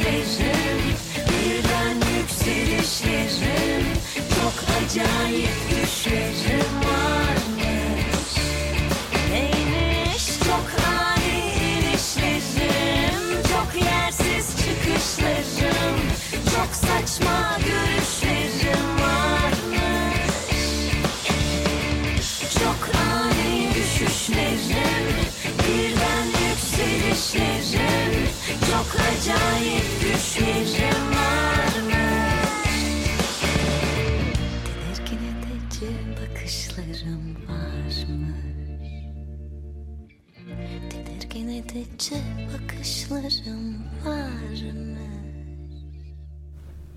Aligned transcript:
düşlerim 0.00 0.98
Birden 1.28 1.96
yükselişlerim. 2.18 3.86
Çok 4.14 4.54
acayip 4.76 5.50
düşlerim 5.70 6.79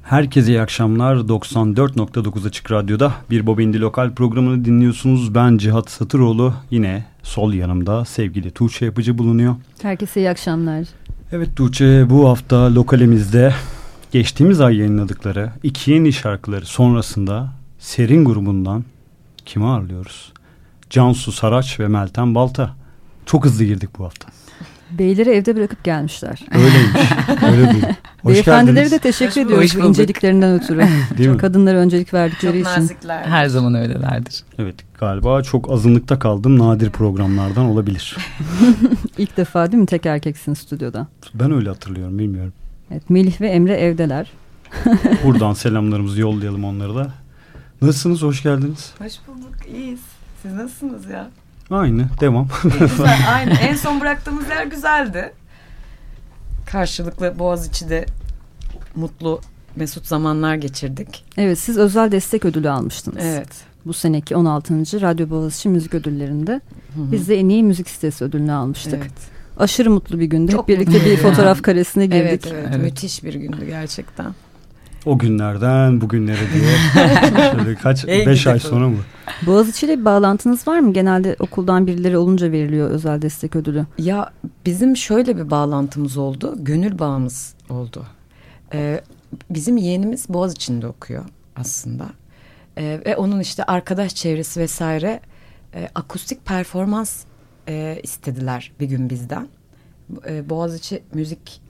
Herkese 0.03 0.51
iyi 0.51 0.61
akşamlar. 0.61 1.15
94.9 1.15 2.47
Açık 2.47 2.71
Radyo'da 2.71 3.13
bir 3.29 3.47
Bobindi 3.47 3.81
Lokal 3.81 4.15
programını 4.15 4.65
dinliyorsunuz. 4.65 5.35
Ben 5.35 5.57
Cihat 5.57 5.89
Satıroğlu. 5.89 6.53
Yine 6.71 7.05
sol 7.23 7.53
yanımda 7.53 8.05
sevgili 8.05 8.51
Tuğçe 8.51 8.85
Yapıcı 8.85 9.17
bulunuyor. 9.17 9.55
Herkese 9.81 10.19
iyi 10.21 10.29
akşamlar. 10.29 10.87
Evet 11.35 11.55
Tuğçe 11.55 12.09
bu 12.09 12.29
hafta 12.29 12.75
lokalimizde 12.75 13.53
geçtiğimiz 14.11 14.61
ay 14.61 14.77
yayınladıkları 14.77 15.51
iki 15.63 15.91
yeni 15.91 16.13
şarkıları 16.13 16.65
sonrasında 16.65 17.51
Serin 17.79 18.25
grubundan 18.25 18.83
kimi 19.45 19.65
ağırlıyoruz? 19.65 20.33
Cansu 20.89 21.31
Saraç 21.31 21.79
ve 21.79 21.87
Meltem 21.87 22.35
Balta. 22.35 22.75
Çok 23.25 23.45
hızlı 23.45 23.63
girdik 23.63 23.89
bu 23.97 24.05
hafta. 24.05 24.27
Beyleri 24.99 25.29
evde 25.29 25.55
bırakıp 25.55 25.83
gelmişler. 25.83 26.45
Öyleymiş. 26.51 27.11
Öyle 27.51 27.73
değil. 27.73 27.85
Beyefendileri 28.27 28.91
de 28.91 28.99
teşekkür 28.99 29.31
Hoş 29.31 29.45
ediyoruz 29.45 29.81
bu 29.81 29.85
inceliklerinden 29.85 30.53
ötürü. 30.53 30.85
Değil 31.17 31.29
mi? 31.29 31.37
Kadınlara 31.37 31.77
öncelik 31.77 32.13
verdikleri 32.13 32.63
çok 32.63 32.71
için. 32.71 32.81
Nazikler. 32.81 33.23
Her 33.23 33.45
zaman 33.45 33.75
öylelerdir. 33.75 34.43
Evet 34.59 34.75
galiba 34.99 35.43
çok 35.43 35.71
azınlıkta 35.71 36.19
kaldım. 36.19 36.59
Nadir 36.59 36.89
programlardan 36.89 37.65
olabilir. 37.65 38.17
İlk 39.17 39.37
defa 39.37 39.71
değil 39.71 39.81
mi 39.81 39.87
tek 39.87 40.05
erkeksin 40.05 40.53
stüdyoda? 40.53 41.07
Ben 41.33 41.51
öyle 41.51 41.69
hatırlıyorum 41.69 42.19
bilmiyorum. 42.19 42.53
Evet, 42.91 43.09
Melih 43.09 43.41
ve 43.41 43.47
Emre 43.47 43.73
evdeler. 43.73 44.31
Buradan 45.23 45.53
selamlarımızı 45.53 46.21
yollayalım 46.21 46.63
onlara 46.63 46.95
da. 46.95 47.07
Nasılsınız? 47.81 48.21
Hoş 48.21 48.43
geldiniz. 48.43 48.93
Hoş 48.99 49.13
bulduk. 49.27 49.55
İyiyiz. 49.75 49.99
Siz 50.41 50.53
nasılsınız 50.53 51.05
ya? 51.05 51.29
Aynı. 51.69 52.05
Devam. 52.19 52.47
güzel. 52.63 53.17
Aynı. 53.33 53.53
En 53.53 53.75
son 53.75 54.01
bıraktığımız 54.01 54.49
yer 54.49 54.65
güzeldi. 54.65 55.33
Karşılıklı 56.65 57.39
Boğaziçi'de 57.39 58.05
mutlu 58.95 59.41
mesut 59.75 60.05
zamanlar 60.05 60.55
geçirdik. 60.55 61.25
Evet 61.37 61.59
siz 61.59 61.77
özel 61.77 62.11
destek 62.11 62.45
ödülü 62.45 62.69
almıştınız. 62.69 63.25
Evet. 63.25 63.49
Bu 63.85 63.93
seneki 63.93 64.35
16. 64.35 65.01
Radyo 65.01 65.29
Boğaziçi 65.29 65.69
Müzik 65.69 65.93
Ödülleri'nde. 65.93 66.51
Hı-hı. 66.51 67.11
Biz 67.11 67.29
de 67.29 67.39
en 67.39 67.49
iyi 67.49 67.63
müzik 67.63 67.89
sitesi 67.89 68.23
ödülünü 68.23 68.51
almıştık. 68.51 68.99
Evet. 69.01 69.11
Aşırı 69.59 69.91
mutlu 69.91 70.19
bir 70.19 70.25
gündü. 70.25 70.51
Çok 70.51 70.61
Hep 70.61 70.67
birlikte 70.67 71.05
bir 71.05 71.17
fotoğraf 71.17 71.61
karesine 71.61 72.05
girdik. 72.05 72.19
Evet, 72.21 72.47
evet, 72.51 72.67
evet. 72.69 72.83
Müthiş 72.83 73.23
bir 73.23 73.33
gündü 73.33 73.65
gerçekten. 73.67 74.33
O 75.05 75.17
günlerden 75.17 76.01
bugünlere 76.01 76.53
diye. 76.53 76.71
Şöyle 77.51 77.75
kaç? 77.75 78.07
beş 78.07 78.47
ay 78.47 78.59
sonra 78.59 78.89
mı? 78.89 78.97
Boğaziçi 79.45 79.85
ile 79.85 79.99
bir 79.99 80.05
bağlantınız 80.05 80.67
var 80.67 80.79
mı? 80.79 80.93
Genelde 80.93 81.35
okuldan 81.39 81.87
birileri 81.87 82.17
olunca 82.17 82.51
veriliyor 82.51 82.89
özel 82.89 83.21
destek 83.21 83.55
ödülü. 83.55 83.85
Ya 83.97 84.31
bizim 84.65 84.97
şöyle 84.97 85.37
bir 85.37 85.51
bağlantımız 85.51 86.17
oldu. 86.17 86.55
Gönül 86.57 86.99
bağımız 86.99 87.55
oldu. 87.69 88.05
Ee, 88.73 89.01
bizim 89.49 89.77
yeğenimiz 89.77 90.29
Boğaziçi'nde 90.29 90.87
okuyor 90.87 91.25
aslında. 91.55 92.05
Ee, 92.77 93.01
ve 93.05 93.15
onun 93.15 93.39
işte 93.39 93.63
arkadaş 93.63 94.15
çevresi 94.15 94.59
vesaire 94.59 95.19
e, 95.75 95.89
akustik 95.95 96.45
performans 96.45 97.23
e, 97.67 97.99
istediler 98.03 98.71
bir 98.79 98.85
gün 98.85 99.09
bizden. 99.09 99.47
E, 100.27 100.49
Boğaziçi 100.49 101.03
Müzik 101.13 101.61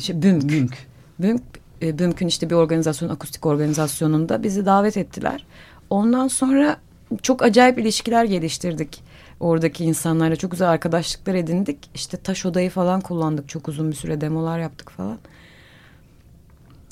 şey, 0.00 0.22
BÜMK. 0.22 0.48
BÜMK. 0.48 0.74
BÜMK 1.18 1.42
e, 1.82 1.98
BÜMK'ün 1.98 2.26
işte 2.26 2.50
bir 2.50 2.54
organizasyon, 2.54 3.08
akustik 3.08 3.46
organizasyonunda 3.46 4.42
bizi 4.42 4.66
davet 4.66 4.96
ettiler. 4.96 5.46
Ondan 5.90 6.28
sonra 6.28 6.76
çok 7.22 7.42
acayip 7.42 7.78
ilişkiler 7.78 8.24
geliştirdik. 8.24 9.02
Oradaki 9.40 9.84
insanlarla 9.84 10.36
çok 10.36 10.50
güzel 10.50 10.68
arkadaşlıklar 10.68 11.34
edindik. 11.34 11.78
İşte 11.94 12.16
taş 12.16 12.46
odayı 12.46 12.70
falan 12.70 13.00
kullandık. 13.00 13.48
Çok 13.48 13.68
uzun 13.68 13.90
bir 13.90 13.96
süre 13.96 14.20
demolar 14.20 14.58
yaptık 14.58 14.90
falan. 14.90 15.18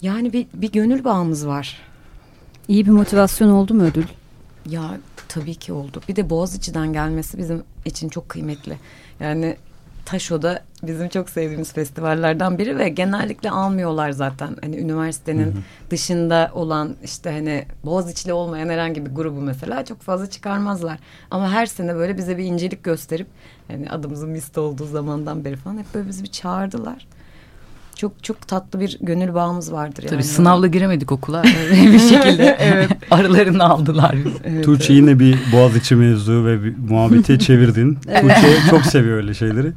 Yani 0.02 0.32
bir, 0.32 0.46
bir 0.54 0.72
gönül 0.72 1.04
bağımız 1.04 1.46
var. 1.46 1.80
İyi 2.68 2.86
bir 2.86 2.90
motivasyon 2.90 3.48
oldu 3.48 3.74
mu 3.74 3.82
ödül? 3.82 4.04
Ya 4.66 4.98
tabii 5.28 5.54
ki 5.54 5.72
oldu. 5.72 6.00
Bir 6.08 6.16
de 6.16 6.30
Boğaziçi'den 6.30 6.92
gelmesi 6.92 7.38
bizim 7.38 7.62
için 7.84 8.08
çok 8.08 8.28
kıymetli. 8.28 8.78
Yani 9.20 9.56
Taşo'da 10.04 10.62
bizim 10.82 11.08
çok 11.08 11.30
sevdiğimiz 11.30 11.72
festivallerden 11.72 12.58
biri 12.58 12.78
ve 12.78 12.88
genellikle 12.88 13.50
almıyorlar 13.50 14.10
zaten. 14.10 14.56
Hani 14.62 14.76
üniversitenin 14.76 15.44
hı 15.44 15.58
hı. 15.58 15.90
dışında 15.90 16.50
olan 16.54 16.96
işte 17.04 17.30
hani 17.30 17.64
Boğaziçi'li 17.84 18.32
olmayan 18.32 18.68
herhangi 18.68 19.06
bir 19.06 19.10
grubu 19.10 19.40
mesela 19.40 19.84
çok 19.84 20.00
fazla 20.00 20.30
çıkarmazlar. 20.30 20.98
Ama 21.30 21.50
her 21.50 21.66
sene 21.66 21.94
böyle 21.94 22.18
bize 22.18 22.38
bir 22.38 22.44
incelik 22.44 22.84
gösterip 22.84 23.26
hani 23.68 23.90
adımızın 23.90 24.34
liste 24.34 24.60
olduğu 24.60 24.86
zamandan 24.86 25.44
beri 25.44 25.56
falan 25.56 25.78
hep 25.78 25.86
böyle 25.94 26.08
bizi 26.08 26.22
bir 26.22 26.30
çağırdılar 26.30 27.06
çok 27.96 28.24
çok 28.24 28.48
tatlı 28.48 28.80
bir 28.80 28.98
gönül 29.00 29.34
bağımız 29.34 29.72
vardır. 29.72 30.02
Tabii 30.02 30.14
yani. 30.14 30.22
sınavla 30.24 30.66
giremedik 30.66 31.12
okula 31.12 31.42
bir 31.92 31.98
şekilde 31.98 32.56
evet. 32.60 32.90
aralarını 33.10 33.64
aldılar. 33.64 34.16
Evet, 34.44 34.64
Tuğçe 34.64 34.92
evet. 34.92 35.02
yine 35.02 35.18
bir 35.18 35.38
Boğaziçi 35.52 35.96
mevzu 35.96 36.44
ve 36.44 36.64
bir 36.64 36.74
muhabbete 36.88 37.38
çevirdin. 37.38 37.98
evet. 38.08 38.22
Tuğçe 38.22 38.70
çok 38.70 38.82
seviyor 38.82 39.16
öyle 39.16 39.34
şeyleri. 39.34 39.72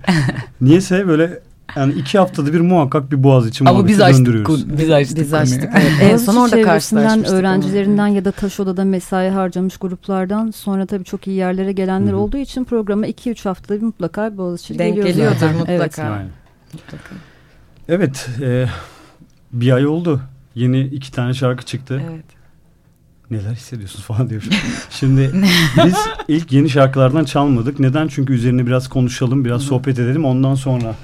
Niyeyse 0.61 1.07
böyle 1.07 1.39
yani 1.75 1.93
iki 1.93 2.17
haftada 2.17 2.53
bir 2.53 2.59
muhakkak 2.59 3.11
bir 3.11 3.23
Boğaziçi 3.23 3.63
Ama 3.63 3.71
muhabbeti 3.71 3.93
biz 3.93 4.01
açtık, 4.01 4.25
döndürüyoruz. 4.25 4.77
Biz 4.77 4.91
açtık. 4.91 5.17
Biz 5.19 5.33
açtık. 5.33 5.69
Evet. 5.73 5.91
en 6.01 6.17
son 6.17 6.35
orada 6.35 6.61
karşılaşmıştık. 6.61 7.33
öğrencilerinden 7.37 8.07
ya 8.07 8.25
da 8.25 8.31
taş 8.31 8.59
odada 8.59 8.83
mesai 8.83 9.29
harcamış 9.29 9.77
gruplardan 9.77 10.51
sonra 10.51 10.85
tabii 10.85 11.03
çok 11.03 11.27
iyi 11.27 11.35
yerlere 11.35 11.71
gelenler 11.71 12.11
Hı-hı. 12.11 12.19
olduğu 12.19 12.37
için 12.37 12.63
programa 12.63 13.07
iki 13.07 13.31
üç 13.31 13.45
haftada 13.45 13.77
bir 13.77 13.85
mutlaka 13.85 14.37
Boğaziçi 14.37 14.79
Denk 14.79 14.95
geliyor 14.95 15.07
geliyordur 15.07 15.59
mutlaka. 15.59 15.71
Evet. 15.73 15.97
Yani. 15.97 16.27
mutlaka. 16.73 17.26
Evet. 17.89 18.29
E, 18.41 18.65
bir 19.53 19.71
ay 19.71 19.87
oldu. 19.87 20.21
Yeni 20.55 20.81
iki 20.81 21.11
tane 21.11 21.33
şarkı 21.33 21.65
çıktı. 21.65 22.01
Evet. 22.09 22.25
Neler 23.31 23.51
hissediyorsunuz 23.51 24.05
falan 24.05 24.29
diyor. 24.29 24.43
Şimdi 24.89 25.31
biz 25.85 25.95
ilk 26.27 26.51
yeni 26.51 26.69
şarkılardan 26.69 27.25
çalmadık. 27.25 27.79
Neden? 27.79 28.07
Çünkü 28.07 28.33
üzerine 28.33 28.67
biraz 28.67 28.87
konuşalım, 28.87 29.45
biraz 29.45 29.61
Hı-hı. 29.61 29.67
sohbet 29.67 29.99
edelim. 29.99 30.25
Ondan 30.25 30.55
sonra 30.55 30.95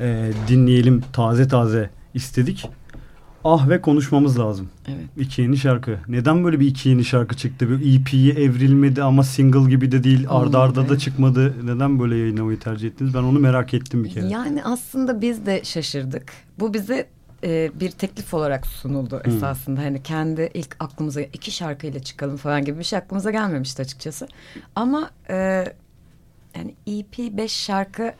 e, 0.00 0.30
dinleyelim 0.48 1.02
taze 1.12 1.48
taze 1.48 1.90
istedik. 2.14 2.66
Ah 3.48 3.68
ve 3.68 3.80
konuşmamız 3.80 4.38
lazım. 4.38 4.68
Evet. 4.88 5.04
İki 5.16 5.42
yeni 5.42 5.56
şarkı. 5.56 5.98
Neden 6.08 6.44
böyle 6.44 6.60
bir 6.60 6.66
iki 6.66 6.88
yeni 6.88 7.04
şarkı 7.04 7.36
çıktı? 7.36 7.70
Bir 7.70 8.00
EP'yi 8.00 8.32
evrilmedi 8.32 9.02
ama 9.02 9.24
single 9.24 9.70
gibi 9.70 9.92
de 9.92 10.04
değil. 10.04 10.26
Olmadı. 10.26 10.46
Arda 10.46 10.60
arda 10.60 10.88
da 10.88 10.98
çıkmadı. 10.98 11.54
Neden 11.66 12.00
böyle 12.00 12.16
yayınlamayı 12.16 12.58
tercih 12.58 12.88
ettiniz? 12.88 13.14
Ben 13.14 13.22
onu 13.22 13.38
merak 13.38 13.74
ettim 13.74 14.04
bir 14.04 14.10
kere. 14.10 14.26
Yani 14.26 14.64
aslında 14.64 15.20
biz 15.20 15.46
de 15.46 15.64
şaşırdık. 15.64 16.32
Bu 16.60 16.74
bize 16.74 17.08
e, 17.44 17.70
bir 17.80 17.90
teklif 17.90 18.34
olarak 18.34 18.66
sunuldu 18.66 19.20
hmm. 19.24 19.32
esasında. 19.32 19.80
Hani 19.80 20.02
kendi 20.02 20.50
ilk 20.54 20.76
aklımıza 20.80 21.20
iki 21.20 21.50
şarkıyla 21.50 22.00
çıkalım 22.00 22.36
falan 22.36 22.64
gibi 22.64 22.78
bir 22.78 22.84
şey 22.84 22.98
aklımıza 22.98 23.30
gelmemişti 23.30 23.82
açıkçası. 23.82 24.28
Ama 24.74 25.10
e, 25.30 25.34
yani 26.56 26.74
EP 26.86 27.18
beş 27.18 27.52
şarkı 27.52 28.12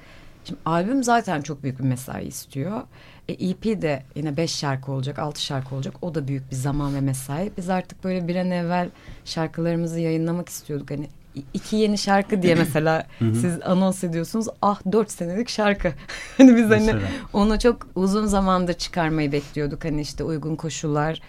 Şimdi 0.46 0.60
albüm 0.64 1.04
zaten 1.04 1.42
çok 1.42 1.62
büyük 1.62 1.78
bir 1.78 1.84
mesai 1.84 2.26
istiyor. 2.26 2.82
E, 3.28 3.32
EP 3.32 3.82
de 3.82 4.02
yine 4.14 4.36
beş 4.36 4.54
şarkı 4.54 4.92
olacak, 4.92 5.18
altı 5.18 5.42
şarkı 5.42 5.74
olacak. 5.74 5.94
O 6.02 6.14
da 6.14 6.28
büyük 6.28 6.50
bir 6.50 6.56
zaman 6.56 6.94
ve 6.94 7.00
mesai. 7.00 7.52
Biz 7.56 7.70
artık 7.70 8.04
böyle 8.04 8.28
bir 8.28 8.36
an 8.36 8.50
evvel 8.50 8.90
şarkılarımızı 9.24 10.00
yayınlamak 10.00 10.48
istiyorduk. 10.48 10.90
Hani 10.90 11.08
iki 11.54 11.76
yeni 11.76 11.98
şarkı 11.98 12.42
diye 12.42 12.54
mesela 12.64 13.06
siz 13.18 13.62
anons 13.62 14.04
ediyorsunuz. 14.04 14.46
Ah 14.62 14.80
dört 14.92 15.10
senelik 15.10 15.48
şarkı. 15.48 15.92
hani 16.36 16.56
biz 16.56 16.70
hani 16.70 16.94
onu 17.32 17.58
çok 17.58 17.88
uzun 17.94 18.26
zamandır 18.26 18.74
çıkarmayı 18.74 19.32
bekliyorduk. 19.32 19.84
Hani 19.84 20.00
işte 20.00 20.24
uygun 20.24 20.56
koşullar 20.56 21.20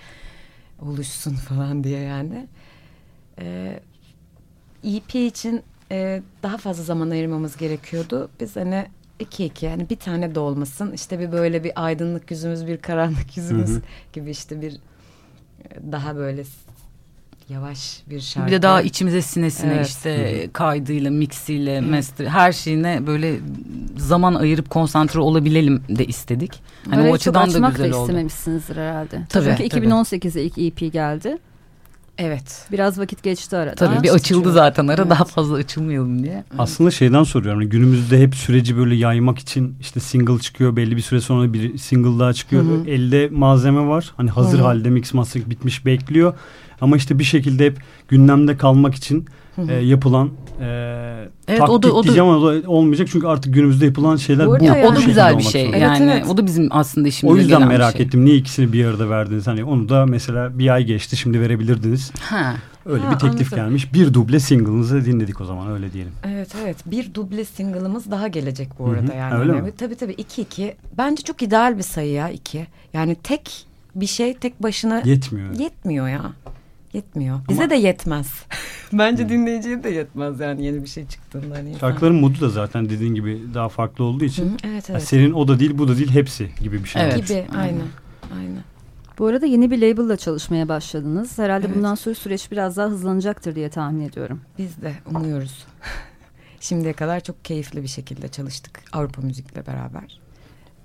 oluşsun 0.82 1.36
falan 1.50 1.84
diye 1.84 2.00
yani. 2.00 2.48
Ee, 3.42 3.80
EP 4.84 5.16
için 5.16 5.64
e, 5.92 6.22
daha 6.44 6.58
fazla 6.58 6.84
zaman 6.84 7.10
ayırmamız 7.10 7.58
gerekiyordu. 7.58 8.30
Biz 8.40 8.56
hani 8.56 8.86
iki 9.20 9.46
iki 9.46 9.66
yani 9.66 9.90
bir 9.90 9.96
tane 9.96 10.36
de 10.36 10.40
olmasın. 10.40 10.92
İşte 10.92 11.20
bir 11.20 11.32
böyle 11.32 11.64
bir 11.64 11.72
aydınlık 11.76 12.32
yüzümüz 12.32 12.68
bir 12.68 12.78
karanlık 12.78 13.38
yüzümüz 13.38 13.70
hı 13.70 13.76
hı. 13.76 13.82
gibi 14.14 14.30
işte 14.30 14.62
bir 14.62 14.72
e, 14.74 15.92
daha 15.92 16.16
böyle 16.16 16.44
yavaş 17.50 18.02
bir 18.10 18.20
şarkı. 18.20 18.48
Bir 18.48 18.52
de 18.52 18.62
daha 18.62 18.82
içimize 18.82 19.22
sinesine 19.22 19.74
evet. 19.74 19.88
işte 19.88 20.42
Hı-hı. 20.42 20.54
kaydıyla, 20.54 21.12
mixiyle, 21.12 21.82
master 21.82 22.26
her 22.26 22.52
şeyine 22.52 23.08
böyle 23.08 23.36
zaman 23.98 24.36
ayırıp 24.36 24.70
konsantre 24.70 25.20
olabilelim 25.20 25.84
de 25.90 26.06
istedik. 26.06 26.62
Hani 26.90 27.02
Öyle 27.02 27.12
o 27.12 27.14
açıdan 27.14 27.54
da 27.54 27.70
güzel 27.70 27.92
da 27.92 27.98
oldu. 27.98 28.04
istememişsinizdir 28.04 28.76
herhalde. 28.76 29.22
Tabii, 29.30 29.56
Çünkü 29.58 29.70
tabii. 29.70 29.86
2018'e 29.86 30.44
ilk 30.44 30.58
EP 30.58 30.94
geldi. 30.94 31.38
Evet. 32.18 32.68
Biraz 32.72 33.00
vakit 33.00 33.24
geçti 33.24 33.58
arada. 33.58 33.76
Tabii 33.76 34.04
bir 34.04 34.10
açıldı 34.10 34.52
zaten 34.52 34.88
ara 34.88 35.02
evet. 35.02 35.12
daha 35.12 35.26
fazla 35.26 35.56
açılmayalım 35.56 36.24
diye. 36.24 36.44
Aslında 36.58 36.92
şeyden 36.92 37.24
soruyorum. 37.24 37.62
Yani 37.62 37.70
günümüzde 37.70 38.22
hep 38.22 38.36
süreci 38.36 38.78
böyle 38.78 38.96
yaymak 38.96 39.40
için 39.40 39.76
işte 39.82 40.00
single 40.00 40.40
çıkıyor. 40.40 40.76
Belli 40.76 40.96
bir 40.96 41.02
süre 41.02 41.22
sonra 41.22 41.54
bir 41.54 41.78
single 41.78 42.20
daha 42.20 42.34
çıkıyor. 42.34 42.64
Hı-hı. 42.64 42.90
Elde 42.90 43.30
malzeme 43.32 43.88
var. 43.88 44.14
Hani 44.18 44.30
hazır 44.30 44.58
Hı-hı. 44.58 44.66
halde 44.66 44.90
mix 44.90 45.14
master 45.14 45.50
bitmiş 45.50 45.86
bekliyor. 45.86 46.34
Ama 46.82 46.98
işte 46.98 47.20
bir 47.20 47.24
şekilde 47.24 47.66
hep 47.66 47.78
gündemde 48.08 48.58
kalmak 48.58 48.96
için 48.96 49.26
e, 49.70 49.74
yapılan 49.74 50.30
e, 50.62 50.66
evet, 51.48 51.60
taktik 51.60 51.70
o 51.70 51.84
da, 51.84 51.94
o 51.94 52.00
da, 52.00 52.04
diyeceğim 52.04 52.30
ama 52.30 52.38
o 52.38 52.64
da 52.64 52.70
olmayacak 52.70 53.08
çünkü 53.12 53.28
artık 53.28 53.54
günümüzde 53.54 53.86
yapılan 53.86 54.16
şeyler 54.16 54.48
bu. 54.48 54.60
bu 54.60 54.64
yani. 54.64 54.86
O 54.86 54.96
da 54.96 55.02
güzel 55.02 55.38
bir 55.38 55.44
şey. 55.44 55.70
Evet, 55.70 55.82
yani 55.82 56.12
evet. 56.12 56.26
o 56.30 56.38
da 56.38 56.46
bizim 56.46 56.68
aslında 56.72 57.08
işimize 57.08 57.36
O 57.36 57.38
yüzden 57.38 57.68
merak 57.68 57.98
şey. 57.98 58.06
ettim. 58.06 58.26
Niye 58.26 58.36
ikisini 58.36 58.74
bir 58.74 58.86
arada 58.86 59.10
verdiniz? 59.10 59.48
Hani 59.48 59.64
onu 59.64 59.90
da 59.90 60.06
mesela 60.06 60.60
bir 60.60 60.70
ay 60.70 60.84
geçti 60.84 61.18
şimdi 61.18 61.42
verebilirdiniz. 61.42 62.12
Ha. 62.20 62.56
Öyle 62.86 63.04
ha, 63.04 63.12
bir 63.12 63.20
teklif 63.20 63.54
anladım. 63.54 63.70
gelmiş. 63.70 63.94
Bir 63.94 64.14
duble 64.14 64.40
single'ınızı 64.40 65.06
dinledik 65.06 65.42
o 65.42 65.46
zaman 65.46 65.72
öyle 65.72 65.94
diyelim. 65.94 66.12
Evet 66.28 66.56
evet. 66.64 66.78
Bir 66.86 67.14
duble 67.14 67.46
single'ımız 67.46 68.12
daha 68.12 68.28
gelecek 68.28 68.70
bu 68.80 68.86
arada 68.86 69.08
Hı-hı. 69.08 69.18
yani. 69.18 69.36
Öyle 69.36 69.52
mi? 69.52 69.72
Tabii 69.78 69.96
tabii 69.96 70.14
iki 70.14 70.42
iki. 70.42 70.76
Bence 70.98 71.24
çok 71.24 71.42
ideal 71.42 71.78
bir 71.78 71.84
sayı 71.84 72.12
ya 72.12 72.30
iki. 72.30 72.68
Yani 72.94 73.16
tek 73.16 73.68
bir 73.96 74.08
şey 74.08 74.34
tek 74.34 74.64
başına 74.64 75.02
yetmiyor. 75.06 75.54
Yetmiyor 75.60 76.08
ya. 76.08 76.22
Yetmiyor. 76.98 77.40
Bize 77.50 77.62
Ama... 77.62 77.70
de 77.70 77.76
yetmez. 77.76 78.28
Bence 78.94 79.24
hmm. 79.24 79.30
dinleyiciye 79.30 79.84
de 79.84 79.90
yetmez 79.90 80.40
yani 80.40 80.66
yeni 80.66 80.84
bir 80.84 80.88
şey 80.88 81.08
çıktığında. 81.08 81.56
Hani 81.56 81.76
Şarkıların 81.80 82.16
modu 82.16 82.42
da 82.42 82.50
zaten 82.50 82.90
dediğin 82.90 83.16
gibi 83.16 83.42
daha 83.54 83.70
farklı 83.70 84.04
olduğu 84.04 84.26
için. 84.26 84.46
Hı, 84.46 84.50
evet 84.64 84.74
evet. 84.74 84.90
Yani 84.90 85.02
senin 85.02 85.32
o 85.32 85.48
da 85.48 85.60
değil 85.60 85.78
bu 85.78 85.88
da 85.88 85.98
değil 85.98 86.12
hepsi 86.12 86.50
gibi 86.62 86.84
bir 86.84 86.90
şey. 86.90 87.02
Evet. 87.02 87.28
Gibi 87.28 87.46
aynen. 87.58 87.88
aynen. 88.40 88.64
Bu 89.20 89.26
arada 89.26 89.46
yeni 89.46 89.72
bir 89.72 89.78
label'la 89.78 90.18
çalışmaya 90.18 90.70
başladınız. 90.70 91.38
Herhalde 91.38 91.66
evet. 91.66 91.76
bundan 91.76 91.96
sonra 91.96 92.16
süreç 92.16 92.52
biraz 92.52 92.78
daha 92.78 92.88
hızlanacaktır 92.88 93.56
diye 93.56 93.70
tahmin 93.70 94.10
ediyorum. 94.10 94.42
Biz 94.58 94.82
de 94.82 94.94
umuyoruz. 95.16 95.66
Şimdiye 96.60 96.94
kadar 96.94 97.20
çok 97.20 97.46
keyifli 97.46 97.84
bir 97.84 97.88
şekilde 97.88 98.28
çalıştık 98.28 98.82
Avrupa 98.94 99.22
Müzik'le 99.22 99.68
beraber. 99.68 100.27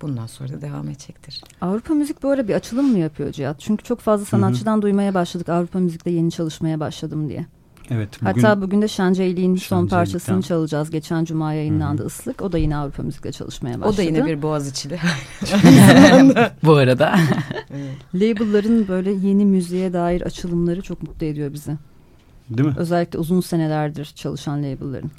Bundan 0.03 0.27
sonra 0.27 0.49
da 0.49 0.61
devam 0.61 0.89
edecektir. 0.89 1.41
Avrupa 1.61 1.93
Müzik 1.93 2.23
böyle 2.23 2.47
bir 2.47 2.53
açılım 2.53 2.91
mı 2.91 2.99
yapıyor 2.99 3.31
Cihat? 3.31 3.59
Çünkü 3.59 3.83
çok 3.83 3.99
fazla 3.99 4.25
sanatçıdan 4.25 4.73
Hı-hı. 4.73 4.81
duymaya 4.81 5.13
başladık 5.13 5.49
Avrupa 5.49 5.79
Müzik'te 5.79 6.09
yeni 6.09 6.31
çalışmaya 6.31 6.79
başladım 6.79 7.29
diye. 7.29 7.45
Evet. 7.91 8.09
Bugün, 8.21 8.25
Hatta 8.25 8.61
bugün 8.61 8.81
de 8.81 8.87
Şenceyli'nin 8.87 9.55
son 9.55 9.87
parçasını 9.87 10.41
çalacağız. 10.41 10.89
Geçen 10.89 11.25
cuma 11.25 11.53
yayınlandı 11.53 12.01
Hı-hı. 12.01 12.07
Islık. 12.07 12.41
O 12.41 12.51
da 12.51 12.57
yine 12.57 12.77
Avrupa 12.77 13.03
Müzik'le 13.03 13.31
çalışmaya 13.31 13.81
başladı. 13.81 13.93
O 13.93 13.97
da 13.97 14.01
yine 14.01 14.25
bir 14.25 14.41
Boğaziçi'li. 14.41 14.99
Bu 16.63 16.73
arada. 16.73 17.15
evet. 17.73 17.97
Label'ların 18.15 18.87
böyle 18.87 19.11
yeni 19.11 19.45
müziğe 19.45 19.93
dair 19.93 20.21
açılımları 20.21 20.81
çok 20.81 21.03
mutlu 21.03 21.25
ediyor 21.25 21.53
bizi. 21.53 21.77
Değil 22.49 22.69
mi? 22.69 22.75
Özellikle 22.77 23.19
uzun 23.19 23.41
senelerdir 23.41 24.13
çalışan 24.15 24.63
label'ların. 24.63 25.11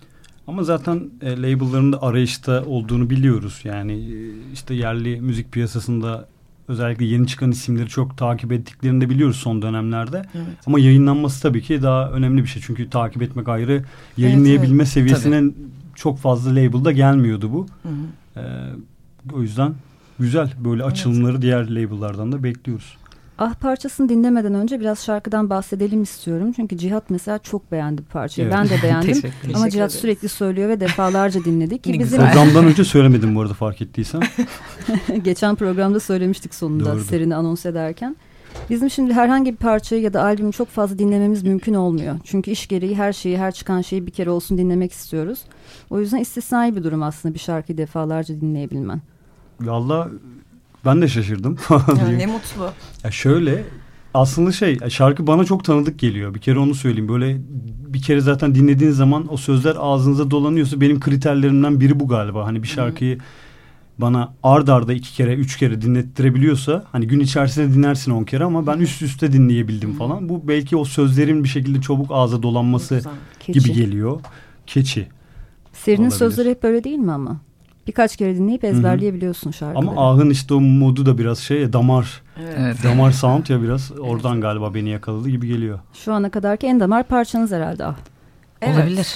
Ama 0.47 0.63
zaten 0.63 1.11
e, 1.23 1.43
label'ların 1.43 1.93
da 1.93 2.03
arayışta 2.03 2.65
olduğunu 2.65 3.11
biliyoruz. 3.11 3.61
Yani 3.65 3.93
e, 3.93 4.17
işte 4.53 4.75
yerli 4.75 5.21
müzik 5.21 5.53
piyasasında 5.53 6.29
özellikle 6.69 7.05
yeni 7.05 7.27
çıkan 7.27 7.51
isimleri 7.51 7.89
çok 7.89 8.19
takip 8.19 8.53
ettiklerini 8.53 9.01
de 9.01 9.11
biliyoruz 9.11 9.37
son 9.37 9.63
dönemlerde. 9.63 10.23
Evet. 10.35 10.47
Ama 10.67 10.81
yayınlanması 10.81 11.43
tabii 11.43 11.63
ki 11.63 11.83
daha 11.83 12.11
önemli 12.11 12.43
bir 12.43 12.49
şey. 12.49 12.63
Çünkü 12.67 12.91
takip 12.91 13.23
etmek 13.23 13.49
ayrı. 13.49 13.85
Yayınlayabilme 14.17 14.67
evet, 14.67 14.81
evet. 14.81 14.89
seviyesine 14.89 15.41
tabii. 15.41 15.55
çok 15.95 16.19
fazla 16.19 16.51
label'da 16.51 16.93
gelmiyordu 16.93 17.53
bu. 17.53 17.67
Hı 17.83 17.89
hı. 17.89 18.41
Ee, 18.41 19.33
o 19.33 19.43
yüzden 19.43 19.75
güzel 20.19 20.53
böyle 20.65 20.83
evet. 20.83 20.93
açılımları 20.93 21.43
diğer 21.43 21.71
label'lardan 21.71 22.33
da 22.33 22.43
bekliyoruz. 22.43 22.97
Ah 23.39 23.55
parçasını 23.55 24.09
dinlemeden 24.09 24.55
önce 24.55 24.81
biraz 24.81 25.05
şarkıdan 25.05 25.51
bahsedelim 25.51 26.03
istiyorum. 26.03 26.53
Çünkü 26.53 26.79
Cihat 26.79 27.11
mesela 27.11 27.39
çok 27.39 27.73
beğendi 27.73 28.03
bu 28.03 28.07
parçayı. 28.07 28.49
Evet. 28.49 28.59
Ben 28.59 28.69
de 28.69 28.75
beğendim. 28.83 29.13
Teşekkür, 29.13 29.55
Ama 29.55 29.71
Cihat 29.71 29.93
sürekli 29.93 30.29
söylüyor 30.29 30.69
ve 30.69 30.81
defalarca 30.81 31.45
dinledik. 31.45 31.85
Ki 31.85 31.99
bizim... 31.99 32.21
Programdan 32.21 32.65
önce 32.65 32.85
söylemedim 32.85 33.35
bu 33.35 33.41
arada 33.41 33.55
fark 33.55 33.83
ettiysen. 33.83 34.23
Geçen 35.25 35.55
programda 35.55 36.01
söylemiştik 36.01 36.55
sonunda 36.55 36.85
Doğrudur. 36.85 37.05
serini 37.05 37.37
anons 37.37 37.67
ederken. 37.67 38.17
Bizim 38.71 38.91
şimdi 38.91 39.13
herhangi 39.13 39.53
bir 39.53 39.57
parçayı 39.57 40.03
ya 40.03 40.13
da 40.13 40.23
albümü 40.23 40.53
çok 40.53 40.69
fazla 40.69 40.99
dinlememiz 40.99 41.43
mümkün 41.43 41.75
olmuyor. 41.75 42.17
Çünkü 42.25 42.51
iş 42.51 42.69
gereği 42.69 42.97
her 42.97 43.13
şeyi, 43.13 43.39
her 43.39 43.53
çıkan 43.53 43.81
şeyi 43.81 44.07
bir 44.07 44.13
kere 44.13 44.31
olsun 44.31 44.59
dinlemek 44.59 44.93
istiyoruz. 44.93 45.41
O 45.91 46.01
yüzden 46.01 46.19
istisnai 46.19 46.77
bir 46.77 46.85
durum 46.85 47.03
aslında 47.03 47.35
bir 47.35 47.39
şarkıyı 47.39 47.79
defalarca 47.79 48.41
dinleyebilmen. 48.41 49.01
Valla 49.61 50.11
ben 50.85 51.03
de 51.03 51.09
şaşırdım. 51.09 51.57
ya 51.71 52.09
ne 52.09 52.27
mutlu. 52.27 52.71
Ya 53.05 53.11
şöyle 53.11 53.65
aslında 54.15 54.53
şey 54.53 54.79
şarkı 54.89 55.27
bana 55.27 55.45
çok 55.45 55.65
tanıdık 55.65 55.99
geliyor. 55.99 56.35
Bir 56.35 56.41
kere 56.41 56.59
onu 56.59 56.75
söyleyeyim. 56.75 57.09
Böyle 57.09 57.37
bir 57.89 58.03
kere 58.03 58.21
zaten 58.21 58.55
dinlediğiniz 58.55 58.97
zaman 58.97 59.33
o 59.33 59.37
sözler 59.37 59.77
ağzınıza 59.79 60.31
dolanıyorsa 60.31 60.81
benim 60.81 61.01
kriterlerimden 61.01 61.81
biri 61.81 62.01
bu 62.01 62.09
galiba. 62.09 62.47
Hani 62.47 62.63
bir 62.63 62.69
şarkıyı 62.69 63.19
bana 63.99 64.35
ard 64.43 64.69
arda 64.69 64.93
iki 64.93 65.13
kere 65.13 65.35
üç 65.35 65.57
kere 65.57 65.83
dinlettirebiliyorsa 65.83 66.85
hani 66.93 67.07
gün 67.07 67.21
içerisinde 67.21 67.75
dinlersin 67.75 68.11
on 68.11 68.25
kere 68.25 68.45
ama 68.45 68.67
ben 68.67 68.79
üst 68.79 69.03
üste 69.03 69.33
dinleyebildim 69.33 69.93
falan. 69.93 70.29
Bu 70.29 70.49
belki 70.49 70.77
o 70.77 70.85
sözlerin 70.85 71.45
bir 71.45 71.49
şekilde 71.49 71.81
çabuk 71.81 72.07
ağza 72.11 72.43
dolanması 72.43 73.03
gibi 73.47 73.73
geliyor. 73.73 74.21
Keçi. 74.67 75.09
Serinin 75.73 76.09
sözleri 76.09 76.51
hep 76.51 76.63
böyle 76.63 76.85
değil 76.85 76.99
mi 76.99 77.13
ama? 77.13 77.41
Birkaç 77.87 78.17
kere 78.17 78.37
dinleyip 78.37 78.65
ezberleyebiliyorsun 78.65 79.51
şarkıları. 79.51 79.89
Ama 79.91 80.11
ahın 80.11 80.31
işte 80.31 80.55
o 80.55 80.61
modu 80.61 81.07
da 81.07 81.19
biraz 81.19 81.39
şey 81.39 81.73
damar. 81.73 82.23
Evet. 82.57 82.77
Damar 82.85 83.11
sound 83.11 83.49
ya 83.49 83.63
biraz 83.63 83.93
oradan 84.01 84.41
galiba 84.41 84.75
beni 84.75 84.91
yakaladı 84.91 85.29
gibi 85.29 85.47
geliyor. 85.47 85.79
Şu 85.93 86.13
ana 86.13 86.31
kadarki 86.31 86.67
en 86.67 86.81
damar 86.81 87.03
parçanız 87.03 87.53
herhalde 87.53 87.85
ah. 87.85 87.97
Evet. 88.63 88.77
Olabilir. 88.77 89.09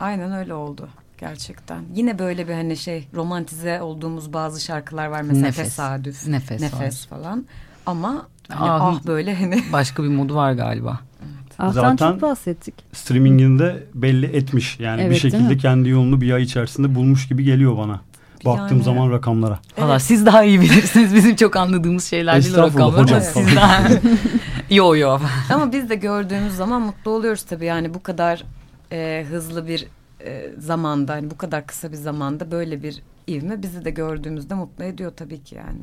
Aynen 0.00 0.32
öyle 0.32 0.54
oldu 0.54 0.88
gerçekten. 1.20 1.84
Yine 1.94 2.18
böyle 2.18 2.48
bir 2.48 2.52
hani 2.52 2.76
şey 2.76 3.08
romantize 3.14 3.82
olduğumuz 3.82 4.32
bazı 4.32 4.60
şarkılar 4.60 5.06
var 5.06 5.22
mesela 5.22 5.46
nefes. 5.46 5.64
tesadüf, 5.64 6.26
nefes, 6.26 6.60
nefes 6.60 7.06
falan. 7.06 7.46
Ama 7.86 8.26
hani 8.48 8.70
ah, 8.70 8.80
ah 8.82 9.06
böyle 9.06 9.34
hani 9.34 9.62
başka 9.72 10.02
bir 10.02 10.08
modu 10.08 10.34
var 10.34 10.52
galiba. 10.52 11.00
Evet. 11.22 11.74
Zaten 11.74 11.96
çok 11.96 12.22
bahsettik. 12.22 12.74
Streaminginde 12.92 13.86
belli 13.94 14.26
etmiş. 14.26 14.80
Yani 14.80 15.00
evet, 15.02 15.10
bir 15.10 15.20
şekilde 15.20 15.56
kendi 15.56 15.88
yolunu 15.88 16.20
bir 16.20 16.32
ay 16.32 16.42
içerisinde 16.42 16.94
bulmuş 16.94 17.28
gibi 17.28 17.44
geliyor 17.44 17.78
bana. 17.78 18.00
Baktığım 18.44 18.76
yani. 18.76 18.84
zaman 18.84 19.10
rakamlara. 19.10 19.58
Evet. 19.76 19.88
Valla 19.88 19.98
siz 19.98 20.26
daha 20.26 20.44
iyi 20.44 20.60
bilirsiniz. 20.60 21.14
Bizim 21.14 21.36
çok 21.36 21.56
anladığımız 21.56 22.04
şeyler 22.04 22.42
değil 22.44 22.56
rakamlar. 22.56 23.02
Hocam. 23.02 23.20
Siz 23.20 23.56
daha... 23.56 23.88
yo 24.70 24.96
yo. 24.96 25.18
Ama 25.54 25.72
biz 25.72 25.90
de 25.90 25.94
gördüğümüz 25.94 26.54
zaman 26.54 26.82
mutlu 26.82 27.10
oluyoruz 27.10 27.42
tabii. 27.42 27.64
Yani 27.64 27.94
bu 27.94 28.02
kadar 28.02 28.44
e, 28.92 29.26
hızlı 29.30 29.68
bir 29.68 29.86
e, 30.24 30.50
zamanda, 30.58 31.12
hani 31.12 31.30
bu 31.30 31.36
kadar 31.36 31.66
kısa 31.66 31.92
bir 31.92 31.96
zamanda 31.96 32.50
böyle 32.50 32.82
bir 32.82 33.02
ivme 33.28 33.62
bizi 33.62 33.84
de 33.84 33.90
gördüğümüzde 33.90 34.54
mutlu 34.54 34.84
ediyor 34.84 35.12
tabii 35.16 35.42
ki 35.42 35.54
yani. 35.54 35.82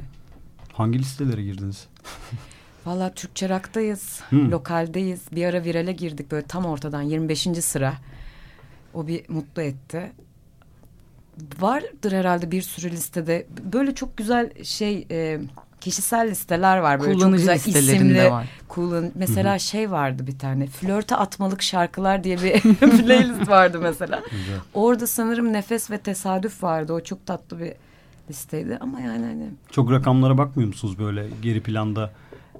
Hangi 0.73 0.99
listelere 0.99 1.43
girdiniz? 1.43 1.87
Valla 2.85 3.13
Türkçe 3.13 3.49
Rak'tayız, 3.49 4.21
hmm. 4.29 4.51
lokaldeyiz. 4.51 5.21
Bir 5.31 5.45
ara 5.45 5.63
virale 5.63 5.91
girdik 5.91 6.31
böyle 6.31 6.45
tam 6.45 6.65
ortadan 6.65 7.01
25. 7.01 7.47
sıra. 7.61 7.93
O 8.93 9.07
bir 9.07 9.29
mutlu 9.29 9.61
etti 9.61 10.11
vardır 11.59 12.11
herhalde 12.11 12.51
bir 12.51 12.61
sürü 12.61 12.91
listede. 12.91 13.47
Böyle 13.73 13.95
çok 13.95 14.17
güzel 14.17 14.63
şey 14.63 15.07
e, 15.11 15.39
kişisel 15.81 16.29
listeler 16.31 16.77
var 16.77 16.99
böyle 16.99 17.13
Kullanıcı 17.13 17.45
çok 17.45 17.65
güzel 17.65 17.83
isimli 17.83 18.31
var. 18.31 18.47
Kullan 18.67 19.11
mesela 19.15 19.51
Hı-hı. 19.51 19.59
şey 19.59 19.91
vardı 19.91 20.27
bir 20.27 20.39
tane 20.39 20.67
flörte 20.67 21.15
atmalık 21.15 21.61
şarkılar 21.61 22.23
diye 22.23 22.37
bir 22.37 22.61
playlist 22.79 23.49
vardı 23.49 23.79
mesela. 23.81 24.21
Güzel. 24.31 24.59
Orada 24.73 25.07
sanırım 25.07 25.53
nefes 25.53 25.91
ve 25.91 25.97
tesadüf 25.97 26.63
vardı. 26.63 26.93
O 26.93 26.99
çok 26.99 27.25
tatlı 27.25 27.59
bir 27.59 27.73
listeydi 28.29 28.77
ama 28.81 28.99
yani 29.01 29.25
hani 29.25 29.49
çok 29.71 29.91
rakamlara 29.91 30.37
bakmıyor 30.37 30.67
musunuz 30.67 30.99
böyle 30.99 31.27
geri 31.41 31.63
planda 31.63 32.11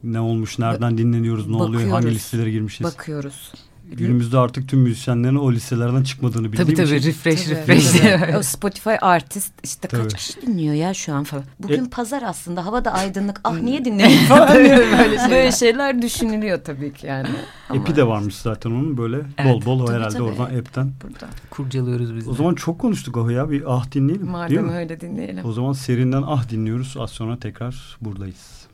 ne 0.03 0.19
olmuş, 0.19 0.59
nereden 0.59 0.97
dinleniyoruz, 0.97 1.47
ne 1.47 1.53
Bakıyoruz. 1.53 1.75
oluyor, 1.75 1.91
hangi 1.91 2.11
listelere 2.15 2.51
girmişiz? 2.51 2.83
Bakıyoruz. 2.83 3.53
Günümüzde 3.91 4.37
artık 4.37 4.69
tüm 4.69 4.79
müzisyenlerin 4.79 5.35
o 5.35 5.51
listelerden 5.51 6.03
çıkmadığını 6.03 6.51
bildiğim 6.51 6.67
tabii, 6.67 6.75
tabii, 6.75 6.95
için. 6.95 7.09
Refresh, 7.09 7.43
tabii 7.43 7.55
refresh. 7.55 8.35
o 8.37 8.43
Spotify 8.43 8.95
artist 9.01 9.53
işte 9.63 9.87
tabii. 9.87 10.01
kaç 10.01 10.13
kişi 10.13 10.41
dinliyor 10.41 10.73
ya 10.73 10.93
şu 10.93 11.13
an 11.13 11.23
falan. 11.23 11.43
Bugün 11.59 11.85
e, 11.85 11.89
pazar 11.89 12.23
aslında 12.23 12.65
hava 12.65 12.85
da 12.85 12.93
aydınlık. 12.93 13.41
Ah 13.43 13.61
niye 13.61 13.85
dinlemiyor 13.85 14.21
falan. 14.27 14.55
böyle, 14.55 14.67
şeyler. 14.77 15.31
böyle 15.31 15.51
şeyler 15.51 16.01
düşünülüyor 16.01 16.59
tabii 16.63 16.93
ki 16.93 17.07
yani. 17.07 17.27
Ama 17.69 17.81
Epi 17.81 17.95
de 17.95 18.07
varmış 18.07 18.35
zaten 18.35 18.71
onun 18.71 18.97
böyle 18.97 19.21
evet, 19.37 19.53
bol 19.53 19.65
bol 19.65 19.85
tabii, 19.85 19.97
herhalde 19.97 20.13
tabii. 20.13 20.23
oradan 20.23 20.45
app'ten. 20.45 20.91
Buradan. 21.03 21.29
Kurcalıyoruz 21.49 22.15
biz. 22.15 22.27
O 22.27 22.33
zaman 22.33 22.55
çok 22.55 22.79
konuştuk 22.79 23.17
ah 23.17 23.31
ya 23.31 23.51
bir 23.51 23.63
ah 23.67 23.91
dinleyelim. 23.91 24.27
Madem 24.27 24.69
öyle 24.69 25.01
dinleyelim. 25.01 25.45
O 25.45 25.51
zaman 25.51 25.73
serinden 25.73 26.23
ah 26.27 26.49
dinliyoruz. 26.49 26.95
Az 26.99 27.09
sonra 27.09 27.39
tekrar 27.39 27.97
buradayız. 28.01 28.67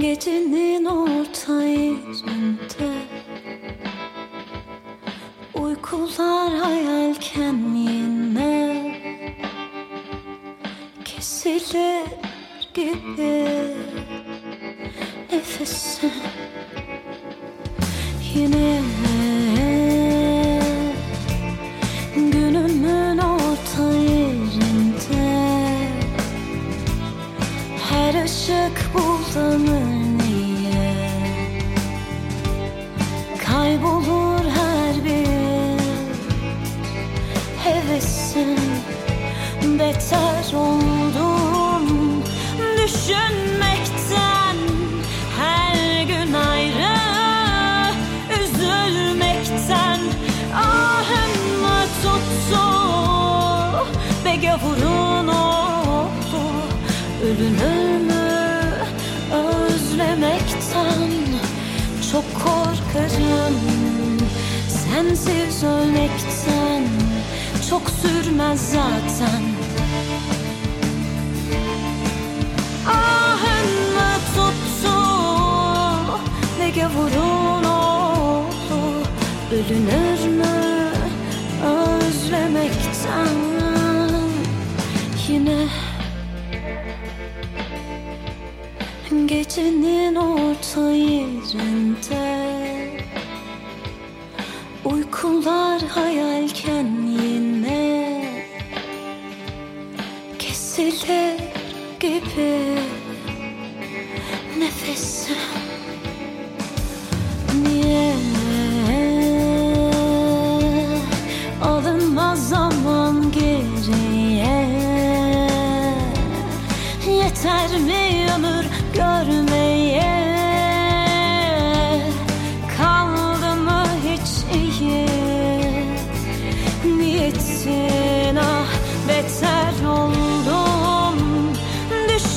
Gecenin 0.00 0.84
orta 0.84 1.62
yerinde 1.62 2.90
Uykular 5.54 6.52
hayalken 6.52 7.74
yine 7.74 8.92
Kesilir 11.04 12.04
gibi. 12.74 13.46
Nefesim 15.32 16.10
Yine 18.34 18.80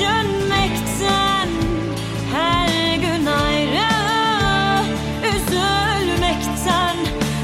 Düşünmekten 0.04 1.50
her 2.34 2.96
gün 2.96 3.26
ayrı 3.26 3.94
Üzülmekten 5.24 6.98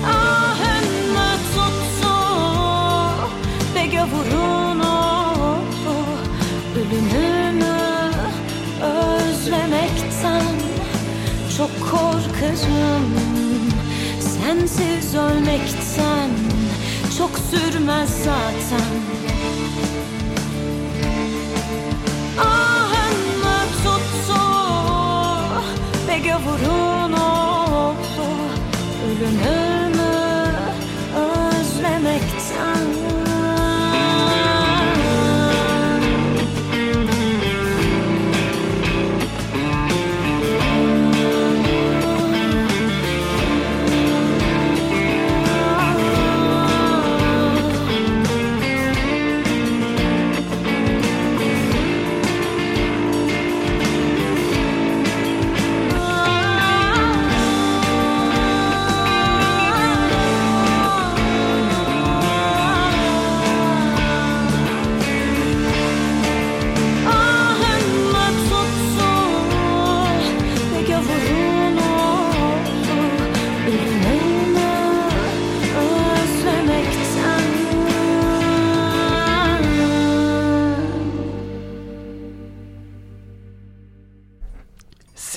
ahın 0.05 1.13
mı 1.13 1.31
tuttu 1.55 2.15
Ve 3.75 3.85
gavurun 3.85 4.79
oldu 4.79 5.95
Ölümümü 6.75 8.11
özlemekten 8.81 10.43
Çok 11.57 11.91
korkarım. 11.91 13.13
Sensiz 14.19 15.15
ölmekten 15.15 16.29
Çok 17.17 17.31
sürmez 17.51 18.09
zaten 18.23 19.08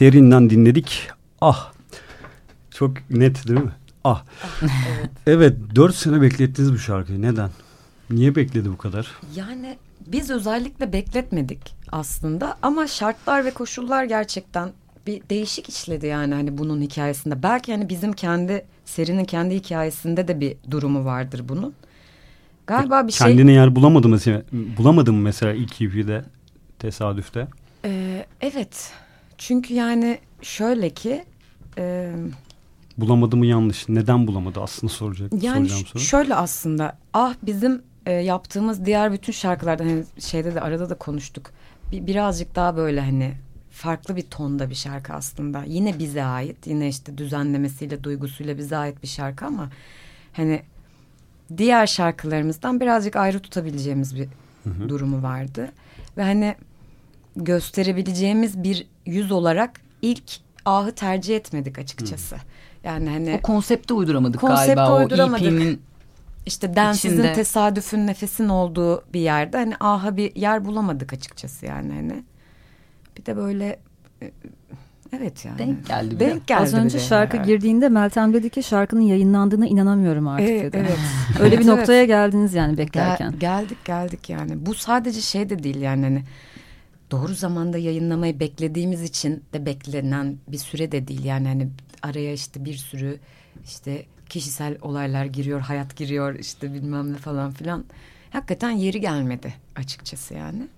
Serin'den 0.02 0.50
dinledik. 0.50 1.08
Ah. 1.40 1.72
Çok 2.70 3.10
net 3.10 3.48
değil 3.48 3.60
mi? 3.60 3.72
Ah. 4.04 4.24
evet. 5.26 5.56
dört 5.74 5.94
sene 5.94 6.20
beklettiniz 6.20 6.72
bu 6.72 6.78
şarkıyı. 6.78 7.22
Neden? 7.22 7.50
Niye 8.10 8.34
bekledi 8.34 8.70
bu 8.70 8.76
kadar? 8.76 9.06
Yani 9.36 9.76
biz 10.06 10.30
özellikle 10.30 10.92
bekletmedik 10.92 11.74
aslında 11.92 12.56
ama 12.62 12.86
şartlar 12.86 13.44
ve 13.44 13.50
koşullar 13.50 14.04
gerçekten 14.04 14.70
bir 15.06 15.22
değişik 15.30 15.68
işledi 15.68 16.06
yani 16.06 16.34
hani 16.34 16.58
bunun 16.58 16.80
hikayesinde. 16.80 17.42
Belki 17.42 17.72
hani 17.72 17.88
bizim 17.88 18.12
kendi 18.12 18.64
serinin 18.84 19.24
kendi 19.24 19.54
hikayesinde 19.54 20.28
de 20.28 20.40
bir 20.40 20.56
durumu 20.70 21.04
vardır 21.04 21.44
bunun. 21.48 21.74
Galiba 22.66 23.06
bir 23.06 23.12
şey 23.12 23.26
Kendine 23.26 23.52
yer 23.52 23.76
bulamadı 23.76 24.08
mı? 24.08 24.18
Bulamadı 24.52 25.12
mı 25.12 25.20
mesela 25.20 25.52
ilk 25.52 25.82
EP'de 25.82 26.24
tesadüfte? 26.78 27.48
Ee, 27.84 28.26
evet. 28.40 28.92
Çünkü 29.46 29.74
yani 29.74 30.18
şöyle 30.42 30.90
ki 30.90 31.24
e, 31.78 32.12
Bulamadı 32.98 33.36
mı 33.36 33.46
yanlış? 33.46 33.88
Neden 33.88 34.26
bulamadı 34.26 34.60
aslında 34.60 34.92
soracak, 34.92 35.42
yani 35.42 35.68
soru. 35.68 36.02
şöyle 36.02 36.34
aslında 36.34 36.98
ah 37.12 37.34
bizim 37.42 37.82
e, 38.06 38.12
yaptığımız 38.12 38.84
diğer 38.84 39.12
bütün 39.12 39.32
şarkılardan 39.32 39.84
hani 39.84 40.04
şeyde 40.18 40.54
de 40.54 40.60
arada 40.60 40.90
da 40.90 40.94
konuştuk. 40.94 41.50
Bir, 41.92 42.06
birazcık 42.06 42.54
daha 42.54 42.76
böyle 42.76 43.00
hani 43.00 43.34
farklı 43.70 44.16
bir 44.16 44.22
tonda 44.22 44.70
bir 44.70 44.74
şarkı 44.74 45.12
aslında. 45.12 45.64
Yine 45.66 45.98
bize 45.98 46.24
ait. 46.24 46.66
Yine 46.66 46.88
işte 46.88 47.18
düzenlemesiyle, 47.18 48.04
duygusuyla 48.04 48.58
bize 48.58 48.76
ait 48.76 49.02
bir 49.02 49.08
şarkı 49.08 49.46
ama 49.46 49.70
hani 50.32 50.62
diğer 51.56 51.86
şarkılarımızdan 51.86 52.80
birazcık 52.80 53.16
ayrı 53.16 53.40
tutabileceğimiz 53.40 54.16
bir 54.16 54.28
durumu 54.88 55.22
vardı. 55.22 55.72
Ve 56.16 56.22
hani 56.22 56.54
gösterebileceğimiz 57.36 58.62
bir 58.62 58.86
yüz 59.06 59.32
olarak 59.32 59.80
ilk 60.02 60.22
ahı 60.64 60.92
tercih 60.92 61.36
etmedik 61.36 61.78
açıkçası. 61.78 62.36
Yani 62.84 63.10
hani 63.10 63.36
O 63.38 63.42
konsepte 63.42 63.94
uyduramadık 63.94 64.40
Konsepte 64.40 64.74
galiba. 64.74 64.98
uyduramadık. 64.98 65.42
O 65.42 65.46
EP'nin 65.46 65.80
işte 66.46 66.76
densizin 66.76 67.16
içinde. 67.18 67.32
tesadüfün 67.32 68.06
nefesin 68.06 68.48
olduğu 68.48 69.04
bir 69.14 69.20
yerde 69.20 69.56
hani 69.56 69.74
aha 69.80 70.16
bir 70.16 70.36
yer 70.36 70.64
bulamadık 70.64 71.12
açıkçası 71.12 71.66
yani 71.66 71.92
hani. 71.94 72.22
Bir 73.18 73.26
de 73.26 73.36
böyle 73.36 73.78
e, 74.22 74.30
evet 75.16 75.44
yani. 75.44 75.58
denk 75.58 75.86
geldi. 75.86 76.20
Denk 76.20 76.46
geldi 76.46 76.60
Az 76.62 76.74
önce 76.74 76.98
bir 76.98 77.02
de. 77.02 77.06
şarkı 77.06 77.36
Evet. 77.36 77.46
girdiğinde 77.46 77.88
Meltem 77.88 78.32
dedi 78.34 78.50
ki 78.50 78.62
şarkının 78.62 79.00
yayınlandığına 79.00 79.66
inanamıyorum 79.66 80.28
artık 80.28 80.48
Evet, 80.50 80.62
dedi. 80.72 80.76
evet. 80.80 80.98
Öyle 81.40 81.58
bir 81.58 81.64
Evet, 81.66 81.76
noktaya 81.78 82.04
geldiniz 82.04 82.54
yani 82.54 82.76
Gel- 82.76 82.86
beklerken. 82.86 83.34
geldik 83.38 83.84
geldik 83.84 84.30
yani. 84.30 84.66
Bu 84.66 84.74
sadece 84.74 85.20
şey 85.20 85.50
de 85.50 85.62
değil 85.62 85.80
yani 85.80 86.02
hani 86.04 86.22
doğru 87.12 87.34
zamanda 87.34 87.78
yayınlamayı 87.78 88.40
beklediğimiz 88.40 89.02
için 89.02 89.44
de 89.52 89.66
beklenen 89.66 90.36
bir 90.48 90.58
süre 90.58 90.92
de 90.92 91.08
değil 91.08 91.24
yani 91.24 91.48
hani 91.48 91.68
araya 92.02 92.32
işte 92.32 92.64
bir 92.64 92.74
sürü 92.74 93.18
işte 93.64 94.04
kişisel 94.28 94.76
olaylar 94.82 95.24
giriyor, 95.24 95.60
hayat 95.60 95.96
giriyor 95.96 96.34
işte 96.34 96.74
bilmem 96.74 97.12
ne 97.12 97.16
falan 97.16 97.50
filan. 97.50 97.84
Hakikaten 98.30 98.70
yeri 98.70 99.00
gelmedi 99.00 99.54
açıkçası 99.76 100.34
yani. 100.34 100.68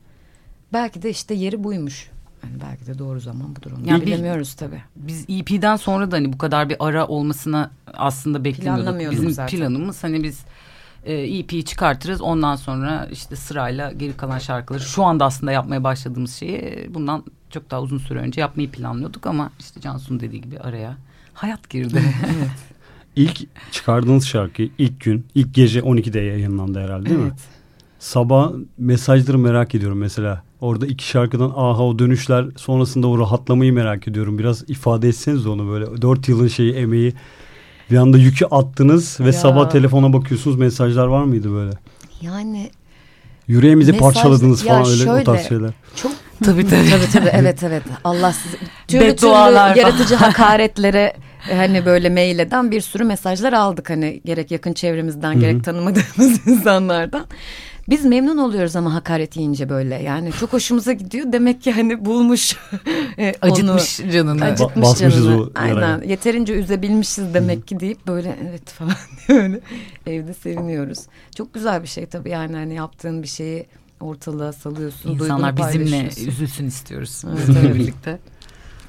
Belki 0.73 1.03
de 1.03 1.11
işte 1.11 1.35
yeri 1.35 1.65
buymuş. 1.65 2.11
Yani 2.45 2.61
belki 2.63 2.87
de 2.87 2.99
doğru 2.99 3.21
zaman 3.21 3.57
budur 3.57 3.71
onu. 3.79 3.89
Yani 3.89 4.07
bilemiyoruz 4.07 4.55
tabii. 4.55 4.83
Biz 4.97 5.25
EP'den 5.29 5.77
sonra 5.77 6.11
da 6.11 6.17
hani 6.17 6.33
bu 6.33 6.39
kadar 6.39 6.69
bir 6.69 6.77
ara 6.81 7.07
olmasına 7.07 7.71
aslında 7.95 8.45
beklemiyorduk. 8.45 9.11
Bizim 9.11 9.31
zaten. 9.31 9.59
planımız 9.59 10.05
hani 10.05 10.23
biz 10.23 10.41
e, 11.05 11.39
EP'yi 11.39 11.65
çıkartırız 11.65 12.21
ondan 12.21 12.57
sonra 12.57 13.09
işte 13.13 13.37
sırayla 13.37 13.93
geri 13.93 14.17
kalan 14.17 14.39
şarkıları 14.39 14.83
şu 14.83 15.05
anda 15.05 15.25
aslında 15.25 15.53
yapmaya 15.53 15.85
başladığımız 15.85 16.35
şeyi 16.35 16.91
bundan 16.95 17.25
çok 17.51 17.71
daha 17.71 17.83
uzun 17.83 17.99
süre 17.99 18.19
önce 18.19 18.41
yapmayı 18.41 18.71
planlıyorduk 18.71 19.27
ama 19.27 19.51
işte 19.61 19.81
Cansu'nun 19.81 20.21
dediği 20.21 20.41
gibi 20.41 20.59
araya 20.59 20.97
hayat 21.35 21.71
girdi. 21.71 22.03
İlk 23.17 23.41
çıkardığınız 23.73 24.27
şarkı 24.27 24.63
ilk 24.79 25.01
gün, 25.01 25.27
ilk 25.35 25.55
gece 25.55 25.81
12'de 25.81 26.21
yayınlandı 26.21 26.81
herhalde 26.81 27.07
değil 27.07 27.21
mi? 27.21 27.27
Evet. 27.27 27.41
Sabah 27.99 28.53
mesajları 28.79 29.39
merak 29.39 29.75
ediyorum 29.75 29.99
mesela. 29.99 30.43
Orada 30.61 30.87
iki 30.87 31.09
şarkıdan 31.09 31.53
aha 31.57 31.83
o 31.83 31.99
dönüşler 31.99 32.47
sonrasında 32.57 33.07
o 33.07 33.19
rahatlamayı 33.19 33.73
merak 33.73 34.09
ediyorum. 34.09 34.39
Biraz 34.39 34.71
ifade 34.71 35.09
etseniz 35.09 35.47
onu 35.47 35.69
böyle. 35.69 36.03
Dört 36.03 36.29
yılın 36.29 36.49
şeyi 36.49 36.73
emeği 36.73 37.15
bir 37.91 37.97
anda 37.97 38.19
yükü 38.19 38.45
attınız 38.51 39.21
ve 39.21 39.27
Ya. 39.27 39.33
sabah 39.33 39.71
telefona 39.71 40.13
bakıyorsunuz 40.13 40.57
mesajlar 40.57 41.07
var 41.07 41.25
mıydı 41.25 41.53
böyle? 41.53 41.71
Yani 42.23 42.71
Yüreğimizi 43.49 43.93
Mesaj- 43.93 43.99
parçaladınız 43.99 44.65
falan 44.65 44.81
öyle 44.91 45.03
o 45.03 45.05
şöyle, 45.07 45.25
tarz 45.25 45.49
şeyler. 45.49 45.71
Çok 45.97 46.13
Tabii 46.45 46.67
tabii. 46.69 46.91
tabii 46.91 47.11
tabii 47.13 47.31
evet 47.33 47.63
evet. 47.63 47.83
Allah 48.05 48.33
sizi 48.33 48.57
türlü 48.57 48.69
türlü 48.87 49.01
Beddualar 49.13 49.77
yaratıcı 49.77 50.15
hakaretlere 50.25 51.17
e, 51.51 51.57
hani 51.57 51.87
böyle 51.87 52.11
mail 52.11 52.39
eden 52.39 52.71
bir 52.71 52.81
sürü 52.81 53.05
mesajlar 53.05 53.53
aldık 53.53 53.91
hani 53.91 54.21
gerek 54.25 54.51
yakın 54.51 54.73
çevremizden 54.73 55.41
gerek 55.41 55.65
tanımadığımız 55.65 56.47
insanlardan. 56.47 57.27
Biz 57.89 58.05
memnun 58.05 58.39
oluyoruz 58.39 58.77
ama 58.77 58.95
hakaret 58.95 59.37
yiyince 59.37 59.69
böyle 59.69 59.95
yani 59.95 60.33
çok 60.33 60.53
hoşumuza 60.53 60.93
gidiyor. 60.93 61.33
Demek 61.33 61.63
ki 61.63 61.73
hani 61.73 62.05
bulmuş 62.05 62.57
e, 63.19 63.35
onu. 63.43 63.53
Acıtmış 63.53 64.01
canını. 64.13 64.45
Acıtmış 64.45 64.87
basmışız 64.87 65.25
canını. 65.25 65.43
o. 65.43 65.51
Aynen. 65.55 66.03
Yeterince 66.03 66.55
üzebilmişiz 66.55 67.35
demek 67.35 67.69
ki 67.69 67.81
deyip 67.81 68.07
böyle 68.07 68.39
evet 68.51 68.71
falan 68.71 68.95
diye 69.29 69.39
öyle 69.43 69.61
evde 70.07 70.35
seviniyoruz. 70.35 70.99
Çok 71.37 71.55
güzel 71.55 71.83
bir 71.83 71.89
şey 71.89 72.07
tabii 72.07 72.31
yani 72.31 72.57
hani 72.57 72.75
yaptığın 72.75 73.23
bir 73.23 73.29
şeyi 73.29 73.67
ortalığa 74.01 74.53
salıyorsun. 74.53 75.11
İnsanlar 75.11 75.57
bizimle 75.57 76.09
üzülsün 76.27 76.67
istiyoruz. 76.67 77.23
Evet, 77.29 77.39
Bizimle 77.39 77.61
evet. 77.61 77.75
birlikte. 77.75 78.19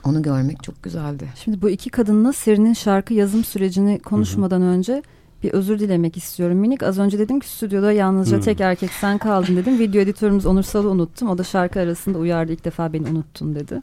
Onu 0.03 0.21
görmek 0.21 0.63
çok 0.63 0.84
güzeldi. 0.84 1.27
Şimdi 1.43 1.62
bu 1.62 1.69
iki 1.69 1.89
kadınla 1.89 2.34
Serin'in 2.34 2.73
şarkı 2.73 3.13
yazım 3.13 3.43
sürecini 3.43 3.99
konuşmadan 3.99 4.62
önce 4.62 5.03
bir 5.45 5.53
özür 5.53 5.79
dilemek 5.79 6.17
istiyorum 6.17 6.58
minik. 6.58 6.84
Az 6.84 6.99
önce 6.99 7.19
dedim 7.19 7.39
ki 7.39 7.47
stüdyoda 7.47 7.91
yalnızca 7.91 8.38
Hı. 8.38 8.41
tek 8.41 8.62
erkek 8.62 8.89
sen 8.89 9.17
kaldın 9.17 9.55
dedim. 9.55 9.79
Video 9.79 10.01
editörümüz 10.01 10.45
Onursal'ı 10.45 10.89
unuttum. 10.89 11.29
O 11.29 11.38
da 11.38 11.43
şarkı 11.43 11.79
arasında 11.79 12.17
uyardı 12.17 12.51
ilk 12.51 12.65
defa 12.65 12.93
beni 12.93 13.10
unuttun 13.10 13.55
dedi. 13.55 13.81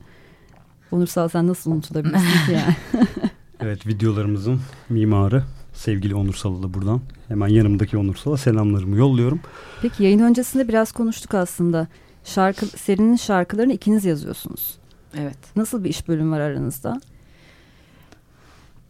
Onursal 0.90 1.28
sen 1.28 1.48
nasıl 1.48 1.70
unutulabilirsin 1.70 2.46
ki 2.46 2.52
yani? 2.52 2.74
Evet 3.60 3.86
videolarımızın 3.86 4.60
mimarı 4.88 5.44
sevgili 5.72 6.14
Onur 6.14 6.34
Salı 6.34 6.62
da 6.62 6.74
buradan. 6.74 7.00
Hemen 7.28 7.48
yanımdaki 7.48 7.96
Onur 7.98 8.14
Sal'a 8.14 8.36
selamlarımı 8.36 8.96
yolluyorum. 8.96 9.40
Peki 9.82 10.04
yayın 10.04 10.18
öncesinde 10.18 10.68
biraz 10.68 10.92
konuştuk 10.92 11.34
aslında. 11.34 11.86
Şarkı, 12.24 12.66
Serin'in 12.66 13.16
şarkılarını 13.16 13.72
ikiniz 13.72 14.04
yazıyorsunuz. 14.04 14.78
Evet. 15.18 15.38
Nasıl 15.56 15.84
bir 15.84 15.90
iş 15.90 16.08
bölümü 16.08 16.30
var 16.30 16.40
aranızda? 16.40 17.00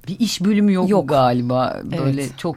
Bir 0.09 0.19
iş 0.21 0.45
bölümü 0.45 0.73
yok, 0.73 0.91
Yok. 0.91 1.09
galiba. 1.09 1.81
Böyle 1.85 2.23
Evet. 2.23 2.39
çok 2.39 2.57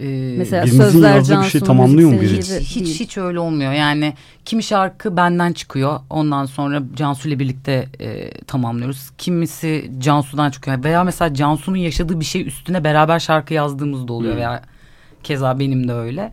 e, 0.00 0.34
Mesela 0.38 0.64
Birinizin 0.64 0.82
sözler 0.84 1.14
yazdığı 1.16 1.40
bir 1.40 1.46
şey 1.46 1.60
tamamlıyor 1.60 2.12
mu 2.12 2.20
biri? 2.20 2.36
hiç 2.60 3.00
hiç 3.00 3.18
öyle 3.18 3.40
olmuyor. 3.40 3.72
Yani 3.72 4.14
kimi 4.44 4.62
şarkı 4.62 5.16
benden 5.16 5.52
çıkıyor. 5.52 6.00
Ondan 6.10 6.46
sonra 6.46 6.82
Cansu 6.96 7.28
ile 7.28 7.38
birlikte 7.38 7.88
e, 8.00 8.30
tamamlıyoruz. 8.30 9.10
Kimisi 9.18 9.90
Cansu'dan 9.98 10.50
çıkıyor. 10.50 10.84
Veya 10.84 11.04
mesela 11.04 11.34
Cansu'nun 11.34 11.76
yaşadığı 11.76 12.20
bir 12.20 12.24
şey 12.24 12.46
üstüne 12.46 12.84
beraber 12.84 13.18
şarkı 13.18 13.54
yazdığımız 13.54 14.08
da 14.08 14.12
oluyor. 14.12 14.32
Hmm. 14.32 14.38
Veya 14.40 14.62
keza 15.22 15.58
benim 15.58 15.88
de 15.88 15.92
öyle. 15.92 16.32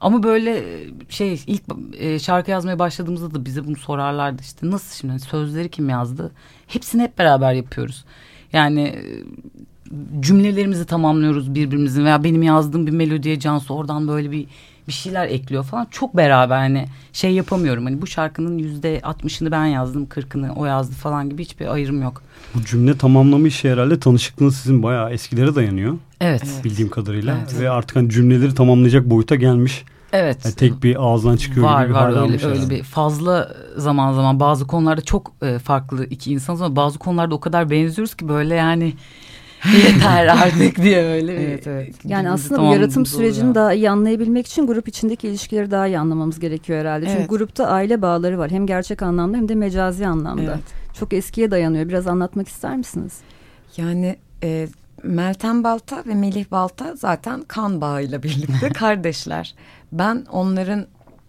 Ama 0.00 0.22
böyle 0.22 0.58
e, 0.58 0.86
şey 1.08 1.40
ilk 1.46 1.62
e, 1.98 2.18
şarkı 2.18 2.50
yazmaya 2.50 2.78
başladığımızda 2.78 3.34
da 3.34 3.44
bize 3.44 3.66
bunu 3.66 3.76
sorarlardı 3.76 4.42
işte 4.42 4.70
nasıl 4.70 4.94
şimdi 4.94 5.10
Hani 5.12 5.20
sözleri 5.20 5.68
kim 5.70 5.88
yazdı? 5.88 6.32
Hepsini 6.66 7.02
hep 7.02 7.18
beraber 7.18 7.52
yapıyoruz. 7.52 8.04
Yani 8.52 8.82
e, 8.82 9.02
cümlelerimizi 10.20 10.86
tamamlıyoruz 10.86 11.54
birbirimizin 11.54 12.04
veya 12.04 12.24
benim 12.24 12.42
yazdığım 12.42 12.86
bir 12.86 12.92
melodiye 12.92 13.38
Cansu 13.38 13.74
oradan 13.74 14.08
böyle 14.08 14.30
bir 14.30 14.46
bir 14.88 14.92
şeyler 14.92 15.26
ekliyor 15.26 15.64
falan. 15.64 15.86
Çok 15.90 16.16
beraber 16.16 16.56
hani 16.56 16.86
şey 17.12 17.32
yapamıyorum. 17.32 17.84
Hani 17.84 18.02
bu 18.02 18.06
şarkının 18.06 18.58
yüzde 18.58 19.00
altmışını 19.02 19.50
ben 19.50 19.66
yazdım, 19.66 20.06
kırkını 20.06 20.52
o 20.56 20.64
yazdı 20.64 20.94
falan 20.94 21.30
gibi 21.30 21.42
hiçbir 21.42 21.74
ayrım 21.74 22.02
yok. 22.02 22.22
Bu 22.54 22.64
cümle 22.64 22.98
tamamlama 22.98 23.48
işi 23.48 23.70
herhalde 23.70 24.00
tanışıklığınız 24.00 24.56
sizin 24.56 24.82
bayağı 24.82 25.10
eskilere 25.10 25.54
dayanıyor 25.54 25.96
Evet. 26.20 26.42
Bildiğim 26.64 26.90
kadarıyla. 26.90 27.38
Evet. 27.38 27.60
Ve 27.60 27.70
artık 27.70 27.96
hani 27.96 28.10
cümleleri 28.10 28.54
tamamlayacak 28.54 29.10
boyuta 29.10 29.34
gelmiş. 29.34 29.84
Evet. 30.12 30.38
Yani 30.44 30.54
tek 30.54 30.82
bir 30.82 31.04
ağızdan 31.04 31.36
çıkıyor 31.36 31.66
var 31.66 31.84
gibi 31.84 31.94
bir 31.94 31.94
var 31.94 32.08
öyle 32.08 32.20
öyle 32.20 32.38
herhalde. 32.38 32.70
bir 32.70 32.82
fazla 32.82 33.54
zaman 33.76 34.12
zaman 34.12 34.40
bazı 34.40 34.66
konularda 34.66 35.00
çok 35.00 35.32
e, 35.42 35.58
farklı 35.58 36.06
iki 36.06 36.32
insanız 36.32 36.62
ama 36.62 36.76
bazı 36.76 36.98
konularda 36.98 37.34
o 37.34 37.40
kadar 37.40 37.70
benziyoruz 37.70 38.14
ki 38.14 38.28
böyle 38.28 38.54
yani 38.54 38.92
yeter 39.64 40.26
artık 40.42 40.76
diye 40.76 41.04
öyle 41.04 41.32
bir 41.32 41.46
Evet, 41.46 41.66
evet. 41.66 41.94
Yani 42.04 42.30
aslında 42.30 42.60
bu 42.62 42.72
yaratım 42.72 43.06
sürecini 43.06 43.54
daha 43.54 43.72
iyi 43.72 43.90
anlayabilmek 43.90 44.46
için 44.46 44.66
grup 44.66 44.88
içindeki 44.88 45.28
ilişkileri 45.28 45.70
daha 45.70 45.86
iyi 45.86 45.98
anlamamız 45.98 46.40
gerekiyor 46.40 46.80
herhalde. 46.80 47.06
Çünkü 47.06 47.18
Evet. 47.18 47.30
grupta 47.30 47.66
aile 47.66 48.02
bağları 48.02 48.38
var. 48.38 48.50
Hem 48.50 48.66
gerçek 48.66 49.02
anlamda 49.02 49.36
hem 49.36 49.48
de 49.48 49.54
mecazi 49.54 50.06
anlamda. 50.06 50.42
Evet. 50.42 50.94
Çok 51.00 51.12
eskiye 51.12 51.50
dayanıyor. 51.50 51.88
Biraz 51.88 52.06
anlatmak 52.06 52.48
ister 52.48 52.76
misiniz? 52.76 53.12
Yani 53.76 54.16
e, 54.42 54.68
Meltem 55.02 55.64
Balta 55.64 56.02
ve 56.06 56.14
Melih 56.14 56.44
Balta 56.50 56.94
zaten 56.96 57.42
kan 57.48 57.80
bağıyla 57.80 58.22
birlikte 58.22 58.68
kardeşler. 58.74 59.54
Ben 59.92 60.26
onların 60.32 60.86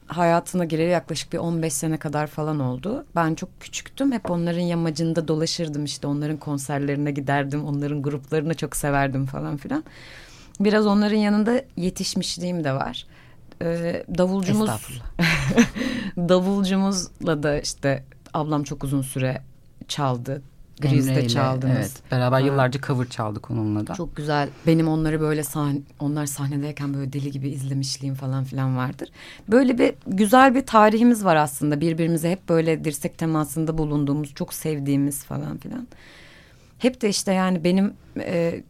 hayatına 0.08 0.66
gireli 0.66 0.90
yaklaşık 0.90 1.34
bir 1.34 1.38
15 1.38 1.74
sene 1.74 1.98
kadar 1.98 2.28
falan 2.28 2.60
oldu. 2.60 3.06
Ben 3.16 3.36
çok 3.36 3.62
küçüktüm. 3.62 4.12
Hep 4.12 4.32
onların 4.32 4.62
yamacında 4.62 5.28
dolaşırdım 5.28 5.86
işte. 5.86 6.08
Onların 6.08 6.38
konserlerine 6.38 7.12
giderdim. 7.12 7.66
Onların 7.66 8.02
gruplarını 8.02 8.54
çok 8.54 8.76
severdim 8.76 9.26
falan 9.26 9.58
filan. 9.58 9.84
Biraz 10.60 10.86
onların 10.86 11.18
yanında 11.18 11.62
yetişmişliğim 11.78 12.64
de 12.64 12.74
var. 12.74 13.06
Ee, 13.62 14.04
davulcumuz 14.18 14.70
davulcumuzla 16.18 17.44
da 17.44 17.60
işte 17.62 18.04
ablam 18.34 18.64
çok 18.64 18.84
uzun 18.84 19.02
süre 19.02 19.42
çaldı. 19.88 20.42
Emre'yle, 20.86 21.28
çaldınız. 21.28 21.76
Evet, 21.78 22.02
beraber 22.12 22.42
Ha. 22.42 22.48
yıllarca 22.48 22.82
cover 22.82 23.10
çaldık 23.10 23.52
onunla 23.52 23.88
da. 23.88 23.94
Çok 23.94 24.16
güzel. 24.16 24.50
Benim 24.68 24.88
onları 24.88 25.22
böyle 25.22 25.44
sahne, 25.44 25.80
onlar 26.00 26.26
sahnedeyken 26.26 26.94
böyle 26.94 27.14
deli 27.14 27.32
gibi 27.32 27.50
izlemişliğim 27.50 28.16
falan 28.16 28.44
filan 28.44 28.78
vardır. 28.78 29.10
Böyle 29.48 29.78
bir 29.78 29.94
güzel 30.08 30.56
bir 30.56 30.66
tarihimiz 30.66 31.26
var 31.26 31.36
aslında. 31.36 31.82
Birbirimize 31.82 32.32
hep 32.32 32.50
böyle 32.50 32.84
dirsek 32.84 33.18
temasında 33.18 33.78
bulunduğumuz, 33.78 34.34
çok 34.34 34.54
sevdiğimiz 34.54 35.24
falan 35.24 35.58
filan. 35.58 35.88
Hep 36.80 37.02
de 37.02 37.10
işte 37.10 37.34
yani 37.34 37.64
benim 37.64 37.94
e, 38.20 38.62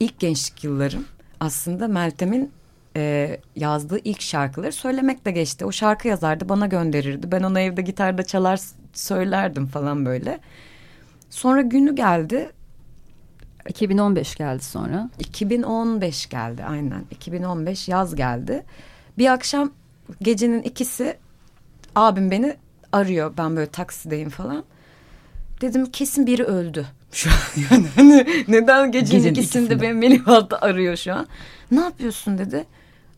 ilk 0.00 0.20
gençlik 0.20 0.64
yıllarım 0.64 1.04
aslında 1.40 1.88
Meltem'in 1.88 2.50
e, 2.96 3.36
yazdığı 3.56 3.98
ilk 4.04 4.20
şarkıları 4.20 4.72
söylemekle 4.72 5.30
geçti. 5.30 5.64
O 5.64 5.72
şarkı 5.72 6.08
yazardı, 6.08 6.48
bana 6.48 6.66
gönderirdi. 6.66 7.32
Ben 7.32 7.42
onu 7.42 7.60
evde 7.60 7.82
gitarda 7.82 8.22
çalar 8.22 8.60
söylerdim 8.92 9.66
falan 9.66 10.06
böyle. 10.06 10.38
Sonra 11.30 11.60
günü 11.60 11.96
geldi. 11.96 12.50
2015 13.68 14.34
geldi 14.36 14.62
sonra. 14.64 15.10
2015 15.18 16.28
geldi 16.28 16.64
aynen. 16.64 17.04
2015 17.10 17.88
yaz 17.88 18.14
geldi. 18.14 18.64
Bir 19.18 19.32
akşam 19.32 19.70
gecenin 20.22 20.62
ikisi 20.62 21.16
abim 21.94 22.30
beni 22.30 22.56
arıyor. 22.92 23.32
Ben 23.38 23.56
böyle 23.56 23.70
taksideyim 23.70 24.30
falan. 24.30 24.64
Dedim 25.60 25.86
kesin 25.86 26.26
biri 26.26 26.44
öldü. 26.44 26.86
Şu 27.12 27.30
an 27.30 27.34
yani 27.70 27.86
hani 27.96 28.44
neden 28.48 28.92
gecenin, 28.92 29.18
Gecenin 29.22 29.34
ikisinde, 29.34 29.64
ikisinde. 29.64 29.82
benim 29.82 29.98
Melih 29.98 30.26
Balta 30.26 30.58
arıyor 30.58 30.96
şu 30.96 31.14
an. 31.14 31.26
Ne 31.70 31.80
yapıyorsun 31.80 32.38
dedi. 32.38 32.64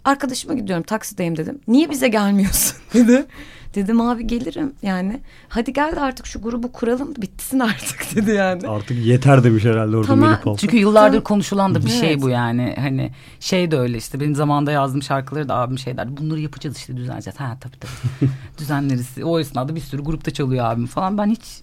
Arkadaşıma 0.05 0.55
gidiyorum 0.55 0.83
taksideyim 0.85 1.37
dedim. 1.37 1.61
Niye 1.69 1.91
bize 1.91 2.09
gelmiyorsun 2.09 2.77
dedi. 2.95 3.27
Dedim 3.75 4.01
abi 4.01 4.27
gelirim 4.27 4.73
yani. 4.83 5.21
Hadi 5.49 5.73
gel 5.73 5.97
de 5.97 6.01
artık 6.01 6.27
şu 6.27 6.43
grubu 6.43 6.73
kuralım 6.73 7.15
bitsin 7.17 7.59
artık 7.59 8.07
dedi 8.17 8.31
yani. 8.31 8.69
Artık 8.69 9.07
yeter 9.07 9.45
demiş 9.45 9.65
herhalde 9.65 9.97
orada 9.97 10.07
Tamam. 10.09 10.39
Melih. 10.45 10.59
Çünkü 10.59 10.77
yıllardır 10.77 11.21
konuşulan 11.21 11.75
da 11.75 11.85
bir 11.85 11.91
şey 11.91 12.13
Evet. 12.13 12.23
bu 12.23 12.29
yani. 12.29 12.75
Hani 12.79 13.11
şey 13.41 13.71
de 13.71 13.79
öyle 13.79 13.97
işte 13.99 14.21
benim 14.21 14.35
zamanında 14.35 14.73
yazdığım 14.73 15.03
şarkıları 15.03 15.49
da 15.49 15.55
abim 15.55 15.79
şey 15.79 15.97
derdi. 15.97 16.17
Bunları 16.17 16.41
yapacağız 16.41 16.77
işte 16.77 16.97
düzenleyeceğiz. 16.97 17.41
Ha 17.41 17.57
tabii 17.61 17.77
tabii. 17.81 18.31
Düzenleriz. 18.59 19.09
O 19.25 19.41
esnada 19.41 19.75
bir 19.75 19.81
sürü 19.81 20.03
grupta 20.03 20.31
çalıyor 20.31 20.65
abim 20.65 20.87
falan. 20.87 21.19
Ben 21.19 21.27
hiç 21.31 21.61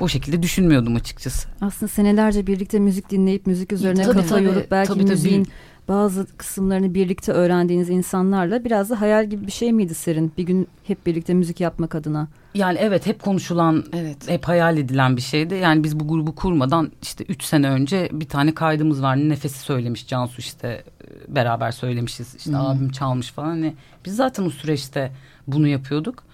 o 0.00 0.08
şekilde 0.08 0.42
düşünmüyordum 0.42 0.96
açıkçası. 0.96 1.48
Aslında 1.60 1.92
senelerce 1.92 2.46
birlikte 2.46 2.78
müzik 2.78 3.10
dinleyip 3.10 3.46
müzik 3.46 3.72
üzerine 3.72 4.02
Tabii, 4.02 4.14
kafa 4.16 4.28
tabii. 4.28 4.44
yorup 4.44 4.70
belki 4.70 4.92
Tabii, 4.92 5.04
tabii. 5.04 5.42
Bazı 5.88 6.26
kısımlarını 6.36 6.94
birlikte 6.94 7.32
öğrendiğiniz 7.32 7.90
insanlarla 7.90 8.64
biraz 8.64 8.90
da 8.90 9.00
hayal 9.00 9.26
gibi 9.30 9.46
bir 9.46 9.52
şey 9.52 9.72
miydi 9.72 9.94
Serin? 9.94 10.32
Bir 10.38 10.42
gün 10.42 10.68
hep 10.84 11.06
birlikte 11.06 11.34
müzik 11.34 11.60
yapmak 11.60 11.94
adına. 11.94 12.28
Yani 12.54 12.78
evet 12.80 13.06
hep 13.06 13.22
konuşulan, 13.22 13.84
Evet. 13.92 14.28
hep 14.28 14.44
hayal 14.44 14.76
edilen 14.78 15.16
bir 15.16 15.22
şeydi. 15.22 15.54
Yani 15.54 15.84
biz 15.84 16.00
bu 16.00 16.08
grubu 16.08 16.34
kurmadan 16.34 16.92
işte 17.02 17.24
üç 17.28 17.42
sene 17.44 17.68
önce 17.70 18.08
bir 18.12 18.28
tane 18.28 18.54
kaydımız 18.54 19.02
var. 19.02 19.16
Nefesi 19.16 19.58
söylemiş 19.58 20.06
Cansu 20.08 20.38
işte 20.38 20.84
e, 21.28 21.34
beraber 21.34 21.70
söylemişiz. 21.70 22.34
İşte 22.34 22.56
abim 22.56 22.90
çalmış 22.90 23.30
falan. 23.30 23.48
Hani 23.48 23.74
biz 24.04 24.16
zaten 24.16 24.44
o 24.46 24.50
süreçte 24.50 25.12
bunu 25.46 25.68
yapıyorduk. 25.68 26.24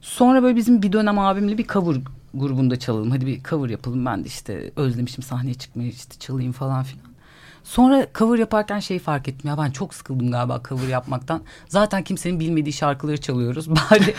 Sonra 0.00 0.42
böyle 0.42 0.56
bizim 0.56 0.82
bir 0.82 0.92
dönem 0.92 1.18
abimle 1.18 1.58
bir 1.58 1.66
cover 1.66 1.96
grubunda 2.34 2.78
çalalım. 2.78 3.10
Hadi 3.10 3.26
bir 3.26 3.42
cover 3.42 3.68
yapalım. 3.68 4.06
Ben 4.06 4.24
de 4.24 4.28
işte 4.28 4.70
özlemişim 4.76 5.22
sahneye 5.22 5.54
çıkmayı 5.54 5.90
işte 5.90 6.18
çalayım 6.18 6.52
falan 6.52 6.82
filan. 6.84 7.05
Sonra 7.66 8.06
cover 8.14 8.38
yaparken 8.38 8.80
şeyi 8.80 9.00
fark 9.00 9.28
ettim 9.28 9.50
ya 9.50 9.58
ben 9.58 9.70
çok 9.70 9.94
sıkıldım 9.94 10.30
galiba 10.30 10.60
cover 10.68 10.88
yapmaktan. 10.88 11.42
Zaten 11.68 12.04
kimsenin 12.04 12.40
bilmediği 12.40 12.72
şarkıları 12.72 13.20
çalıyoruz. 13.20 13.70
Bari 13.70 14.14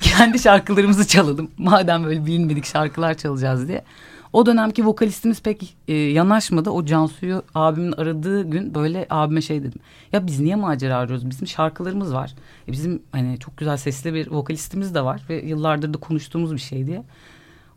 kendi 0.00 0.38
şarkılarımızı 0.38 1.06
çalalım. 1.06 1.50
Madem 1.58 2.04
böyle 2.04 2.26
bilinmedik 2.26 2.64
şarkılar 2.64 3.14
çalacağız 3.14 3.68
diye. 3.68 3.84
O 4.32 4.46
dönemki 4.46 4.86
vokalistimiz 4.86 5.42
pek 5.42 5.76
e, 5.88 5.94
yanaşmadı. 5.94 6.70
O 6.70 6.84
Cansu'yu 6.84 7.42
abimin 7.54 7.92
aradığı 7.92 8.50
gün 8.50 8.74
böyle 8.74 9.06
abime 9.10 9.40
şey 9.42 9.62
dedim. 9.62 9.80
Ya 10.12 10.26
biz 10.26 10.40
niye 10.40 10.56
macera 10.56 10.96
arıyoruz? 10.96 11.30
Bizim 11.30 11.46
şarkılarımız 11.46 12.14
var. 12.14 12.34
E, 12.68 12.72
bizim 12.72 13.02
hani 13.12 13.38
çok 13.38 13.56
güzel 13.56 13.76
sesli 13.76 14.14
bir 14.14 14.30
vokalistimiz 14.30 14.94
de 14.94 15.04
var 15.04 15.22
ve 15.28 15.46
yıllardır 15.46 15.94
da 15.94 15.98
konuştuğumuz 15.98 16.54
bir 16.54 16.58
şey 16.58 16.86
diye. 16.86 17.02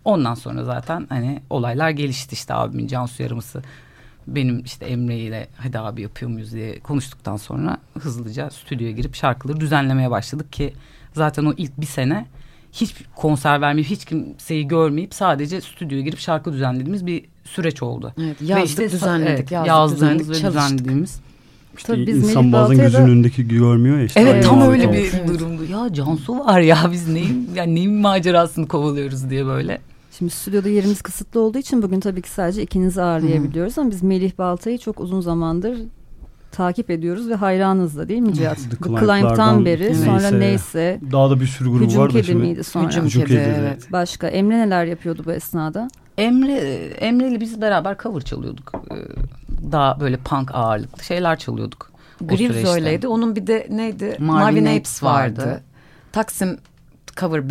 Ondan 0.06 0.34
sonra 0.34 0.64
zaten 0.64 1.06
hani 1.10 1.42
olaylar 1.50 1.90
gelişti 1.90 2.34
işte 2.34 2.54
abimin 2.54 2.88
Cansu 2.88 3.24
yarıması 3.24 3.62
benim 4.28 4.62
işte 4.66 4.86
Emre 4.86 5.18
ile 5.18 5.48
hadi 5.58 5.80
abi 5.80 6.02
yapıyor 6.02 6.32
muyuz 6.32 6.54
diye 6.54 6.80
konuştuktan 6.80 7.38
sonra 7.38 7.78
hızlıca 8.00 8.50
stüdyoya 8.50 8.92
girip 8.92 9.16
şarkıları 9.16 9.60
düzenlemeye 9.60 10.12
başladık 10.12 10.54
ki 10.54 10.74
zaten 11.14 11.46
o 11.46 11.54
ilk 11.58 11.82
bir 11.82 11.86
sene 11.86 12.26
hiç 12.74 12.96
konser 13.16 13.62
vermeyip 13.62 13.90
hiç 13.90 14.06
kimseyi 14.06 14.68
görmeyip 14.68 15.14
sadece 15.14 15.62
stüdyoya 15.62 16.04
girip 16.04 16.20
şarkı 16.20 16.54
düzenlediğimiz 16.54 17.06
bir 17.06 17.26
süreç 17.46 17.84
oldu. 17.84 18.14
Evet, 18.20 18.42
Ve 18.42 18.46
yazdık, 18.46 18.68
işte 18.70 18.86
sa- 18.86 18.92
düzenledik, 18.92 19.40
evet, 19.40 19.52
yazdık, 19.52 19.68
yazdığımız 19.68 20.02
düzenledik, 20.02 20.30
ve 20.30 20.34
çalıştık. 20.36 20.64
düzenlediğimiz. 20.64 21.20
İşte 21.78 21.94
Tabii 21.94 22.08
biz 22.08 22.18
insan 22.18 22.44
Melih 22.46 22.54
bazen 22.54 22.78
da- 22.78 22.82
gözünün 22.84 23.06
önündeki 23.08 23.48
görmüyor 23.48 23.98
ya 23.98 24.04
işte. 24.04 24.20
Evet 24.20 24.44
tam 24.44 24.62
öyle 24.62 24.84
evet. 24.84 25.24
bir 25.28 25.34
durumdu. 25.34 25.66
Ya 25.72 25.94
Cansu 25.94 26.40
var 26.40 26.60
ya 26.60 26.78
biz 26.92 27.08
neyin 27.08 27.50
yani 27.56 27.76
neyin 27.76 27.94
macerasını 27.94 28.68
kovalıyoruz 28.68 29.30
diye 29.30 29.46
böyle. 29.46 29.82
Şimdi 30.20 30.32
stüdyoda 30.32 30.70
yerimiz 30.70 31.02
kısıtlı 31.02 31.40
olduğu 31.40 31.58
için 31.58 31.82
bugün 31.82 32.00
tabii 32.00 32.22
ki 32.22 32.30
sadece 32.30 32.62
ikinizi 32.64 33.02
ağırlayabiliyoruz 33.02 33.78
ama 33.78 33.92
biz 33.92 34.04
Melih 34.04 34.38
Balta'yı 34.38 34.78
çok 34.78 35.00
uzun 35.00 35.22
zamandır 35.22 35.78
takip 36.52 36.90
ediyoruz 36.90 37.30
ve 37.30 37.36
hayranız 37.36 37.98
da 37.98 38.10
değil 38.10 38.22
mi 38.22 38.34
Cihat? 38.34 38.58
The 38.58 38.78
Climb'tan 39.00 39.66
beri 39.66 39.84
neyse. 39.84 40.06
sonra 40.06 40.32
neyse 40.32 41.00
Daha 41.12 41.30
da 41.30 41.40
bir 41.40 41.46
sürü 41.46 41.70
grubu 41.70 41.98
var 41.98 42.14
da 42.14 42.24
şimdi. 42.24 42.40
miydi 42.42 42.64
sonra? 42.64 42.88
Hücum 42.88 43.06
Hücum 43.06 43.22
Kedi, 43.22 43.34
Kedi 43.34 43.56
evet. 43.60 43.88
Başka 43.92 44.28
Emre 44.28 44.58
neler 44.58 44.86
yapıyordu 44.86 45.22
bu 45.26 45.32
esnada? 45.32 45.88
Emre 46.18 46.58
Emre'yle 46.98 47.40
biz 47.40 47.62
beraber 47.62 47.98
cover 48.04 48.22
çalıyorduk. 48.22 48.72
Ee, 48.92 48.96
Daha 49.72 50.00
böyle 50.00 50.18
punk 50.18 50.56
ağırlıklı 50.56 51.04
şeyler 51.04 51.40
çalıyorduk. 51.40 51.92
süreçte. 52.54 52.70
öyleydi. 52.70 53.08
Onun 53.08 53.36
bir 53.36 53.48
de 53.48 53.68
neydi? 53.72 54.18
Marvin 54.20 54.64
Marvin, 54.64 54.78
Apes 54.78 55.04
vardı. 55.04 55.40
vardı. 55.42 55.64
Taksim 56.12 56.58
cover 57.18 57.50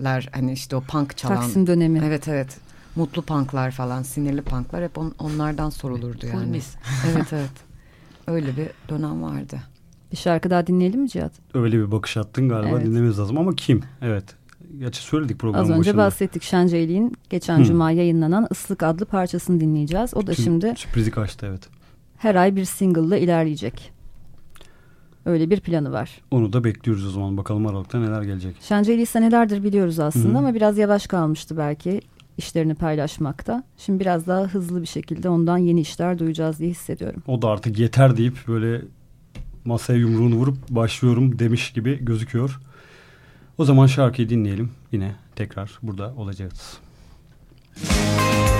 bandler 0.00 0.28
hani 0.32 0.52
işte 0.52 0.76
o 0.76 0.80
punk 0.80 1.16
çalan. 1.16 1.36
Taksim 1.36 1.66
dönemi. 1.66 2.00
Evet 2.04 2.28
evet. 2.28 2.56
Mutlu 2.96 3.22
punklar 3.22 3.70
falan, 3.70 4.02
sinirli 4.02 4.42
punklar 4.42 4.84
hep 4.84 4.98
on- 4.98 5.14
onlardan 5.18 5.70
sorulurdu 5.70 6.26
yani. 6.26 6.46
mis. 6.50 6.74
evet 7.12 7.32
evet. 7.32 7.50
Öyle 8.26 8.56
bir 8.56 8.68
dönem 8.88 9.22
vardı. 9.22 9.60
Bir 10.12 10.16
şarkı 10.16 10.50
daha 10.50 10.66
dinleyelim 10.66 11.00
mi 11.00 11.08
Cihat? 11.08 11.32
Öyle 11.54 11.78
bir 11.78 11.92
bakış 11.92 12.16
attın 12.16 12.48
galiba 12.48 12.76
Evet. 12.76 12.86
dinlememiz 12.86 13.18
lazım 13.18 13.38
ama 13.38 13.54
kim? 13.54 13.82
Evet. 14.02 14.24
Gerçi 14.78 15.02
söyledik 15.02 15.38
programın 15.38 15.64
Az 15.64 15.70
önce 15.70 15.80
başında. 15.80 15.96
bahsettik 15.96 16.42
Şenceli'nin 16.42 17.16
geçen 17.30 17.58
Hı. 17.58 17.64
cuma 17.64 17.90
yayınlanan 17.90 18.46
Islık 18.50 18.82
adlı 18.82 19.04
parçasını 19.04 19.60
dinleyeceğiz. 19.60 20.14
O 20.14 20.26
da 20.26 20.32
Tüm 20.32 20.44
şimdi 20.44 20.74
Sürprizi 20.76 21.10
kaçtı 21.10 21.46
evet. 21.50 21.62
her 22.16 22.34
ay 22.34 22.56
bir 22.56 22.64
single'la 22.64 23.16
ilerleyecek. 23.16 23.92
Öyle 25.26 25.50
bir 25.50 25.60
planı 25.60 25.92
var. 25.92 26.10
Onu 26.30 26.52
da 26.52 26.64
bekliyoruz 26.64 27.06
o 27.06 27.10
zaman. 27.10 27.36
Bakalım 27.36 27.66
Aralık'ta 27.66 28.00
neler 28.00 28.22
gelecek. 28.22 28.56
Şenceli 28.60 29.06
senelerdir 29.06 29.64
biliyoruz 29.64 29.98
aslında 29.98 30.28
Hı 30.28 30.32
hı. 30.32 30.38
ama 30.38 30.54
biraz 30.54 30.78
yavaş 30.78 31.06
kalmıştı 31.06 31.56
belki 31.56 32.00
işlerini 32.38 32.74
paylaşmakta. 32.74 33.64
Şimdi 33.78 34.00
biraz 34.00 34.26
daha 34.26 34.42
hızlı 34.42 34.82
bir 34.82 34.86
şekilde 34.86 35.28
ondan 35.28 35.58
yeni 35.58 35.80
işler 35.80 36.18
duyacağız 36.18 36.58
diye 36.58 36.70
hissediyorum. 36.70 37.22
O 37.26 37.42
da 37.42 37.48
artık 37.48 37.78
yeter 37.78 38.16
deyip 38.16 38.34
böyle 38.48 38.82
masaya 39.64 39.98
yumruğunu 39.98 40.34
vurup 40.34 40.56
başlıyorum 40.70 41.38
demiş 41.38 41.72
gibi 41.72 42.04
gözüküyor. 42.04 42.60
O 43.58 43.64
zaman 43.64 43.86
şarkıyı 43.86 44.28
dinleyelim. 44.28 44.70
Yine 44.92 45.12
tekrar 45.36 45.78
burada 45.82 46.14
olacağız. 46.16 46.78
Sar 47.74 48.53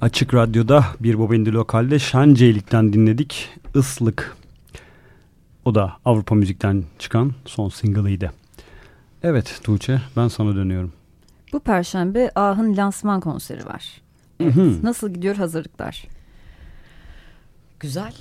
Açık 0.00 0.34
Radyo'da 0.34 0.84
bir 1.00 1.18
Bobendi 1.18 1.52
Lokal'de 1.52 1.98
Şanceylik'ten 1.98 2.92
dinledik. 2.92 3.48
Islık. 3.74 4.36
O 5.64 5.74
da 5.74 5.92
Avrupa 6.04 6.34
Müzik'ten 6.34 6.84
çıkan 6.98 7.32
son 7.46 7.68
single'ıydı. 7.68 8.32
Evet 9.22 9.60
Tuğçe 9.64 10.00
ben 10.16 10.28
sana 10.28 10.56
dönüyorum. 10.56 10.92
Bu 11.52 11.60
perşembe 11.60 12.30
Ah'ın 12.34 12.76
lansman 12.76 13.20
konseri 13.20 13.66
var. 13.66 14.00
Evet. 14.40 14.82
Nasıl 14.82 15.14
gidiyor 15.14 15.36
hazırlıklar? 15.36 16.04
Güzel. 17.80 18.12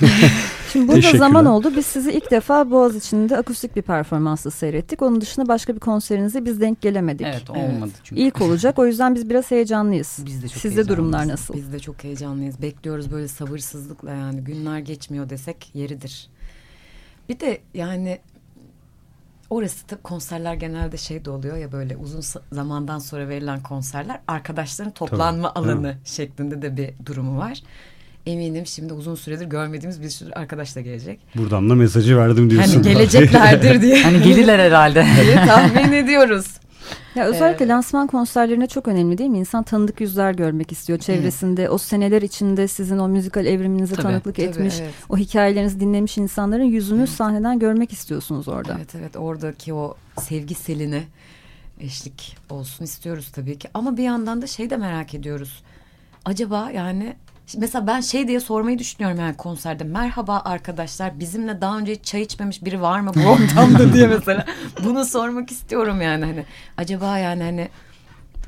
Şimdi 0.72 0.92
burada 0.92 1.18
zaman 1.18 1.46
oldu. 1.46 1.72
Biz 1.76 1.86
sizi 1.86 2.12
ilk 2.12 2.30
defa 2.30 2.70
Boğaz 2.70 2.96
içinde 2.96 3.36
akustik 3.36 3.76
bir 3.76 3.82
performansla 3.82 4.50
seyrettik. 4.50 5.02
Onun 5.02 5.20
dışında 5.20 5.48
başka 5.48 5.74
bir 5.74 5.80
konserinize 5.80 6.44
biz 6.44 6.60
denk 6.60 6.80
gelemedik. 6.80 7.26
Evet 7.26 7.50
olmadı 7.50 7.92
çünkü. 8.04 8.22
İlk 8.22 8.40
olacak. 8.40 8.78
O 8.78 8.86
yüzden 8.86 9.14
biz 9.14 9.30
biraz 9.30 9.50
heyecanlıyız. 9.50 10.18
Biz 10.26 10.42
de 10.42 10.48
çok 10.48 10.58
Sizde 10.58 10.88
durumlar 10.88 11.28
nasıl? 11.28 11.54
Biz 11.54 11.72
de 11.72 11.78
çok 11.78 12.04
heyecanlıyız. 12.04 12.62
Bekliyoruz 12.62 13.10
böyle 13.10 13.28
sabırsızlıkla 13.28 14.10
yani. 14.10 14.40
Günler 14.40 14.78
geçmiyor 14.78 15.30
desek 15.30 15.70
yeridir. 15.74 16.28
Bir 17.28 17.40
de 17.40 17.58
yani 17.74 18.18
orası 19.50 19.90
da 19.90 19.96
konserler 19.96 20.54
genelde 20.54 20.96
şey 20.96 21.24
de 21.24 21.30
oluyor 21.30 21.56
ya 21.56 21.72
böyle 21.72 21.96
uzun 21.96 22.40
zamandan 22.52 22.98
sonra 22.98 23.28
verilen 23.28 23.62
konserler 23.62 24.20
arkadaşların 24.28 24.92
toplanma 24.92 25.52
Tabii, 25.54 25.66
alanı 25.68 25.96
şeklinde 26.04 26.62
de 26.62 26.76
bir 26.76 27.06
durumu 27.06 27.38
var 27.38 27.62
eminim 28.26 28.66
şimdi 28.66 28.92
uzun 28.92 29.14
süredir 29.14 29.46
görmediğimiz 29.46 30.02
bir 30.02 30.08
sürü 30.08 30.32
arkadaş 30.32 30.76
da 30.76 30.80
gelecek. 30.80 31.20
Buradan 31.34 31.70
da 31.70 31.74
mesajı 31.74 32.16
verdim 32.16 32.50
diyorsun. 32.50 32.72
Hani 32.72 32.82
geleceklerdir 32.82 33.82
diye. 33.82 34.02
hani 34.02 34.22
gelirler 34.22 34.58
herhalde. 34.58 35.06
diye 35.24 35.34
tahmin 35.34 35.92
ediyoruz. 35.92 36.46
Ya 37.14 37.24
özellikle 37.24 37.64
ee, 37.64 37.68
lansman 37.68 38.06
konserlerine 38.06 38.66
çok 38.66 38.88
önemli 38.88 39.18
değil 39.18 39.30
mi? 39.30 39.38
İnsan 39.38 39.62
tanıdık 39.62 40.00
yüzler 40.00 40.32
görmek 40.32 40.72
istiyor 40.72 40.98
çevresinde. 40.98 41.62
Evet. 41.62 41.70
O 41.70 41.78
seneler 41.78 42.22
içinde 42.22 42.68
sizin 42.68 42.98
o 42.98 43.08
müzikal 43.08 43.46
evriminize 43.46 43.94
tabii, 43.94 44.02
tanıklık 44.02 44.36
tabii, 44.36 44.46
etmiş, 44.46 44.74
evet. 44.80 44.94
o 45.08 45.16
hikayelerinizi 45.16 45.80
dinlemiş 45.80 46.18
insanların 46.18 46.64
yüzünü 46.64 46.98
evet. 46.98 47.08
sahneden 47.08 47.58
görmek 47.58 47.92
istiyorsunuz 47.92 48.48
orada. 48.48 48.74
Evet 48.76 48.94
evet 48.94 49.16
oradaki 49.16 49.74
o 49.74 49.94
sevgi 50.20 50.54
selini 50.54 51.02
eşlik 51.80 52.36
olsun 52.50 52.84
istiyoruz 52.84 53.32
tabii 53.34 53.58
ki. 53.58 53.68
Ama 53.74 53.96
bir 53.96 54.02
yandan 54.02 54.42
da 54.42 54.46
şey 54.46 54.70
de 54.70 54.76
merak 54.76 55.14
ediyoruz. 55.14 55.62
Acaba 56.24 56.70
yani 56.70 57.16
Mesela 57.54 57.86
ben 57.86 58.00
şey 58.00 58.28
diye 58.28 58.40
sormayı 58.40 58.78
düşünüyorum 58.78 59.20
yani 59.20 59.36
konserde. 59.36 59.84
Merhaba 59.84 60.42
arkadaşlar 60.44 61.20
bizimle 61.20 61.60
daha 61.60 61.78
önce 61.78 62.02
çay 62.02 62.22
içmemiş 62.22 62.64
biri 62.64 62.80
var 62.82 63.00
mı 63.00 63.12
bu 63.14 63.20
ortamda 63.28 63.92
diye 63.92 64.06
mesela. 64.06 64.46
Bunu 64.84 65.04
sormak 65.04 65.50
istiyorum 65.50 66.00
yani 66.00 66.24
hani. 66.24 66.44
Acaba 66.76 67.18
yani 67.18 67.42
hani 67.42 67.68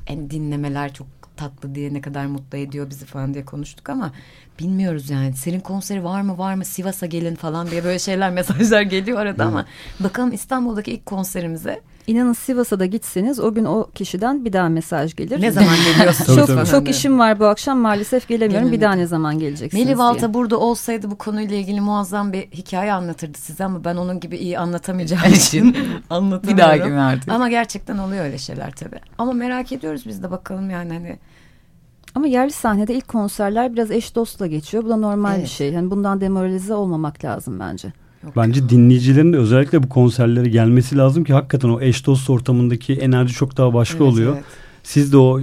en 0.07 0.31
dinlemeler 0.31 0.95
çok 0.95 1.07
tatlı 1.37 1.75
diye 1.75 1.95
ne 1.95 2.01
kadar 2.01 2.27
mutlu 2.27 2.59
ediyor 2.59 2.91
bizi 2.91 3.07
falan 3.07 3.35
diye 3.35 3.45
konuştuk 3.45 3.89
ama 3.91 4.13
bilmiyoruz 4.59 5.11
yani. 5.11 5.33
Senin 5.33 5.61
konseri 5.61 6.05
var 6.05 6.21
mı 6.21 6.39
var 6.39 6.55
mı 6.55 6.65
Sivas'a 6.65 7.07
gelin 7.07 7.35
falan 7.35 7.71
diye 7.71 7.85
böyle 7.85 7.99
şeyler 7.99 8.31
mesajlar 8.39 8.83
geliyor 8.83 9.19
arada 9.19 9.45
ama 9.45 9.67
bakalım 10.01 10.33
İstanbul'daki 10.33 10.93
ilk 10.93 11.07
konserimize 11.07 11.81
İnanın 12.09 12.33
Sivas'a 12.33 12.81
da 12.81 12.87
gitseniz 12.87 13.41
o 13.41 13.55
gün 13.55 13.65
o 13.65 13.91
kişiden 13.95 14.45
bir 14.45 14.53
daha 14.53 14.69
mesaj 14.69 15.17
gelir. 15.17 15.41
Ne 15.41 15.51
zaman 15.51 15.77
geliyorsun? 15.95 16.37
çok 16.37 16.47
tabii. 16.47 16.67
çok 16.67 16.89
işim 16.89 17.19
var 17.19 17.41
bu 17.41 17.47
akşam 17.47 17.79
maalesef 17.79 18.29
gelemiyorum. 18.29 18.53
Gelemedim. 18.53 18.81
Bir 18.81 18.87
daha 18.87 18.93
ne 18.93 19.07
zaman 19.07 19.39
geleceksiniz 19.39 19.85
Melih 19.85 19.99
Valta 19.99 20.35
burada 20.35 20.59
olsaydı 20.59 21.11
bu 21.11 21.19
konuyla 21.19 21.57
ilgili 21.57 21.81
muazzam 21.81 22.33
bir 22.33 22.41
hikaye 22.41 22.93
anlatırdı 22.93 23.39
size 23.39 23.65
ama 23.65 23.85
ben 23.85 23.97
onun 23.97 24.21
gibi 24.21 24.37
iyi 24.37 24.59
anlatamayacağım 24.59 25.33
için 25.33 25.77
anlatamıyorum. 26.11 26.49
Bir 26.49 26.59
daha 26.59 26.77
gibi 26.77 26.99
artık. 26.99 27.29
Ama 27.29 27.49
gerçekten 27.49 27.99
oluyor 27.99 28.25
öyle 28.25 28.39
şeyler 28.39 28.71
tabii. 28.71 29.01
Ama 29.19 29.33
merak 29.33 29.73
ediyoruz 29.73 30.03
biz 30.07 30.23
de 30.23 30.31
bakalım 30.31 30.71
yani 30.71 30.93
hani 30.93 31.19
ama 32.19 32.27
yerli 32.27 32.53
sahnede 32.53 32.95
ilk 32.95 33.09
konserler 33.09 33.73
biraz 33.73 33.91
eş 33.91 34.15
dostla 34.15 34.47
geçiyor. 34.47 34.85
Bu 34.85 34.89
da 34.89 34.97
normal 34.97 35.35
evet. 35.35 35.45
bir 35.45 35.51
şey. 35.51 35.73
Yani 35.73 35.91
bundan 35.91 36.21
demoralize 36.21 36.75
olmamak 36.75 37.25
lazım 37.25 37.61
bence. 37.61 37.93
Yok. 38.25 38.37
Bence 38.37 38.69
dinleyicilerin 38.69 39.33
de 39.33 39.37
özellikle 39.37 39.83
bu 39.83 39.89
konserlere 39.89 40.49
gelmesi 40.49 40.97
lazım 40.97 41.25
ki 41.25 41.33
hakikaten 41.33 41.69
o 41.69 41.81
eş 41.81 42.07
dost 42.07 42.31
ortamındaki 42.31 42.95
enerji 42.95 43.35
çok 43.35 43.57
daha 43.57 43.75
başka 43.75 44.05
evet, 44.05 44.13
oluyor. 44.13 44.33
Evet. 44.35 44.45
Siz 44.83 45.13
de 45.13 45.17
o 45.17 45.41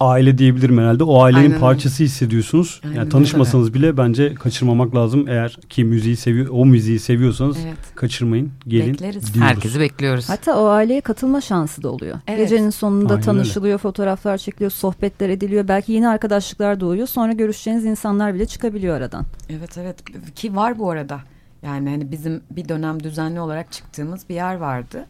aile 0.00 0.38
diyebilirim 0.38 0.78
herhalde. 0.78 1.04
O 1.04 1.22
ailenin 1.22 1.44
Aynen. 1.44 1.60
parçası 1.60 2.04
hissediyorsunuz. 2.04 2.80
Aynen. 2.84 2.96
Yani 2.96 3.08
tanışmasanız 3.08 3.74
bile 3.74 3.96
bence 3.96 4.34
kaçırmamak 4.34 4.94
lazım. 4.94 5.28
Eğer 5.28 5.58
ki 5.68 5.84
müziği 5.84 6.16
seviyor, 6.16 6.46
o 6.50 6.66
müziği 6.66 6.98
seviyorsanız 6.98 7.56
evet. 7.64 7.76
kaçırmayın. 7.94 8.52
Gelin 8.68 8.92
Bekleriz. 8.92 9.34
diyoruz. 9.34 9.50
Herkesi 9.50 9.80
bekliyoruz. 9.80 10.28
Hatta 10.28 10.60
o 10.60 10.66
aileye 10.66 11.00
katılma 11.00 11.40
şansı 11.40 11.82
da 11.82 11.88
oluyor. 11.88 12.18
Evet. 12.28 12.38
Gecenin 12.38 12.70
sonunda 12.70 13.12
Aynen 13.12 13.24
tanışılıyor, 13.24 13.72
öyle. 13.72 13.78
fotoğraflar 13.78 14.38
çekiliyor, 14.38 14.70
sohbetler 14.70 15.28
ediliyor. 15.28 15.68
Belki 15.68 15.92
yeni 15.92 16.08
arkadaşlıklar 16.08 16.80
doğuyor. 16.80 17.06
Sonra 17.06 17.32
görüşeceğiniz 17.32 17.84
insanlar 17.84 18.34
bile 18.34 18.46
çıkabiliyor 18.46 18.96
aradan. 18.96 19.24
Evet 19.50 19.78
evet 19.78 19.96
ki 20.34 20.56
var 20.56 20.78
bu 20.78 20.90
arada. 20.90 21.20
Yani 21.62 21.90
hani 21.90 22.12
bizim 22.12 22.40
bir 22.50 22.68
dönem 22.68 23.02
düzenli 23.02 23.40
olarak 23.40 23.72
çıktığımız 23.72 24.28
bir 24.28 24.34
yer 24.34 24.54
vardı. 24.54 25.06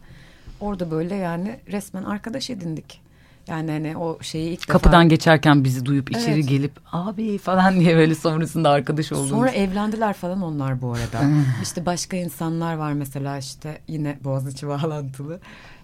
Orada 0.59 0.91
böyle 0.91 1.15
yani 1.15 1.59
resmen 1.71 2.03
arkadaş 2.03 2.49
edindik. 2.49 3.04
Yani 3.47 3.71
hani 3.71 3.97
o 3.97 4.17
şeyi 4.21 4.49
ilk 4.49 4.67
Kapıdan 4.67 5.01
defa... 5.01 5.09
geçerken 5.09 5.63
bizi 5.63 5.85
duyup 5.85 6.11
içeri 6.11 6.33
evet. 6.33 6.49
gelip 6.49 6.71
abi 6.91 7.37
falan 7.37 7.79
diye 7.79 7.95
böyle 7.97 8.15
sonrasında 8.15 8.69
arkadaş 8.69 9.11
olduk. 9.11 9.29
Sonra 9.29 9.51
evlendiler 9.51 10.13
falan 10.13 10.41
onlar 10.41 10.81
bu 10.81 10.91
arada. 10.91 11.21
İşte 11.63 11.85
başka 11.85 12.17
insanlar 12.17 12.75
var 12.75 12.93
mesela 12.93 13.37
işte 13.37 13.79
yine 13.87 14.17
Boğaziçi 14.23 14.67
bağlantılı. 14.67 15.39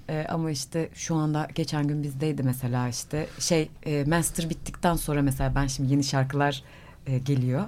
Ee, 0.09 0.25
ama 0.29 0.51
işte 0.51 0.89
şu 0.93 1.15
anda 1.15 1.47
geçen 1.55 1.87
gün 1.87 2.03
bizdeydi 2.03 2.43
mesela 2.43 2.87
işte 2.87 3.27
şey 3.39 3.69
e, 3.85 4.03
master 4.03 4.49
bittikten 4.49 4.95
sonra 4.95 5.21
mesela 5.21 5.55
ben 5.55 5.67
şimdi 5.67 5.91
yeni 5.91 6.03
şarkılar 6.03 6.63
e, 7.07 7.17
geliyor. 7.19 7.63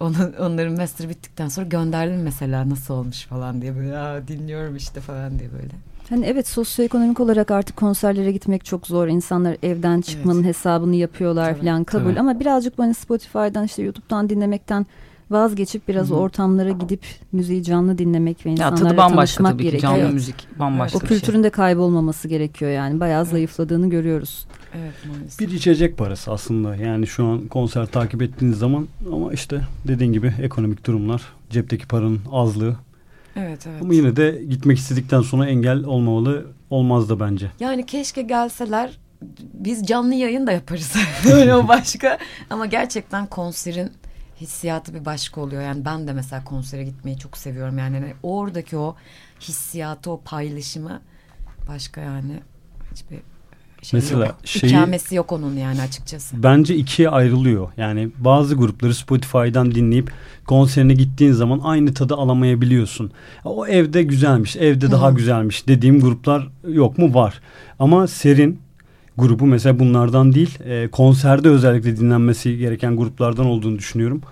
Onun, 0.00 0.32
onların 0.32 0.76
master 0.76 1.08
bittikten 1.08 1.48
sonra 1.48 1.66
gönderdim 1.66 2.22
mesela 2.22 2.70
nasıl 2.70 2.94
olmuş 2.94 3.24
falan 3.24 3.62
diye 3.62 3.76
böyle 3.76 3.98
Aa, 3.98 4.28
dinliyorum 4.28 4.76
işte 4.76 5.00
falan 5.00 5.38
diye 5.38 5.52
böyle. 5.52 5.72
Hani 6.10 6.26
evet 6.26 6.48
sosyoekonomik 6.48 7.20
olarak 7.20 7.50
artık 7.50 7.76
konserlere 7.76 8.32
gitmek 8.32 8.64
çok 8.64 8.86
zor. 8.86 9.08
İnsanlar 9.08 9.56
evden 9.62 10.00
çıkmanın 10.00 10.42
evet. 10.42 10.48
hesabını 10.48 10.96
yapıyorlar 10.96 11.54
tabii, 11.54 11.60
falan 11.60 11.84
kabul. 11.84 12.10
Tabii. 12.10 12.20
Ama 12.20 12.40
birazcık 12.40 12.78
hani 12.78 12.94
Spotify'dan 12.94 13.64
işte 13.64 13.82
YouTube'dan 13.82 14.30
dinlemekten 14.30 14.86
vazgeçip 15.30 15.88
biraz 15.88 16.10
Hı-hı. 16.10 16.18
ortamlara 16.18 16.70
gidip 16.70 17.00
müziği 17.32 17.64
canlı 17.64 17.98
dinlemek 17.98 18.46
ve 18.46 18.50
insanlarla 18.50 19.02
ya, 19.02 19.08
tanışmak 19.08 19.52
tabii 19.52 19.62
gerekiyor. 19.62 19.96
Canlı 19.96 20.14
müzik 20.14 20.58
bambaşka 20.58 20.98
O 20.98 21.00
kültürün 21.00 21.36
şey. 21.36 21.44
de 21.44 21.50
kaybolmaması 21.50 22.28
gerekiyor 22.28 22.70
yani. 22.70 23.00
Bayağı 23.00 23.22
evet. 23.22 23.30
zayıfladığını 23.30 23.90
görüyoruz. 23.90 24.46
Evet 24.74 24.94
maalesef. 25.08 25.40
Bir 25.40 25.54
içecek 25.54 25.98
parası 25.98 26.32
aslında. 26.32 26.76
Yani 26.76 27.06
şu 27.06 27.26
an 27.26 27.48
konser 27.48 27.86
takip 27.86 28.22
ettiğiniz 28.22 28.58
zaman 28.58 28.88
ama 29.12 29.32
işte 29.32 29.60
dediğin 29.88 30.12
gibi 30.12 30.34
ekonomik 30.42 30.86
durumlar, 30.86 31.22
cepteki 31.50 31.88
paranın 31.88 32.20
azlığı. 32.32 32.76
Evet 33.36 33.66
evet. 33.66 33.82
Ama 33.82 33.94
yine 33.94 34.16
de 34.16 34.42
gitmek 34.48 34.78
istedikten 34.78 35.20
sonra 35.20 35.46
engel 35.46 35.84
olmamalı 35.84 36.46
olmaz 36.70 37.08
da 37.08 37.20
bence. 37.20 37.50
Yani 37.60 37.86
keşke 37.86 38.22
gelseler 38.22 38.98
biz 39.54 39.86
canlı 39.86 40.14
yayın 40.14 40.46
da 40.46 40.52
yaparız. 40.52 40.96
Öyle 41.32 41.54
o 41.54 41.68
başka. 41.68 42.18
Ama 42.50 42.66
gerçekten 42.66 43.26
konserin 43.26 43.92
hissiyatı 44.40 44.94
bir 44.94 45.04
başka 45.04 45.40
oluyor. 45.40 45.62
Yani 45.62 45.84
ben 45.84 46.08
de 46.08 46.12
mesela 46.12 46.44
konsere 46.44 46.84
gitmeyi 46.84 47.18
çok 47.18 47.36
seviyorum. 47.36 47.78
Yani 47.78 47.96
hani 47.96 48.14
oradaki 48.22 48.76
o 48.76 48.96
hissiyatı, 49.40 50.10
o 50.10 50.20
paylaşımı 50.20 51.00
başka 51.68 52.00
yani 52.00 52.40
hiçbir 52.92 53.18
şey 53.82 54.00
Mesela 54.00 54.26
yok. 54.26 54.36
Şeyi, 54.44 54.70
İkamesi 54.70 55.14
yok 55.14 55.32
onun 55.32 55.56
yani 55.56 55.82
açıkçası. 55.82 56.42
Bence 56.42 56.76
ikiye 56.76 57.08
ayrılıyor. 57.08 57.68
Yani 57.76 58.08
bazı 58.18 58.54
grupları 58.54 58.94
Spotify'dan 58.94 59.74
dinleyip 59.74 60.12
konserine 60.46 60.94
gittiğin 60.94 61.32
zaman 61.32 61.60
aynı 61.64 61.94
tadı 61.94 62.14
alamayabiliyorsun. 62.14 63.12
O 63.44 63.66
evde 63.66 64.02
güzelmiş, 64.02 64.56
evde 64.56 64.86
Hı. 64.86 64.90
daha 64.90 65.10
güzelmiş 65.10 65.68
dediğim 65.68 66.00
gruplar 66.00 66.48
yok 66.68 66.98
mu? 66.98 67.14
Var. 67.14 67.40
Ama 67.78 68.06
Serin 68.06 68.60
grubu 69.18 69.46
mesela 69.46 69.78
bunlardan 69.78 70.34
değil. 70.34 70.58
E, 70.64 70.88
konserde 70.88 71.48
özellikle 71.48 71.96
dinlenmesi 71.96 72.58
gereken 72.58 72.96
gruplardan 72.96 73.46
olduğunu 73.46 73.78
düşünüyorum. 73.78 74.22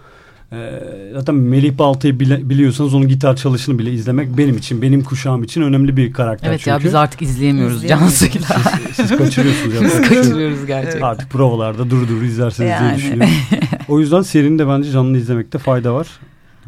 E, 0.52 0.80
zaten 1.12 1.34
Melih 1.34 1.78
Balta'yı 1.78 2.20
bile, 2.20 2.50
biliyorsanız 2.50 2.94
onun 2.94 3.08
gitar 3.08 3.36
çalışını 3.36 3.78
bile 3.78 3.92
izlemek 3.92 4.38
benim 4.38 4.56
için, 4.56 4.82
benim 4.82 5.04
kuşağım 5.04 5.42
için 5.42 5.62
önemli 5.62 5.96
bir 5.96 6.12
karakter 6.12 6.48
evet 6.48 6.58
çünkü. 6.58 6.70
ya 6.70 6.80
biz 6.84 6.94
artık 6.94 7.22
izleyemiyoruz 7.22 7.88
Cansu'yla. 7.88 8.46
Siz, 8.92 9.06
siz 9.08 9.18
kaçırıyorsunuz. 9.18 9.74
Ya. 9.74 9.82
Biz 9.82 10.08
kaçırıyoruz 10.08 10.66
gerçekten. 10.66 11.00
Artık 11.00 11.30
provalarda 11.30 11.90
dur 11.90 12.08
dur 12.08 12.22
izlersiniz 12.22 12.70
yani. 12.70 12.86
diye 12.86 12.96
düşünüyorum. 12.96 13.34
o 13.88 14.00
yüzden 14.00 14.22
serinin 14.22 14.58
de 14.58 14.68
bence 14.68 14.90
canlı 14.90 15.18
izlemekte 15.18 15.58
fayda 15.58 15.94
var 15.94 16.08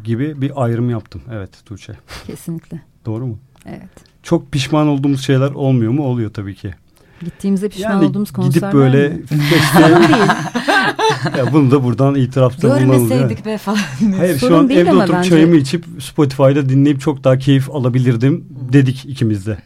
gibi 0.03 0.41
bir 0.41 0.63
ayrım 0.63 0.89
yaptım. 0.89 1.21
Evet 1.31 1.49
Tuğçe. 1.65 1.93
Kesinlikle. 2.27 2.81
Doğru 3.05 3.27
mu? 3.27 3.39
Evet. 3.65 3.89
Çok 4.23 4.51
pişman 4.51 4.87
olduğumuz 4.87 5.25
şeyler 5.25 5.51
olmuyor 5.51 5.91
mu? 5.91 6.03
Oluyor 6.03 6.33
tabii 6.33 6.55
ki. 6.55 6.73
Gittiğimizde 7.25 7.69
pişman 7.69 7.91
yani 7.91 8.05
olduğumuz 8.05 8.31
konserler 8.31 8.67
Gidip 8.67 8.73
böyle 8.73 9.17
festival 9.25 10.01
ya 11.37 11.53
bunu 11.53 11.71
da 11.71 11.83
buradan 11.83 12.15
itirafta 12.15 12.67
bulunalım. 12.67 13.09
Görmeseydik 13.09 13.45
be 13.45 13.57
falan. 13.57 13.77
Hayır 14.17 14.37
Sorun 14.37 14.53
şu 14.53 14.57
an 14.57 14.69
evde 14.69 14.93
oturup 14.93 15.13
bence... 15.13 15.29
çayımı 15.29 15.55
içip 15.55 15.85
Spotify'da 15.99 16.69
dinleyip 16.69 17.01
çok 17.01 17.23
daha 17.23 17.37
keyif 17.37 17.69
alabilirdim 17.69 18.45
dedik 18.49 19.05
ikimiz 19.05 19.47
de. 19.47 19.57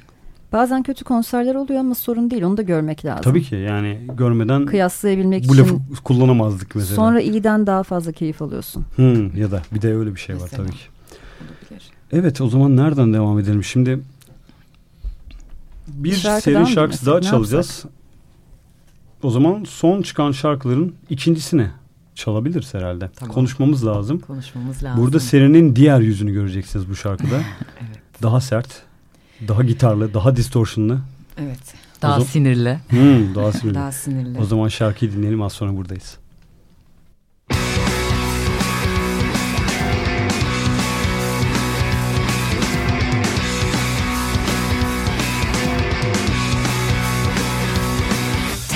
Bazen 0.53 0.83
kötü 0.83 1.03
konserler 1.03 1.55
oluyor 1.55 1.79
ama 1.79 1.95
sorun 1.95 2.31
değil. 2.31 2.43
Onu 2.43 2.57
da 2.57 2.61
görmek 2.61 3.05
lazım. 3.05 3.23
Tabii 3.23 3.43
ki 3.43 3.55
yani 3.55 3.99
görmeden 4.17 4.65
Kıyaslayabilmek 4.65 5.47
bu 5.47 5.53
için. 5.53 5.63
lafı 5.63 5.75
kullanamazdık 6.03 6.75
mesela. 6.75 6.95
Sonra 6.95 7.21
iyiden 7.21 7.67
daha 7.67 7.83
fazla 7.83 8.11
keyif 8.11 8.41
alıyorsun. 8.41 8.85
Hmm, 8.95 9.37
ya 9.37 9.51
da 9.51 9.61
bir 9.73 9.81
de 9.81 9.95
öyle 9.95 10.15
bir 10.15 10.19
şey 10.19 10.35
var 10.35 10.41
Mesela. 10.43 10.63
tabii 10.63 10.75
ki. 10.75 10.83
Evet 12.11 12.41
o 12.41 12.47
zaman 12.47 12.77
nereden 12.77 13.13
devam 13.13 13.39
edelim? 13.39 13.63
Şimdi 13.63 13.99
bir 16.03 16.13
Şarkıdan 16.15 16.63
seri 16.63 16.73
şarkısı 16.73 17.05
daha 17.05 17.21
çalacağız. 17.21 17.85
O 19.23 19.29
zaman 19.29 19.63
son 19.63 20.01
çıkan 20.01 20.31
şarkıların 20.31 20.95
ikincisini 21.09 21.69
çalabiliriz 22.15 22.73
herhalde. 22.73 23.09
Tamam. 23.15 23.35
Konuşmamız 23.35 23.85
lazım. 23.85 24.19
Konuşmamız 24.19 24.83
lazım. 24.83 25.03
Burada 25.03 25.19
serinin 25.19 25.75
diğer 25.75 25.99
yüzünü 25.99 26.33
göreceksiniz 26.33 26.89
bu 26.89 26.95
şarkıda. 26.95 27.35
Evet. 27.87 28.23
Daha 28.23 28.41
sert, 28.41 28.81
daha 29.47 29.63
gitarlı, 29.63 30.13
daha 30.13 30.35
distortionlı. 30.35 30.99
Evet. 31.37 31.59
Daha 32.01 32.11
O 32.11 32.19
zaman- 32.19 32.31
sinirli. 32.31 32.79
Hmm, 32.89 33.35
daha 33.35 33.51
sinirli. 33.51 33.75
Daha 33.75 33.91
sinirli. 33.91 34.39
O 34.39 34.45
zaman 34.45 34.67
şarkıyı 34.67 35.11
dinleyelim 35.11 35.41
az 35.41 35.53
sonra 35.53 35.77
buradayız. 35.77 36.17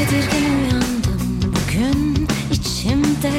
Tedirgin 0.10 0.46
uyandım 0.46 1.42
bugün 1.44 2.28
içimde. 2.52 3.32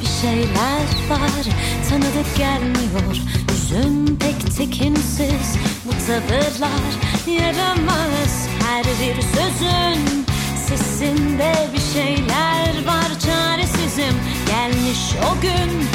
Bir 0.00 0.28
şeyler 0.28 1.10
var 1.10 1.44
Tanıdık 1.88 2.36
gelmiyor. 2.36 3.16
Yüzün 3.50 4.16
pek 4.16 4.56
tekinsiz 4.56 5.56
Bu 5.84 5.90
tavırlar 6.06 6.92
yaramaz. 7.26 8.48
Her 8.66 8.84
bir 8.84 9.22
sözün 9.22 10.24
Sesinde 10.68 11.54
bir 11.74 12.00
şeyler 12.00 12.86
var. 12.86 13.20
Çaresizim 13.26 14.16
Gelmiş 14.46 15.00
o 15.32 15.40
gün. 15.40 15.86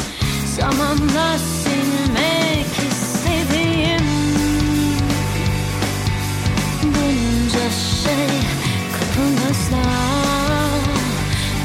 Zamanla 0.59 1.37
silmek 1.37 2.67
istediğim 2.91 4.07
Bunca 6.83 7.69
şey 8.03 8.50
kapımızda 9.11 9.91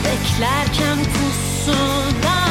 Beklerken 0.04 0.98
pusuda 0.98 2.45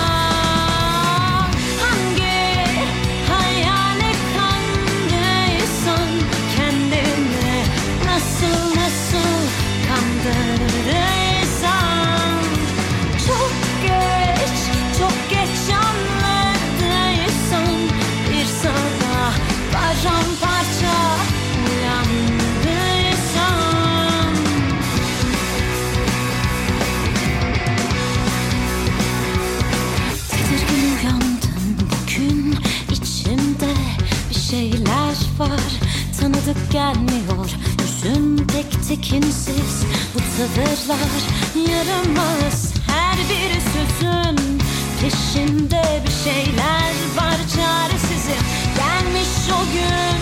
Tanıdık 36.45 36.71
gelmiyor. 36.71 37.49
Yüzün 37.81 38.37
pek 38.37 38.87
tekinsiz. 38.87 39.85
Bu 40.13 40.19
tavırlar 40.19 41.21
yaramaz. 41.69 42.73
Her 42.87 43.17
bir 43.17 43.59
sözün 43.59 44.59
Peşinde 45.01 46.03
bir 46.05 46.31
şeyler 46.31 46.93
var. 47.17 47.37
Çaresizim. 47.55 48.45
Gelmiş 48.77 49.29
o 49.49 49.73
gün. 49.73 50.17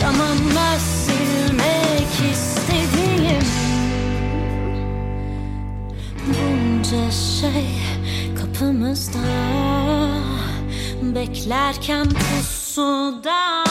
Zamanla 0.00 0.78
silmek 0.78 2.32
istediğim. 2.32 3.46
Bunca 6.26 7.10
şey 7.10 7.68
kapımızda. 8.36 9.18
Beklerken 11.02 12.08
pusuda 12.08 13.62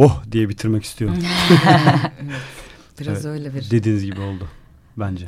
Voh 0.00 0.22
diye 0.32 0.48
bitirmek 0.48 0.84
istiyorum. 0.84 1.18
Biraz 3.00 3.26
Evet. 3.26 3.26
öyle 3.26 3.54
bir 3.54 3.70
Dediğiniz 3.70 4.04
gibi 4.04 4.20
oldu 4.20 4.48
bence. 4.96 5.26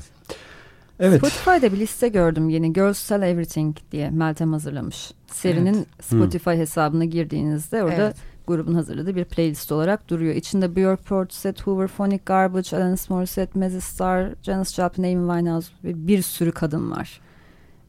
Evet. 1.01 1.19
Spotify'da 1.19 1.73
bir 1.73 1.79
liste 1.81 2.09
gördüm 2.09 2.49
yeni 2.49 2.73
Girls 2.73 3.09
Tell 3.09 3.23
Everything 3.23 3.77
diye 3.93 4.11
Meltem 4.11 4.53
hazırlamış. 4.53 5.11
Serinin 5.27 5.87
Spotify 6.01 6.51
hesabına 6.51 7.05
girdiğinizde 7.05 7.83
orada 7.85 7.95
Evet. 7.95 8.17
grubun 8.47 8.75
hazırladığı 8.75 9.17
bir 9.17 9.25
playlist 9.25 9.73
olarak 9.73 10.09
duruyor. 10.11 10.35
İçinde 10.35 10.77
Björk, 10.77 11.05
Portishead, 11.05 11.61
Hoover, 11.61 11.89
Phonic 11.89 12.23
Garbage, 12.27 12.77
Alanis 12.77 13.11
Morissette, 13.11 13.59
Mazzy 13.59 13.79
Star, 13.79 14.29
Janis 14.43 14.75
Joplin, 14.75 15.03
Amy 15.17 15.33
Winehouse 15.35 15.69
ve 15.85 16.07
bir 16.07 16.23
sürü 16.23 16.53
kadın 16.53 16.91
var. 16.91 17.21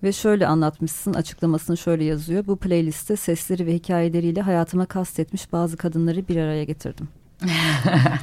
Ve 0.04 0.12
şöyle 0.12 0.48
anlatmışsın 0.48 1.14
açıklamasını 1.14 1.78
şöyle 1.78 2.04
yazıyor. 2.04 2.48
Bu 2.48 2.58
playlistte 2.58 3.16
sesleri 3.16 3.66
ve 3.66 3.74
hikayeleriyle 3.74 4.42
hayatıma 4.42 4.86
kastetmiş 4.86 5.52
bazı 5.52 5.78
kadınları 5.78 6.28
bir 6.28 6.38
araya 6.38 6.64
getirdim. 6.64 7.10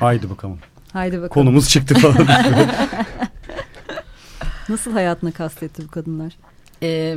Haydi 0.01 0.31
bakalım. 0.31 0.59
Haydi 0.93 1.17
bakalım. 1.17 1.29
Konumuz 1.29 1.69
çıktı 1.69 1.95
falan. 1.95 2.27
Nasıl 4.69 4.93
hayatına 4.93 5.33
kastetti 5.33 5.83
bu 5.85 5.91
kadınlar? 5.91 6.37
Ee, 6.83 7.17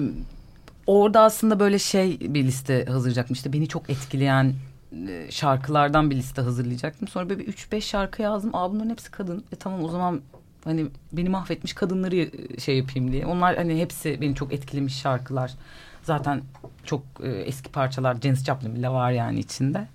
orada 0.87 1.21
aslında 1.21 1.59
böyle 1.59 1.79
şey 1.79 2.19
bir 2.19 2.43
liste 2.43 2.85
hazırlayacaktım. 2.85 3.33
İşte 3.33 3.53
beni 3.53 3.67
çok 3.67 3.89
etkileyen 3.89 4.53
şarkılardan 5.29 6.09
bir 6.09 6.15
liste 6.15 6.41
hazırlayacaktım. 6.41 7.07
Sonra 7.07 7.29
böyle 7.29 7.47
bir 7.47 7.53
3-5 7.53 7.81
şarkı 7.81 8.21
yazdım. 8.21 8.49
Aa 8.53 8.71
bunların 8.71 8.89
hepsi 8.89 9.11
kadın. 9.11 9.43
E 9.51 9.55
tamam 9.55 9.83
o 9.83 9.89
zaman 9.89 10.21
hani 10.63 10.85
beni 11.11 11.29
mahvetmiş 11.29 11.73
kadınları 11.73 12.15
e, 12.15 12.59
şey 12.59 12.77
yapayım 12.77 13.11
diye. 13.11 13.25
Onlar 13.25 13.55
hani 13.55 13.81
hepsi 13.81 14.21
beni 14.21 14.35
çok 14.35 14.53
etkilemiş 14.53 14.95
şarkılar. 14.95 15.53
Zaten 16.03 16.41
çok 16.83 17.01
e, 17.23 17.29
eski 17.29 17.71
parçalar. 17.71 18.21
Janis 18.21 18.45
Joplin 18.45 18.75
bile 18.75 18.89
var 18.89 19.11
yani 19.11 19.39
içinde. 19.39 19.87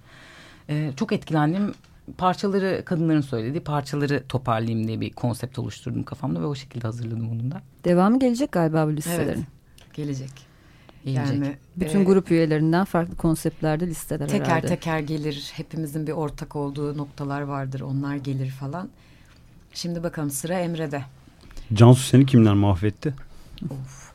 E, 0.68 0.92
çok 0.96 1.12
etkilendim. 1.12 1.74
Parçaları 2.18 2.82
kadınların 2.84 3.20
söylediği 3.20 3.64
parçaları 3.64 4.24
toparlayayım 4.28 4.88
diye 4.88 5.00
bir 5.00 5.12
konsept 5.12 5.58
oluşturdum 5.58 6.02
kafamda 6.02 6.40
ve 6.40 6.46
o 6.46 6.54
şekilde 6.54 6.86
hazırladım 6.86 7.30
onu 7.30 7.50
da. 7.50 7.62
Devamı 7.84 8.18
gelecek 8.18 8.52
galiba 8.52 8.86
bu 8.86 8.96
listelerin. 8.96 9.28
Evet. 9.28 9.94
gelecek. 9.94 10.30
Gelecek. 11.04 11.34
Yani 11.34 11.56
Bütün 11.76 12.00
e, 12.00 12.04
grup 12.04 12.30
üyelerinden 12.30 12.84
farklı 12.84 13.16
konseptlerde 13.16 13.86
listeler 13.86 14.28
teker 14.28 14.44
herhalde. 14.44 14.66
teker 14.66 14.98
gelir. 14.98 15.52
Hepimizin 15.54 16.06
bir 16.06 16.12
ortak 16.12 16.56
olduğu 16.56 16.98
noktalar 16.98 17.40
vardır. 17.40 17.80
Onlar 17.80 18.16
gelir 18.16 18.50
falan. 18.50 18.88
Şimdi 19.78 20.02
bakalım 20.02 20.30
sıra 20.30 20.60
Emre'de. 20.60 21.02
Cansu 21.72 22.02
seni 22.02 22.26
kimler 22.26 22.54
mahvetti? 22.54 23.14
Of. 23.70 24.10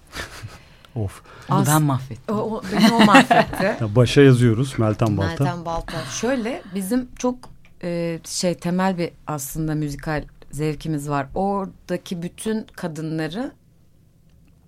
Onu 1.49 1.59
As- 1.59 1.68
ben 1.68 1.82
mahvettim. 1.82 2.36
O, 2.36 2.39
o, 2.39 2.61
beni 2.74 2.93
o 2.93 3.05
mahvetti. 3.05 3.64
Ya 3.64 3.95
başa 3.95 4.22
yazıyoruz 4.22 4.80
Meltem 4.80 5.18
Balta. 5.18 5.43
Meltem 5.43 5.66
Balta. 5.66 6.05
Şöyle 6.05 6.61
bizim 6.76 7.16
çok 7.16 7.36
e, 7.84 8.20
şey 8.24 8.53
temel 8.53 8.97
bir 8.97 9.09
aslında 9.28 9.76
müzikal 9.76 10.24
zevkimiz 10.51 11.09
var. 11.09 11.28
Oradaki 11.36 12.22
bütün 12.22 12.68
kadınları 12.76 13.51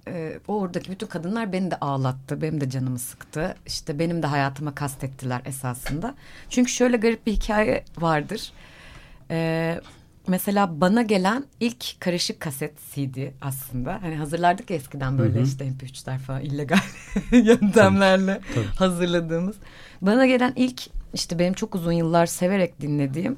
e, 0.08 0.40
oradaki 0.48 0.92
bütün 0.92 1.08
kadınlar 1.08 1.54
beni 1.54 1.72
de 1.72 1.76
ağlattı. 1.76 2.42
Benim 2.42 2.62
de 2.62 2.70
canımı 2.70 3.00
sıktı. 3.00 3.56
İşte 3.66 4.00
benim 4.00 4.24
de 4.24 4.28
hayatıma 4.28 4.76
kastettiler 4.76 5.42
esasında. 5.46 6.16
Çünkü 6.50 6.72
şöyle 6.72 6.98
garip 6.98 7.28
bir 7.28 7.34
hikaye 7.34 7.86
vardır. 7.98 8.52
E, 9.32 9.82
mesela 10.28 10.82
bana 10.82 11.02
gelen 11.02 11.46
ilk 11.60 11.86
karışık 12.02 12.40
kaset 12.40 12.74
CD 12.94 13.18
aslında. 13.42 14.00
Hani 14.02 14.16
hazırlardık 14.16 14.70
ya 14.70 14.76
eskiden 14.78 15.18
böyle 15.18 15.36
Hı 15.36 15.40
hı. 15.40 15.44
işte 15.48 15.66
MP3'ler 15.66 16.18
falan 16.20 16.42
illegal 16.42 16.80
yöntemlerle 17.32 18.42
Tabii. 18.56 18.66
hazırladığımız. 18.66 19.56
Bana 20.02 20.26
gelen 20.26 20.54
ilk 20.56 20.82
işte 21.14 21.40
benim 21.40 21.54
çok 21.54 21.76
uzun 21.76 21.92
yıllar 21.92 22.26
severek 22.26 22.82
dinlediğim 22.82 23.38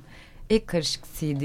ilk 0.50 0.68
karışık 0.68 1.04
CD 1.20 1.44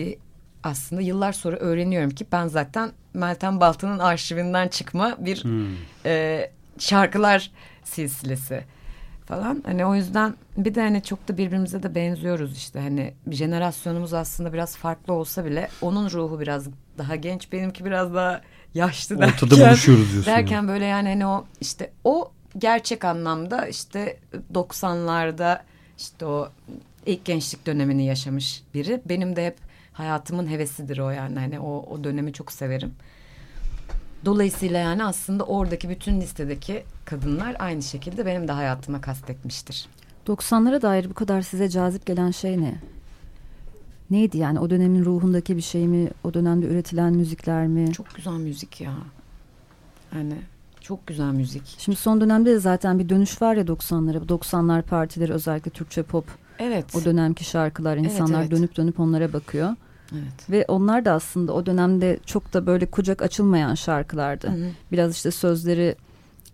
aslında 0.62 1.02
yıllar 1.02 1.32
sonra 1.32 1.56
öğreniyorum 1.56 2.10
ki 2.10 2.26
ben 2.32 2.46
zaten 2.48 2.90
Meltem 3.14 3.60
Balta'nın 3.60 3.98
arşivinden 3.98 4.68
çıkma 4.68 5.16
bir 5.18 5.44
Hmm. 5.44 5.66
e, 6.06 6.50
şarkılar 6.78 7.50
silsilesi 7.84 8.64
falan. 9.26 9.62
Hani 9.66 9.86
o 9.86 9.94
yüzden 9.94 10.34
bir 10.56 10.74
de 10.74 10.80
hani 10.80 11.02
çok 11.02 11.28
da 11.28 11.36
birbirimize 11.36 11.82
de 11.82 11.94
benziyoruz 11.94 12.56
işte. 12.56 12.80
Hani 12.80 13.14
bir 13.26 13.36
jenerasyonumuz 13.36 14.14
aslında 14.14 14.52
biraz 14.52 14.76
farklı 14.76 15.12
olsa 15.12 15.44
bile 15.44 15.68
onun 15.80 16.10
ruhu 16.10 16.40
biraz 16.40 16.68
daha 16.98 17.16
genç 17.16 17.52
benimki 17.52 17.84
biraz 17.84 18.14
daha 18.14 18.40
yaşlı 18.74 19.18
derken. 19.18 19.46
Ortada 19.46 19.68
buluşuyoruz 19.68 20.12
diyorsun. 20.12 20.32
Derken 20.32 20.68
böyle 20.68 20.84
yani 20.84 21.08
hani 21.08 21.26
o 21.26 21.44
işte 21.60 21.90
o 22.04 22.32
gerçek 22.58 23.04
anlamda 23.04 23.66
işte 23.66 24.16
90'larda 24.54 25.60
işte 25.98 26.26
o 26.26 26.48
ilk 27.06 27.24
gençlik 27.24 27.66
dönemini 27.66 28.06
yaşamış 28.06 28.62
biri. 28.74 29.00
Benim 29.04 29.36
de 29.36 29.46
hep 29.46 29.56
hayatımın 29.92 30.46
hevesidir 30.46 30.98
o 30.98 31.10
yani 31.10 31.38
hani 31.38 31.60
o, 31.60 31.86
o 31.90 32.04
dönemi 32.04 32.32
çok 32.32 32.52
severim. 32.52 32.94
Dolayısıyla 34.24 34.78
yani 34.78 35.04
aslında 35.04 35.44
oradaki 35.44 35.88
bütün 35.88 36.20
listedeki 36.20 36.84
kadınlar 37.04 37.56
aynı 37.58 37.82
şekilde 37.82 38.26
benim 38.26 38.48
de 38.48 38.52
hayatıma 38.52 39.00
kastetmiştir. 39.00 39.86
90'lara 40.26 40.82
dair 40.82 41.10
bu 41.10 41.14
kadar 41.14 41.42
size 41.42 41.68
cazip 41.68 42.06
gelen 42.06 42.30
şey 42.30 42.60
ne? 42.60 42.74
Neydi 44.10 44.38
yani 44.38 44.60
o 44.60 44.70
dönemin 44.70 45.04
ruhundaki 45.04 45.56
bir 45.56 45.62
şey 45.62 45.88
mi? 45.88 46.08
O 46.24 46.34
dönemde 46.34 46.66
üretilen 46.66 47.12
müzikler 47.12 47.66
mi? 47.66 47.92
Çok 47.92 48.14
güzel 48.14 48.32
müzik 48.32 48.80
ya. 48.80 48.92
Yani 50.14 50.34
çok 50.80 51.06
güzel 51.06 51.32
müzik. 51.32 51.76
Şimdi 51.78 51.98
son 51.98 52.20
dönemde 52.20 52.50
de 52.50 52.58
zaten 52.58 52.98
bir 52.98 53.08
dönüş 53.08 53.42
var 53.42 53.56
ya 53.56 53.62
90'lara. 53.64 54.28
Bu 54.28 54.34
90'lar 54.34 54.82
partileri 54.82 55.32
özellikle 55.32 55.70
Türkçe 55.70 56.02
pop 56.02 56.24
Evet. 56.58 56.96
o 56.96 57.04
dönemki 57.04 57.44
şarkılar 57.44 57.96
insanlar 57.96 58.40
evet. 58.40 58.50
dönüp 58.50 58.76
dönüp 58.76 59.00
onlara 59.00 59.32
bakıyor. 59.32 59.76
Evet. 60.12 60.50
Ve 60.50 60.64
onlar 60.68 61.04
da 61.04 61.12
aslında 61.12 61.52
o 61.52 61.66
dönemde 61.66 62.18
çok 62.26 62.52
da 62.52 62.66
böyle 62.66 62.86
kucak 62.86 63.22
açılmayan 63.22 63.74
şarkılardı. 63.74 64.46
Hı 64.48 64.52
hı. 64.52 64.68
Biraz 64.92 65.16
işte 65.16 65.30
sözleri 65.30 65.96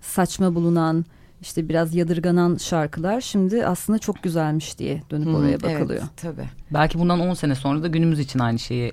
saçma 0.01 0.55
bulunan 0.55 1.05
işte 1.41 1.69
biraz 1.69 1.95
yadırganan 1.95 2.57
şarkılar 2.57 3.21
şimdi 3.21 3.67
aslında 3.67 3.99
çok 3.99 4.23
güzelmiş 4.23 4.79
diye 4.79 5.03
dönüp 5.11 5.27
Hı, 5.27 5.37
oraya 5.37 5.49
evet, 5.51 5.63
bakılıyor. 5.63 6.03
tabii. 6.17 6.45
Belki 6.71 6.99
bundan 6.99 7.21
10 7.21 7.35
sene 7.35 7.55
sonra 7.55 7.83
da 7.83 7.87
günümüz 7.87 8.19
için 8.21 8.39
aynı 8.39 8.59
şeyi 8.59 8.93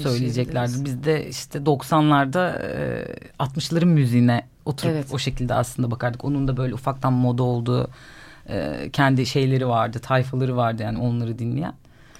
söyleyeceklerdir. 0.00 0.84
Biz 0.84 1.04
de 1.04 1.28
işte 1.28 1.58
90'larda 1.58 2.62
e, 2.62 3.04
60'ların 3.38 3.84
müziğine 3.84 4.46
oturup 4.64 4.94
Evet. 4.94 5.06
o 5.12 5.18
şekilde 5.18 5.54
aslında 5.54 5.90
bakardık. 5.90 6.24
Onun 6.24 6.48
da 6.48 6.56
böyle 6.56 6.74
ufaktan 6.74 7.12
moda 7.12 7.42
olduğu 7.42 7.88
e, 8.48 8.90
kendi 8.92 9.26
şeyleri 9.26 9.68
vardı, 9.68 9.98
tayfaları 9.98 10.56
vardı 10.56 10.82
yani 10.82 10.98
onları 10.98 11.38
dinleyen. 11.38 11.74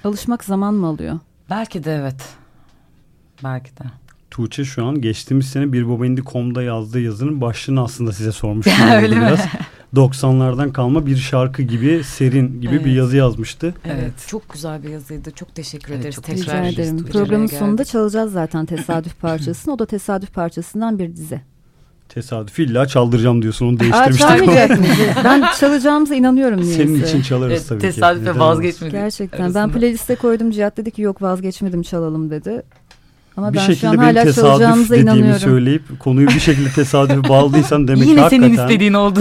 Alışmak 0.05 0.45
zaman 0.45 0.74
mı 0.74 0.87
alıyor? 0.87 1.18
Belki 1.53 1.84
de 1.84 1.94
evet. 1.94 2.28
Belki 3.44 3.70
de. 3.76 3.84
Tuğçe 4.30 4.64
şu 4.64 4.84
an 4.84 5.00
geçtiğimiz 5.00 5.46
sene 5.48 5.72
bir 5.72 5.88
Bobendi.com'da 5.88 6.62
yazdığı 6.62 7.00
yazının 7.00 7.40
başlığını 7.40 7.82
aslında 7.82 8.12
size 8.12 8.32
sormuş. 8.32 8.66
Öyle 8.96 9.14
mi? 9.16 9.20
biraz. 9.26 9.40
90'lardan 9.94 10.72
kalma 10.72 11.07
bir 11.07 11.16
şarkı 11.16 11.62
gibi 11.62 12.05
serin 12.05 12.61
gibi 12.61 12.72
bir 12.72 12.84
Evet. 12.84 12.96
yazı 12.96 13.16
yazmıştı. 13.16 13.74
Evet. 13.84 13.96
Evet. 14.03 14.12
Çok 14.26 14.48
güzel 14.53 14.82
bir 14.82 14.88
yazıydı. 14.88 15.30
Çok 15.30 15.55
teşekkür 15.55 15.92
Evet, 15.92 16.00
ederiz. 16.00 16.14
çok 16.16 16.24
Tekrar 16.24 16.66
Rica 16.66 16.82
ederim. 16.82 17.05
Programın 17.05 17.46
sonunda 17.46 17.84
çalacağız 17.84 18.32
zaten 18.32 18.66
tesadüf 18.66 19.20
parçasını. 19.20 19.74
O 19.74 19.78
da 19.78 19.86
tesadüf 19.86 20.34
parçasından 20.34 20.98
bir 20.98 21.16
dize. 21.16 21.40
Tesadüf 22.14 22.58
illa 22.58 22.86
çaldıracağım 22.86 23.42
diyorsun 23.42 23.66
onu 23.66 23.76
Aa, 23.76 23.80
değiştirmiştik. 23.80 24.28
çalmayacak 24.28 24.70
mıyız? 24.80 24.96
Ben 25.24 25.44
çalacağımıza 25.60 26.14
inanıyorum 26.14 26.60
niyeyse. 26.60 26.82
Senin 26.84 27.02
için 27.04 27.22
çalarız 27.22 27.52
Evet, 27.52 27.66
tabii 27.68 27.78
ki. 27.80 27.86
tesadüfe 27.86 28.38
vazgeçmedik. 28.38 28.92
Gerçekten. 28.92 29.40
Ben 29.40 29.44
arasında. 29.60 29.78
playliste 29.78 30.14
koydum. 30.14 30.50
Cihat 30.50 30.76
dedi 30.76 30.90
ki 30.90 31.02
yok 31.02 31.22
vazgeçmedim 31.22 31.82
çalalım 31.82 32.30
dedi. 32.30 32.62
Ama 33.36 33.52
bir 33.52 33.58
ben 33.58 33.60
şu 33.60 33.64
an 33.70 33.74
şekilde 33.74 33.92
benim 33.92 34.02
hala 34.02 34.22
tesadüf 34.24 34.90
dediğimi 34.90 35.34
söyleyip 35.38 35.82
konuyu 36.00 36.28
bir 36.28 36.40
şekilde 36.40 36.68
tesadüfe 36.68 37.28
bağladıysan 37.28 37.88
demek 37.88 38.02
ki 38.04 38.08
Yine 38.10 38.20
hakikaten. 38.20 38.48
senin 38.48 38.62
istediğin 38.62 38.92
oldu. 38.92 39.20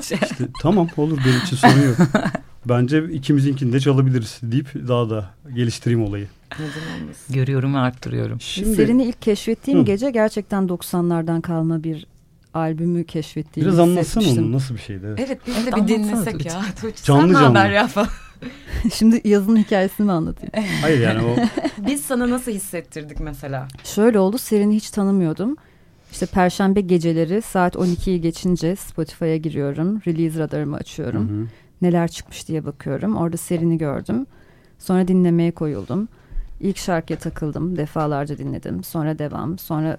İşte, 0.00 0.18
tamam 0.62 0.88
olur 0.96 1.18
benim 1.26 1.38
için 1.44 1.56
sorun 1.56 1.82
yok. 1.88 1.96
Bence 2.68 3.04
ikimizinkini 3.12 3.72
de 3.72 3.80
çalabiliriz 3.80 4.38
deyip 4.42 4.74
daha 4.88 5.10
da 5.10 5.24
geliştireyim 5.54 6.02
olayı. 6.04 6.26
Görüyorum 7.30 7.74
ve 7.74 7.78
arttırıyorum. 7.78 8.40
Şimdi 8.40 8.74
Serini 8.76 9.04
ilk 9.04 9.22
keşfettiğim 9.22 9.80
Hı. 9.80 9.84
gece 9.84 10.10
gerçekten 10.10 10.62
90'lardan 10.68 11.40
kalma 11.40 11.82
bir 11.84 12.06
albümü 12.54 13.04
keşfettiğimi 13.04 13.68
biraz 13.68 13.78
anlatsana 13.78 14.28
onu 14.30 14.52
nasıl 14.52 14.74
bir 14.74 14.80
şeydi? 14.80 15.06
Evet. 15.06 15.20
Evet 15.26 15.38
biz 15.46 15.66
de 15.66 15.72
bir 15.76 15.88
dinlesek 15.88 16.46
ya. 16.46 16.62
Tuğçe, 16.80 17.04
Canlı 17.04 17.22
sen 17.22 17.32
canlı. 17.40 17.58
haber 17.58 17.70
ya 17.70 17.86
falan. 17.86 18.08
Şimdi 18.94 19.20
yazının 19.24 19.56
hikayesini 19.56 20.06
mi 20.06 20.12
anlatayım? 20.12 20.52
Hayır 20.80 21.00
yani 21.00 21.22
o 21.22 21.36
Biz 21.86 22.02
sana 22.04 22.30
nasıl 22.30 22.52
hissettirdik 22.52 23.20
mesela? 23.20 23.68
Şöyle 23.84 24.18
oldu 24.18 24.38
Seren'i 24.38 24.74
hiç 24.76 24.90
tanımıyordum. 24.90 25.56
İşte 26.12 26.26
perşembe 26.26 26.80
geceleri 26.80 27.42
saat 27.42 27.74
12'yi 27.74 28.20
geçince 28.20 28.76
Spotify'a 28.76 29.36
giriyorum. 29.36 30.00
Release 30.06 30.38
radarımı 30.38 30.76
açıyorum. 30.76 31.28
Hı 31.28 31.42
hı. 31.42 31.46
Neler 31.82 32.08
çıkmış 32.08 32.48
diye 32.48 32.64
bakıyorum. 32.66 33.16
Orada 33.16 33.36
Seren'i 33.36 33.78
gördüm. 33.78 34.26
Sonra 34.78 35.08
dinlemeye 35.08 35.50
koyuldum. 35.50 36.08
İlk 36.60 36.78
şarkıya 36.78 37.18
takıldım. 37.18 37.76
Defalarca 37.76 38.38
dinledim. 38.38 38.84
Sonra 38.84 39.18
devam. 39.18 39.58
Sonra 39.58 39.98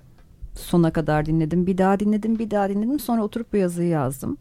sona 0.56 0.94
kadar 0.94 1.26
dinledim. 1.26 1.68
Bir 1.68 1.78
daha 1.78 2.00
dinledim. 2.00 2.40
Bir 2.40 2.52
daha 2.52 2.70
dinledim. 2.70 3.00
Sonra 3.00 3.24
oturup 3.24 3.54
bu 3.54 3.58
yazıyı 3.58 3.90
yazdım. 3.90 4.38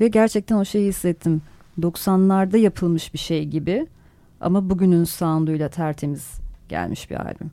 Ve 0.00 0.08
gerçekten 0.08 0.56
o 0.56 0.64
şeyi 0.64 0.88
hissettim. 0.88 1.42
90'larda 1.80 2.56
yapılmış 2.58 3.14
bir 3.14 3.18
şey 3.18 3.44
gibi. 3.44 3.86
Ama 4.40 4.70
bugünün 4.70 5.04
sounduyla 5.04 5.68
tertemiz 5.68 6.28
gelmiş 6.68 7.10
bir 7.10 7.16
albüm. 7.16 7.50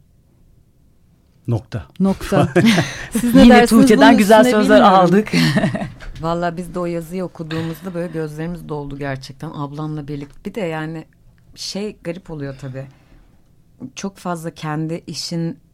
nokta. 1.48 1.86
Nokta. 2.00 2.54
Siz 3.12 3.36
ne 3.36 3.43
Yine 3.43 3.66
Tuğçe'den 3.66 4.18
güzel 4.18 4.43
sözler 4.43 4.62
bilmiyorum. 4.62 5.00
aldık. 5.00 5.32
Vallahi 6.22 6.58
biz 6.58 6.76
de 6.76 6.80
o 6.80 6.86
yazıyı 6.86 7.26
okuduğumuzda 7.26 7.93
böyle 7.93 8.08
gözlerimiz 8.14 8.70
doldu 8.70 8.98
gerçekten 8.98 9.52
ablamla 9.54 10.08
birlikte. 10.08 10.46
Bir 10.46 10.54
de 10.56 10.62
yani 10.62 11.06
şey 11.56 11.98
garip 12.04 12.32
oluyor 12.32 12.56
tabii. 12.62 12.86
Çok 13.96 14.18
fazla 14.18 14.52
kendi 14.52 15.04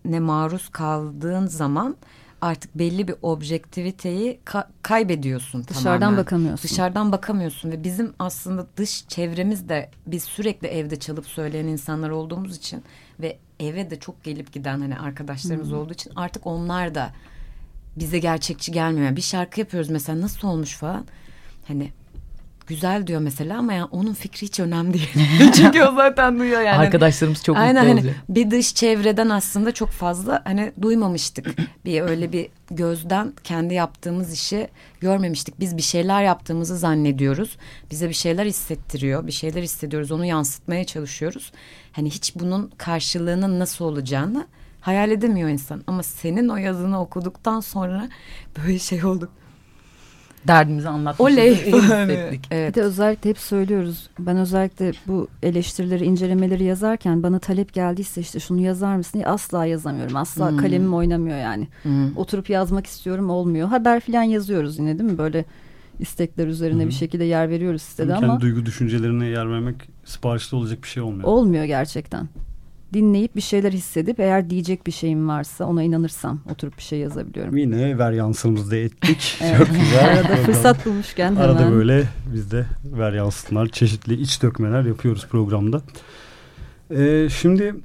işine 0.06 0.20
maruz 0.20 0.70
kaldığın 0.70 1.47
zaman 1.47 1.95
artık 2.41 2.78
belli 2.78 3.08
bir 3.08 3.16
objektiviteyi 3.22 4.39
ka- 4.45 4.68
kaybediyorsun 4.82 5.64
Dışarıdan 5.68 5.99
tamamen. 5.99 6.18
bakamıyorsun. 6.18 6.70
Dışarıdan 6.70 7.12
bakamıyorsun 7.12 7.72
ve 7.72 7.84
bizim 7.84 8.14
aslında 8.20 8.66
dış 8.78 9.08
çevremiz 9.08 9.70
de 9.70 9.89
biz 10.08 10.24
sürekli 10.24 10.68
evde 10.68 10.95
çalıp 10.99 11.26
söyleyen 11.28 11.66
insanlar 11.66 12.10
olduğumuz 12.10 12.58
için 12.58 12.84
ve 13.20 13.38
eve 13.60 13.89
de 13.89 13.99
çok 13.99 14.24
gelip 14.24 14.54
giden 14.54 14.80
hani 14.82 14.99
arkadaşlarımız 14.99 15.74
olduğu 15.74 15.93
için 15.93 16.14
artık 16.16 16.47
onlar 16.47 16.95
da 16.95 17.12
bize 17.95 18.20
gerçekçi 18.20 18.72
gelmiyor. 18.72 19.16
Bir 19.16 19.22
şarkı 19.22 19.60
yapıyoruz 19.60 19.89
mesela 19.89 20.22
nasıl 20.22 20.47
olmuş 20.47 20.78
falan. 20.78 21.06
Hani 21.68 21.91
güzel 22.68 23.07
diyor 23.07 23.22
mesela 23.22 23.57
ama 23.57 23.74
yani 23.74 23.88
onun 23.91 24.14
fikri 24.14 24.47
hiç 24.47 24.59
önemli 24.59 24.93
değil. 24.93 25.09
Çünkü 25.55 25.84
o 25.84 25.95
zaten 25.95 26.39
duyuyor 26.39 26.62
yani. 26.62 26.78
Arkadaşlarımız 26.78 27.43
çok 27.43 27.57
Aynen 27.57 27.88
mutlu 27.88 28.01
hani 28.01 28.16
bir 28.30 28.51
dış 28.51 28.76
çevreden 28.76 29.30
aslında 29.30 29.72
çok 29.72 29.89
fazla 29.89 30.41
hani 30.45 30.72
duymamıştık. 30.82 31.55
bir 31.86 32.01
öyle 32.01 32.32
bir 32.32 32.47
gözden 32.72 33.34
kendi 33.43 33.74
yaptığımız 33.74 34.34
işi 34.34 34.68
görmemiştik. 34.99 35.59
Biz 35.59 35.78
bir 35.78 35.82
şeyler 35.82 36.24
yaptığımızı 36.24 36.78
zannediyoruz. 36.78 37.57
Bize 37.91 38.09
bir 38.09 38.14
şeyler 38.14 38.45
hissettiriyor. 38.45 39.28
Bir 39.28 39.32
şeyler 39.32 39.62
hissediyoruz. 39.62 40.12
Onu 40.12 40.26
yansıtmaya 40.26 40.84
çalışıyoruz. 40.84 41.51
Hani 41.91 42.09
hiç 42.09 42.36
bunun 42.36 42.72
karşılığının 42.78 43.59
nasıl 43.59 43.86
olacağını 43.86 44.47
hayal 44.82 45.12
edemiyor 45.12 45.49
insan. 45.49 45.84
Ama 45.88 46.03
senin 46.03 46.49
o 46.49 46.57
yazını 46.57 47.01
okuduktan 47.01 47.59
sonra 47.59 48.09
böyle 48.57 48.80
şey 48.80 49.05
olduk. 49.05 49.30
Derdimizi 50.48 50.89
anlatmışız. 50.89 51.34
Oley. 51.38 51.56
hissettik. 51.56 52.52
Bir 52.52 52.56
Evet. 52.56 52.76
de 52.76 52.82
özellikle 52.82 53.30
hep 53.30 53.38
söylüyoruz. 53.38 54.10
Ben 54.20 54.38
özellikle 54.38 54.92
bu 55.08 55.28
eleştirileri, 55.44 56.06
incelemeleri 56.06 56.64
yazarken 56.64 57.24
bana 57.24 57.39
talep 57.39 57.74
geldiyse 57.74 58.22
işte 58.22 58.39
şunu 58.39 58.62
yazar 58.62 58.96
mısın 58.96 59.14
diye 59.14 59.26
asla 59.28 59.66
yazamıyorum. 59.66 60.16
Asla 60.16 60.50
Hmm. 60.50 60.58
kalemim 60.58 60.94
oynamıyor 60.94 61.38
yani. 61.38 61.68
Hı. 61.84 61.89
Oturup 62.16 62.50
yazmak 62.50 62.86
istiyorum 62.88 63.30
olmuyor. 63.30 63.68
Haber 63.68 64.00
filan 64.00 64.24
yazıyoruz 64.24 64.80
yine 64.80 65.00
değil 65.00 65.12
mi? 65.12 65.18
Böyle 65.18 65.46
istekler 66.00 66.48
üzerine 66.48 66.84
Hı 66.84 66.88
bir 66.88 66.94
şekilde 66.94 67.24
yer 67.24 67.50
veriyoruz 67.50 67.82
sitede 67.82 68.14
Kendi 68.14 68.26
ama 68.26 68.39
duygu 68.42 68.66
düşüncelerine 68.66 69.26
yer 69.28 69.52
vermek 69.52 69.76
siparişte 70.06 70.56
olacak 70.56 70.84
bir 70.84 70.88
şey 70.88 71.04
olmuyor. 71.04 71.24
olmuyor 71.28 71.64
gerçekten. 71.66 72.28
Dinleyip 72.94 73.36
bir 73.36 73.42
şeyler 73.42 73.72
hissedip 73.72 74.20
eğer 74.20 74.50
diyecek 74.50 74.88
bir 74.88 74.92
şeyim 74.92 75.28
varsa 75.28 75.66
ona 75.66 75.84
inanırsam 75.84 76.39
oturup 76.52 76.78
bir 76.78 76.84
şey 76.84 77.00
yazabiliyorum. 77.00 77.58
Yine 77.58 77.98
ver 77.98 78.12
yansımızı 78.12 78.72
da 78.72 78.76
ettik. 78.76 79.38
Evet. 79.44 79.58
Çok 79.58 79.68
güzel. 79.68 80.10
Arada 80.20 80.36
fırsat 80.36 80.86
bulmuşken 80.86 81.26
hemen. 81.36 81.42
Arada 81.42 81.72
böyle 81.72 82.04
biz 82.34 82.52
de 82.52 82.66
ver 82.86 83.14
yansıtmalar, 83.14 83.68
çeşitli 83.68 84.14
iç 84.22 84.42
dökmeler 84.44 84.84
yapıyoruz 84.84 85.28
programda. 85.28 85.82
Ee, 86.96 87.28
şimdi 87.39 87.76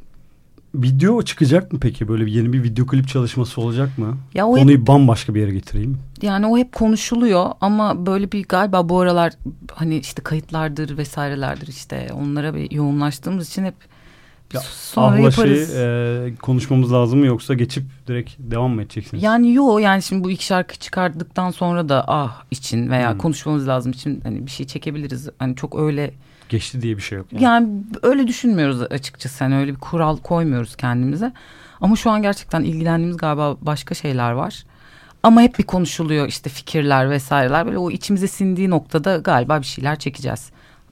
video 0.75 1.23
çıkacak 1.23 1.73
mı 1.73 1.81
peki? 1.81 2.09
Böyle 2.09 2.27
bir 2.27 2.33
yeni 2.33 2.53
bir 2.53 2.63
video 2.63 2.87
klip 2.87 3.09
çalışması 3.09 3.61
olacak 3.61 3.99
mı? 3.99 4.17
Ya 4.35 4.47
o 4.47 4.57
hep, 4.57 4.63
Konuyu 4.63 4.87
bambaşka 4.87 5.35
bir 5.35 5.41
yere 5.41 5.53
getireyim. 5.53 5.99
yani 6.23 6.47
o 6.47 6.59
hep 6.59 6.73
konuşuluyor 6.73 7.51
ama 7.61 8.07
böyle 8.07 8.33
bir 8.33 8.45
galiba 8.49 8.89
bu 8.89 9.01
aralar 9.01 9.33
hani 9.73 9.99
işte 9.99 10.23
kayıtlardır 10.23 10.99
vesairelerdir 10.99 11.67
işte 11.69 12.09
onlara 12.15 12.55
bir 12.55 12.71
yoğunlaştığımız 12.71 13.49
için 13.49 13.65
hep 13.65 13.75
Ya, 14.55 14.61
sonra 14.61 15.07
Ahla 15.07 15.19
yaparız. 15.21 15.73
şey, 15.73 16.27
e, 16.27 16.35
konuşmamız 16.35 16.93
lazım 16.93 17.19
mı 17.19 17.27
yoksa 17.27 17.55
geçip 17.55 17.85
direkt 18.07 18.31
devam 18.39 18.71
mı 18.71 18.83
edeceksiniz? 18.83 19.23
Yani 19.23 19.53
yo 19.53 19.79
yani 19.79 20.03
şimdi 20.03 20.25
bu 20.25 20.31
iki 20.31 20.45
şarkı 20.45 20.77
çıkardıktan 20.77 21.51
sonra 21.51 21.89
da 21.89 22.05
ah 22.09 22.43
için 22.51 22.91
veya 22.91 23.11
Hmm. 23.13 23.19
konuşmamız 23.19 23.69
lazım 23.69 23.93
için 23.93 24.21
hani 24.25 24.47
bir 24.47 24.51
şey 24.51 24.67
çekebiliriz. 24.67 25.29
Hani 25.39 25.57
çok 25.57 25.79
öyle 25.79 26.11
Geçti 26.49 26.83
diye 26.83 26.97
bir 26.97 27.03
şey 27.03 27.19
yok. 27.19 27.27
Yani. 27.33 27.45
yani 27.45 27.69
öyle 28.03 28.27
düşünmüyoruz 28.27 28.83
açıkçası. 28.83 29.45
Hani 29.45 29.57
öyle 29.57 29.71
bir 29.75 29.79
kural 29.81 30.17
koymuyoruz 30.17 30.77
kendimize. 30.77 31.33
Ama 31.81 31.97
şu 31.97 32.11
an 32.11 32.23
gerçekten 32.23 32.63
ilgilendiğimiz 32.63 33.17
galiba 33.17 33.57
başka 33.61 33.95
şeyler 33.95 34.31
var. 34.33 34.65
Ama 35.23 35.43
hep 35.43 35.59
bir 35.59 35.65
konuşuluyor 35.65 36.29
işte 36.29 36.51
fikirler 36.51 37.11
vesaireler. 37.11 37.67
Böyle 37.67 37.79
o 37.79 37.91
içimize 37.91 38.27
sindiği 38.29 38.71
noktada 38.71 39.17
galiba 39.17 39.61
bir 39.61 39.67
şeyler 39.67 39.99
çekeceğiz. 39.99 40.51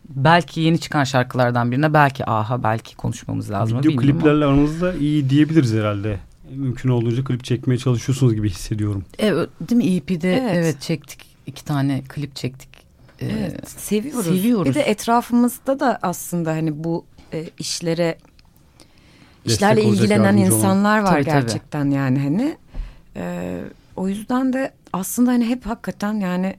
Belki 0.09 0.61
yeni 0.61 0.81
çıkan 0.81 1.05
şarkılardan 1.05 1.71
birine 1.73 1.95
belki 1.95 2.31
aha 2.31 2.63
belki 2.63 2.97
konuşmamız 2.97 3.51
lazım. 3.51 3.79
Video 3.79 3.91
bilmiyorum 3.91 4.11
ama. 4.11 4.21
kliplerle 4.21 4.45
aranızda 4.45 4.95
iyi 4.95 5.31
diyebiliriz 5.31 5.75
herhalde. 5.75 6.19
Mümkün 6.51 6.89
olduğunca 6.89 7.25
klip 7.25 7.45
çekmeye 7.45 7.79
çalışıyorsunuz 7.79 8.35
gibi 8.35 8.51
hissediyorum. 8.51 9.05
Evet, 9.19 9.49
değil 9.61 9.77
mi 9.85 9.97
EP'de 9.97 10.33
Evet. 10.37 10.53
evet. 10.55 10.81
çektik. 10.81 11.21
iki 11.47 11.65
tane 11.65 12.03
klip 12.09 12.37
çektik. 12.37 12.69
Ee, 13.21 13.27
Evet, 13.27 13.69
seviyoruz. 13.71 14.25
seviyoruz. 14.27 14.67
Bir 14.71 14.75
de 14.75 14.81
etrafımızda 14.83 15.81
da 15.81 15.99
aslında 16.03 16.51
hani 16.51 16.85
bu 16.85 17.05
e, 17.33 17.45
işlere 17.59 18.19
işlerle 19.45 19.81
olacak, 19.83 20.01
ilgilenen 20.03 20.25
yardımcı 20.25 20.45
olan. 20.55 20.57
insanlar 20.61 20.99
var 20.99 21.07
Tabii, 21.07 21.25
tabii. 21.25 21.41
gerçekten 21.41 21.91
yani 21.91 22.19
hani. 22.19 22.57
E, 23.17 23.61
o 23.97 24.09
yüzden 24.09 24.53
de 24.53 24.73
aslında 24.93 25.31
hani 25.31 25.47
hep 25.47 25.67
hakikaten 25.67 26.15
yani 26.15 26.57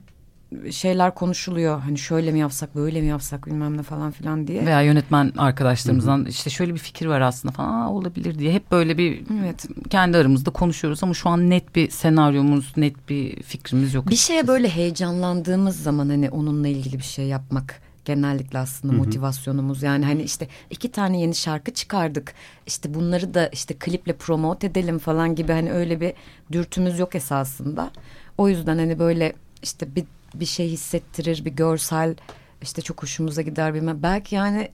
şeyler 0.70 1.14
konuşuluyor. 1.14 1.80
Hani 1.80 1.98
şöyle 1.98 2.32
mi 2.32 2.38
yapsak, 2.38 2.74
böyle 2.76 3.00
mi 3.00 3.06
yapsak 3.06 3.46
bilmem 3.46 3.76
ne 3.76 3.82
falan 3.82 4.10
filan 4.10 4.46
diye. 4.46 4.66
Veya 4.66 4.82
yönetmen 4.82 5.32
arkadaşlarımızdan 5.38 6.26
işte 6.26 6.50
şöyle 6.50 6.74
bir 6.74 6.78
fikir 6.78 7.06
var 7.06 7.20
aslında 7.20 7.52
falan 7.52 7.72
Aa, 7.72 7.90
olabilir 7.92 8.38
diye 8.38 8.52
hep 8.52 8.70
böyle 8.70 8.98
bir 8.98 9.22
Evet. 9.42 9.66
kendi 9.90 10.16
aramızda 10.18 10.50
konuşuyoruz 10.50 11.02
ama 11.02 11.14
şu 11.14 11.28
an 11.28 11.50
net 11.50 11.76
bir 11.76 11.90
senaryomuz, 11.90 12.72
net 12.76 13.08
bir 13.08 13.42
fikrimiz 13.42 13.94
yok. 13.94 14.10
Bir 14.10 14.16
şeye 14.16 14.48
böyle 14.48 14.68
heyecanlandığımız 14.68 15.82
zaman 15.82 16.08
hani 16.08 16.30
onunla 16.30 16.68
ilgili 16.68 16.98
bir 16.98 17.04
şey 17.04 17.26
yapmak 17.26 17.80
genellikle 18.04 18.58
aslında 18.58 18.94
motivasyonumuz. 18.94 19.82
Yani 19.82 20.04
hani 20.04 20.22
işte 20.22 20.48
iki 20.70 20.92
tane 20.92 21.20
yeni 21.20 21.34
şarkı 21.34 21.74
çıkardık. 21.74 22.34
İşte 22.66 22.94
bunları 22.94 23.34
da 23.34 23.46
işte 23.48 23.74
kliple 23.74 24.12
promote 24.12 24.66
edelim 24.66 24.98
falan 24.98 25.34
gibi 25.34 25.52
hani 25.52 25.72
öyle 25.72 26.00
bir 26.00 26.12
dürtümüz 26.52 26.98
yok 26.98 27.14
esasında. 27.14 27.90
O 28.38 28.48
yüzden 28.48 28.78
hani 28.78 28.98
böyle 28.98 29.32
işte 29.62 29.94
bir 29.94 30.04
bir 30.40 30.46
şey 30.46 30.68
hissettirir, 30.68 31.44
bir 31.44 31.50
görsel 31.50 32.14
işte 32.62 32.82
çok 32.82 33.02
hoşumuza 33.02 33.42
gider 33.42 33.74
bilmem. 33.74 33.98
Belki 34.02 34.34
yani 34.34 34.68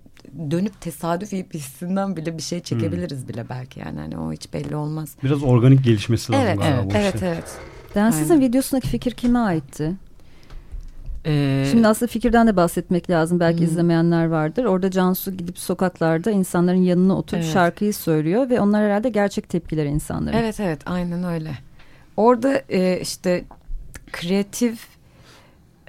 dönüp 0.50 0.80
tesadüf 0.80 1.32
hissinden 1.32 2.16
bile 2.16 2.36
bir 2.38 2.42
şey 2.42 2.60
çekebiliriz 2.60 3.28
bile 3.28 3.48
belki 3.48 3.80
yani 3.80 3.98
hani 4.00 4.18
o 4.18 4.32
hiç 4.32 4.52
belli 4.52 4.76
olmaz. 4.76 5.16
Biraz 5.24 5.42
organik 5.42 5.84
gelişmesi 5.84 6.32
lazım 6.32 6.46
Evet, 6.46 6.58
galiba 6.58 6.76
evet, 6.80 6.92
bu 6.94 6.96
evet, 6.96 7.14
işin. 7.14 7.26
evet. 7.26 7.44
Densiz'in 7.94 8.34
Aynen. 8.34 8.48
videosundaki 8.48 8.88
fikir 8.88 9.10
kime 9.12 9.38
aitti? 9.38 9.92
Ee, 11.26 11.68
Şimdi 11.70 11.88
aslında 11.88 12.10
fikirden 12.10 12.46
de 12.46 12.56
bahsetmek 12.56 13.10
lazım. 13.10 13.40
Belki 13.40 13.60
Hı. 13.60 13.64
izlemeyenler 13.64 14.26
vardır. 14.26 14.64
Orada 14.64 14.90
Cansu 14.90 15.30
gidip 15.36 15.58
sokaklarda 15.58 16.30
insanların 16.30 16.82
yanına 16.82 17.16
oturup 17.18 17.42
Evet. 17.42 17.52
şarkıyı 17.52 17.94
söylüyor 17.94 18.50
ve 18.50 18.60
onlar 18.60 18.84
herhalde 18.84 19.08
gerçek 19.08 19.48
tepkileri 19.48 19.88
insanların. 19.88 20.36
Evet 20.36 20.60
evet 20.60 20.80
aynen 20.86 21.24
öyle. 21.24 21.50
Orada 22.16 22.62
e, 22.68 23.00
işte 23.00 23.44
kreatif 24.12 24.91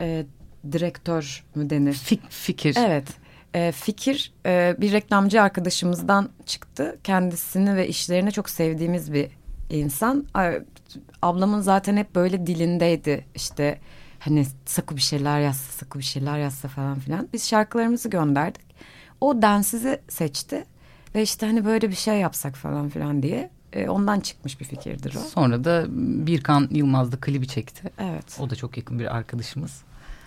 e, 0.04 0.26
direktör 0.72 1.44
mü 1.56 1.70
denir? 1.70 1.94
fik- 1.94 2.30
fikir. 2.30 2.76
Evet. 2.80 3.08
E, 3.54 3.72
fikir 3.72 4.34
e, 4.46 4.76
bir 4.80 4.92
reklamcı 4.92 5.42
arkadaşımızdan 5.42 6.30
çıktı. 6.46 6.98
Kendisini 7.04 7.76
ve 7.76 7.88
işlerini 7.88 8.32
çok 8.32 8.50
sevdiğimiz 8.50 9.14
bir 9.14 9.28
insan. 9.70 10.26
Ablamın 11.22 11.62
zaten 11.62 11.98
hep 11.98 12.16
böyle 12.16 12.48
dilindeydi. 12.48 13.26
İşte 13.36 13.80
hani 14.20 14.46
sakı 14.66 14.96
bir 14.96 15.02
şeyler 15.02 15.40
yazsa, 15.40 15.72
sakı 15.72 16.00
bir 16.00 16.04
şeyler 16.04 16.38
yazsa 16.40 16.68
falan 16.68 17.00
filan. 17.00 17.30
Biz 17.34 17.48
şarkılarımızı 17.50 18.10
gönderdik. 18.10 18.62
O 19.22 19.42
densizi 19.42 20.02
seçti. 20.10 20.66
Ve 21.16 21.22
işte 21.22 21.46
hani 21.46 21.66
böyle 21.66 21.90
bir 21.90 21.96
şey 21.96 22.18
yapsak 22.20 22.56
falan 22.56 22.90
filan 22.90 23.24
diye. 23.24 23.50
E, 23.74 23.90
ondan 23.90 24.20
çıkmış 24.20 24.60
bir 24.60 24.66
fikirdir 24.66 25.16
o. 25.16 25.20
Sonra 25.20 25.64
da 25.64 25.86
Birkan 26.28 26.68
Yılmaz 26.72 27.12
da 27.12 27.18
klibi 27.22 27.48
çekti. 27.48 27.92
Evet. 28.00 28.38
O 28.40 28.50
da 28.50 28.56
çok 28.56 28.78
yakın 28.78 29.00
bir 29.00 29.16
arkadaşımız. 29.16 29.82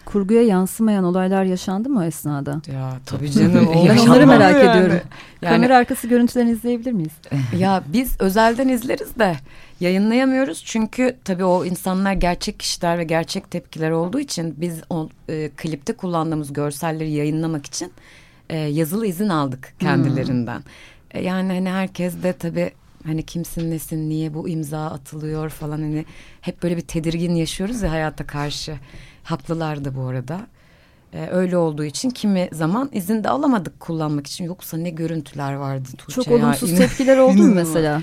Kurguya 0.06 0.42
yansımayan 0.42 1.04
olaylar 1.04 1.44
yaşandı 1.44 1.88
mı 1.88 2.00
o 2.00 2.02
esnada? 2.02 2.62
Ya 2.72 2.92
tabii 3.06 3.30
canım. 3.30 3.68
Ben 3.88 3.98
onları 3.98 4.26
merak 4.26 4.64
yani? 4.64 4.70
ediyorum. 4.70 5.00
Yani 5.42 5.54
Kamera 5.54 5.76
arkası 5.76 6.08
görüntülerini 6.08 6.50
izleyebilir 6.50 6.92
miyiz? 6.92 7.12
ya 7.58 7.82
biz 7.86 8.20
özelden 8.20 8.68
izleriz 8.68 9.18
de 9.18 9.36
yayınlayamıyoruz 9.80 10.64
çünkü 10.64 11.16
tabii 11.24 11.44
o 11.44 11.64
insanlar 11.64 12.12
gerçek 12.12 12.60
kişiler 12.60 12.98
ve 12.98 13.04
gerçek 13.04 13.50
tepkiler 13.50 13.90
olduğu 13.90 14.20
için 14.20 14.54
biz 14.56 14.80
o 14.90 15.08
e, 15.28 15.50
klipte 15.56 15.92
kullandığımız 15.92 16.52
görselleri 16.52 17.10
yayınlamak 17.10 17.66
için 17.66 17.92
e, 18.50 18.56
yazılı 18.56 19.06
izin 19.06 19.28
aldık 19.28 19.74
kendilerinden. 19.78 20.62
E, 21.10 21.22
yani 21.22 21.52
hani 21.52 21.70
herkes 21.70 22.22
de 22.22 22.32
tabii 22.32 22.70
hani 23.06 23.22
kimsin 23.22 23.70
nesin 23.70 24.10
niye 24.10 24.34
bu 24.34 24.48
imza 24.48 24.86
atılıyor 24.86 25.50
falan 25.50 25.78
hani 25.78 26.04
hep 26.40 26.62
böyle 26.62 26.76
bir 26.76 26.82
tedirgin 26.82 27.34
yaşıyoruz 27.34 27.82
ya 27.82 27.90
hayata 27.90 28.26
karşı. 28.26 28.76
Haklılar 29.26 29.84
da 29.84 29.94
bu 29.96 30.02
arada. 30.06 30.40
E, 31.12 31.26
öyle 31.30 31.56
olduğu 31.56 31.84
için 31.84 32.10
kimi 32.10 32.48
zaman 32.52 32.90
izin 32.92 33.24
de 33.24 33.28
alamadık 33.28 33.80
kullanmak 33.80 34.26
için. 34.26 34.44
Yoksa 34.44 34.76
ne 34.76 34.90
görüntüler 34.90 35.52
vardı 35.54 35.88
Tuğçe 35.98 36.14
Çok 36.14 36.26
ya. 36.26 36.34
olumsuz 36.36 36.70
İnan- 36.70 36.78
tepkiler 36.78 37.18
oldu 37.18 37.42
mu 37.42 37.54
mesela? 37.54 38.02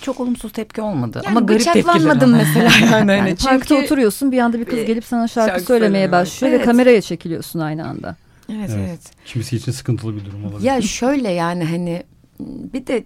Çok 0.00 0.20
olumsuz 0.20 0.52
tepki 0.52 0.80
olmadı 0.82 1.20
Yani 1.24 1.36
ama 1.38 1.46
garip 1.46 1.64
tepkiler. 1.72 2.26
mesela 2.26 2.70
yani. 2.80 2.86
hani. 2.90 3.10
Yani 3.12 3.36
parkta 3.36 3.66
Çünkü- 3.68 3.84
oturuyorsun 3.84 4.32
bir 4.32 4.38
anda 4.38 4.58
bir 4.60 4.64
kız 4.64 4.78
Bir 4.78 4.86
gelip 4.86 5.04
sana 5.04 5.28
şarkı, 5.28 5.50
şarkı 5.50 5.64
söylemeye 5.64 5.88
söylemeye 5.90 6.12
başlıyor 6.12 6.52
Evet. 6.52 6.60
ve 6.62 6.64
kameraya 6.64 7.00
çekiliyorsun 7.00 7.58
aynı 7.58 7.88
anda. 7.88 8.16
Evet, 8.52 8.70
Evet. 8.74 8.86
evet. 8.88 9.00
Kimisi 9.24 9.56
için 9.56 9.72
sıkıntılı 9.72 10.16
bir 10.16 10.24
durum 10.24 10.44
olabilir. 10.44 10.66
Ya 10.66 10.82
şöyle 10.82 11.30
yani 11.30 11.64
hani 11.64 12.02
bir 12.72 12.86
de 12.86 13.04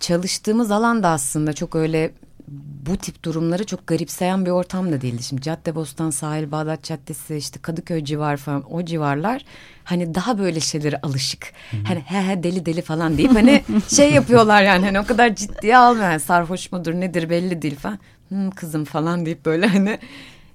çalıştığımız 0.00 0.70
alan 0.70 1.02
da 1.02 1.08
aslında 1.08 1.52
çok 1.52 1.74
öyle 1.76 2.12
bu 2.48 2.96
tip 2.96 3.22
durumları 3.22 3.66
çok 3.66 3.86
garipseyen 3.86 4.46
bir 4.46 4.50
ortam 4.50 4.92
da 4.92 5.00
değildi. 5.00 5.22
Şimdi 5.22 5.42
Caddebostan 5.42 6.10
sahil 6.10 6.50
Bağdat 6.50 6.82
Caddesi 6.82 7.36
işte 7.36 7.60
Kadıköy 7.62 8.04
civar 8.04 8.36
falan 8.36 8.74
o 8.74 8.84
civarlar 8.84 9.44
hani 9.84 10.14
daha 10.14 10.38
böyle 10.38 10.60
şeylere 10.60 11.00
alışık. 11.02 11.52
Hani 11.84 12.00
he 12.00 12.28
he 12.28 12.42
deli 12.42 12.66
deli 12.66 12.82
falan 12.82 13.18
deyip 13.18 13.34
hani 13.34 13.62
şey 13.88 14.12
yapıyorlar 14.12 14.62
yani 14.62 14.84
hani 14.84 15.00
o 15.00 15.04
kadar 15.06 15.34
ciddiye 15.34 15.76
almıyor. 15.76 16.10
Yani 16.10 16.20
sarhoş 16.20 16.72
mudur 16.72 16.94
nedir 16.94 17.30
belli 17.30 17.62
değil 17.62 17.76
falan. 17.76 17.98
Hmm, 18.28 18.50
kızım 18.50 18.84
falan 18.84 19.26
deyip 19.26 19.46
böyle 19.46 19.66
hani 19.66 19.98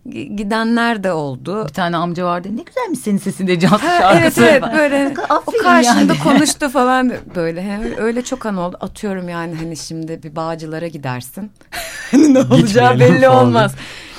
gidenler 0.09 1.03
de 1.03 1.11
oldu. 1.11 1.65
Bir 1.67 1.73
tane 1.73 1.97
amca 1.97 2.25
vardı. 2.25 2.47
Ne 2.57 2.61
güzelmiş 2.63 2.99
senin 2.99 3.17
sesin 3.17 3.47
de 3.47 3.59
Cansu 3.59 3.87
Ha, 3.87 3.97
şarkısı. 3.99 4.41
evet 4.43 4.63
evet 4.63 4.73
böyle 4.77 5.13
o 5.29 5.33
Aferin 5.33 5.63
karşımda 5.63 5.99
yani. 6.13 6.19
konuştu 6.23 6.69
falan 6.69 7.13
böyle 7.35 7.63
He, 7.63 7.79
öyle 8.01 8.21
çok 8.21 8.45
an 8.45 8.57
oldu 8.57 8.77
atıyorum 8.81 9.29
yani 9.29 9.55
hani 9.55 9.77
şimdi 9.77 10.23
bir 10.23 10.35
bağcılara 10.35 10.87
gidersin 10.87 11.51
hani 12.11 12.33
ne 12.33 12.39
olacağı 12.39 12.57
Gitmeyelim 12.91 12.99
belli 13.15 13.25
falan. 13.25 13.45
olmaz 13.47 13.75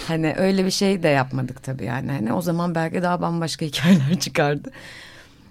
hani 0.08 0.34
öyle 0.38 0.64
bir 0.66 0.70
şey 0.70 1.02
de 1.02 1.08
yapmadık 1.08 1.62
tabii 1.62 1.84
yani 1.84 2.12
hani 2.12 2.32
o 2.32 2.42
zaman 2.42 2.74
belki 2.74 3.02
daha 3.02 3.20
bambaşka 3.22 3.64
hikayeler 3.66 4.20
çıkardı. 4.20 4.70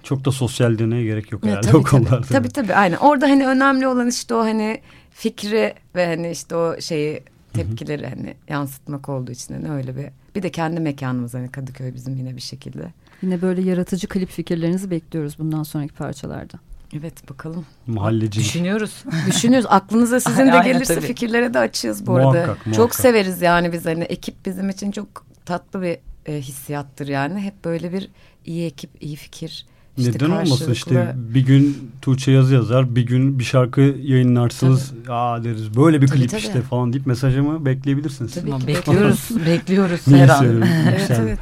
Çok 0.04 0.26
da 0.26 0.32
sosyal 0.32 0.78
deneye 0.80 1.04
gerek 1.04 1.32
yok 1.32 1.44
Ya, 1.46 1.50
herhalde 1.52 1.68
tabii, 1.68 1.78
o 1.78 1.84
konularda. 1.84 2.28
Tabii 2.28 2.50
tabii 2.50 2.76
aynen 2.76 2.98
orada 2.98 3.26
hani 3.30 3.48
önemli 3.48 3.88
olan 3.88 4.08
işte 4.08 4.34
o 4.36 4.40
hani 4.40 4.82
fikri 5.12 5.74
ve 5.96 6.06
hani 6.08 6.32
işte 6.32 6.56
o 6.56 6.82
şeyi 6.82 7.24
tepkileri 7.54 8.08
hani 8.08 8.36
yansıtmak 8.50 9.10
olduğu 9.10 9.32
için 9.32 9.54
hani 9.54 9.72
öyle 9.72 9.98
bir 9.98 10.06
bir 10.36 10.44
de 10.44 10.50
kendi 10.52 10.80
mekanımız 10.80 11.34
hani 11.34 11.52
Kadıköy 11.52 11.94
bizim 11.94 12.16
yine 12.18 12.36
bir 12.36 12.42
şekilde. 12.42 12.94
Yine 13.22 13.42
böyle 13.42 13.62
yaratıcı 13.62 14.08
klip 14.08 14.30
fikirlerinizi 14.30 14.92
bekliyoruz 14.92 15.40
bundan 15.40 15.64
sonraki 15.64 15.94
parçalarda. 15.94 16.60
Evet 17.00 17.30
bakalım. 17.30 17.66
Mahallecilik. 17.88 18.48
Düşünüyoruz. 18.48 19.04
Düşünüyoruz. 19.28 19.68
Aklınıza 19.70 20.20
sizin 20.20 20.48
de 20.48 20.52
Aynen, 20.54 20.66
gelirse 20.74 20.96
tabii. 20.96 21.06
fikirlere 21.08 21.54
de 21.54 21.60
açığız 21.60 22.08
bu 22.08 22.12
Muhakkak, 22.12 22.36
arada. 22.36 22.46
muhakkak. 22.48 22.74
Çok 22.74 22.96
severiz 22.96 23.42
yani 23.42 23.74
biz 23.74 23.86
hani 23.86 24.04
ekip 24.04 24.46
bizim 24.46 24.70
için 24.70 24.92
çok 24.92 25.26
tatlı 25.46 25.82
bir 25.82 25.98
e, 26.26 26.42
hissiyattır 26.42 27.08
yani. 27.08 27.40
Hep 27.40 27.66
böyle 27.66 27.94
bir 27.94 28.10
iyi 28.46 28.66
ekip, 28.66 29.04
iyi 29.04 29.16
fikir. 29.16 29.66
İşte 29.98 30.12
Neden 30.12 30.26
olmasın 30.30 30.50
karşılıklı- 30.52 30.72
işte 30.74 31.16
bir 31.18 31.46
gün 31.46 31.92
Tuğçe 32.02 32.32
yazı 32.32 32.54
yazar 32.54 32.96
bir 32.96 33.06
gün 33.06 33.40
bir 33.40 33.44
şarkı 33.44 33.82
yayınlarsınız 34.02 34.94
aa 35.10 35.44
deriz 35.44 35.78
böyle 35.78 36.02
bir 36.02 36.08
Tabii, 36.08 36.20
klip 36.20 36.30
tabii. 36.30 36.40
işte 36.42 36.62
falan 36.62 36.94
deyip 36.94 37.08
mesajımı 37.08 37.66
bekleyebilirsiniz. 37.66 38.34
Tabii 38.34 38.60
ki 38.60 38.68
bekliyoruz. 38.68 39.30
bekliyoruz. 39.48 40.02
Her 40.08 40.30
an. 40.30 40.62
Evet 40.90 41.12
evet. 41.20 41.40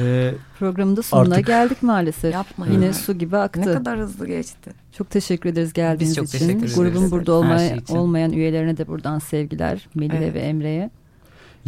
Ee, 0.00 0.34
Programın 0.58 0.96
da 0.96 1.02
sonuna 1.02 1.34
Artık- 1.34 1.46
geldik 1.46 1.82
maalesef. 1.82 2.34
Yapmayın. 2.34 2.72
Yine 2.72 2.92
su 2.92 3.18
gibi 3.18 3.34
Ne 3.34 3.38
aktı. 3.38 3.62
kadar 3.74 3.98
hızlı 3.98 4.26
geçti. 4.26 4.70
Çok 4.98 5.10
teşekkür 5.10 5.50
ederiz 5.50 5.72
geldiğiniz 5.72 6.10
Biz 6.10 6.16
çok 6.16 6.24
için. 6.28 6.38
teşekkür 6.38 6.58
ederiz. 6.58 6.74
Grubun 6.76 7.10
burada 7.10 7.32
Her 7.32 7.36
olmaya, 7.36 7.68
şey 7.68 7.78
için. 7.78 7.96
olmayan 7.96 8.32
üyelerine 8.32 8.76
de 8.76 8.86
buradan 8.88 9.18
sevgiler. 9.18 9.88
Melih'e 9.94 10.16
Evet. 10.16 10.34
ve 10.34 10.38
Emre'ye. 10.40 10.90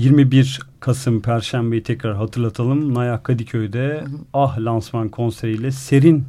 21 0.01 0.61
Kasım 0.81 1.23
Perşembe'yi 1.23 1.83
tekrar 1.83 2.17
hatırlatalım. 2.17 2.95
Naya 2.95 3.23
Kadıköy'de 3.23 4.05
Ah 4.35 4.59
lansman 4.59 5.09
konseriyle 5.09 5.71
Serin 5.71 6.25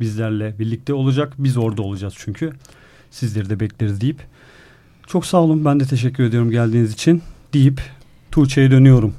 bizlerle 0.00 0.58
birlikte 0.58 0.94
olacak. 0.94 1.32
Biz 1.38 1.56
orada 1.56 1.82
olacağız 1.82 2.14
çünkü. 2.16 2.52
Sizleri 3.10 3.50
de 3.50 3.60
bekleriz 3.60 4.00
deyip. 4.00 4.20
Çok 5.06 5.26
sağ 5.26 5.38
olun. 5.38 5.64
Ben 5.64 5.80
de 5.80 5.84
teşekkür 5.84 6.24
ediyorum 6.24 6.50
geldiğiniz 6.50 6.92
için 6.92 7.22
deyip 7.52 7.80
Tuğçe'ye 8.30 8.70
dönüyorum. 8.70 9.14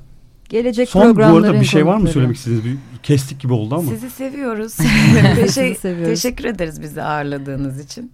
Gelecek 0.50 0.90
Son 0.90 1.16
bu 1.16 1.24
arada 1.24 1.54
bir 1.54 1.66
şey 1.66 1.86
var 1.86 1.98
mı 1.98 2.08
söylemek 2.08 2.36
istediğiniz? 2.36 2.66
Bir 2.66 2.78
kestik 3.04 3.40
gibi 3.40 3.54
oldu 3.54 3.76
ama. 3.76 3.90
Sizi 3.90 4.10
seviyoruz. 4.10 4.78
Teşekkür, 5.36 5.80
seviyoruz. 5.80 6.22
teşekkür 6.22 6.46
ederiz 6.46 6.82
bizi 6.82 7.02
ağırladığınız 7.02 7.86
için. 7.86 8.12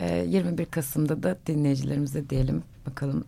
Ee, 0.00 0.26
21 0.28 0.64
Kasım'da 0.64 1.22
da 1.22 1.38
dinleyicilerimize 1.46 2.30
diyelim 2.30 2.62
bakalım 2.86 3.24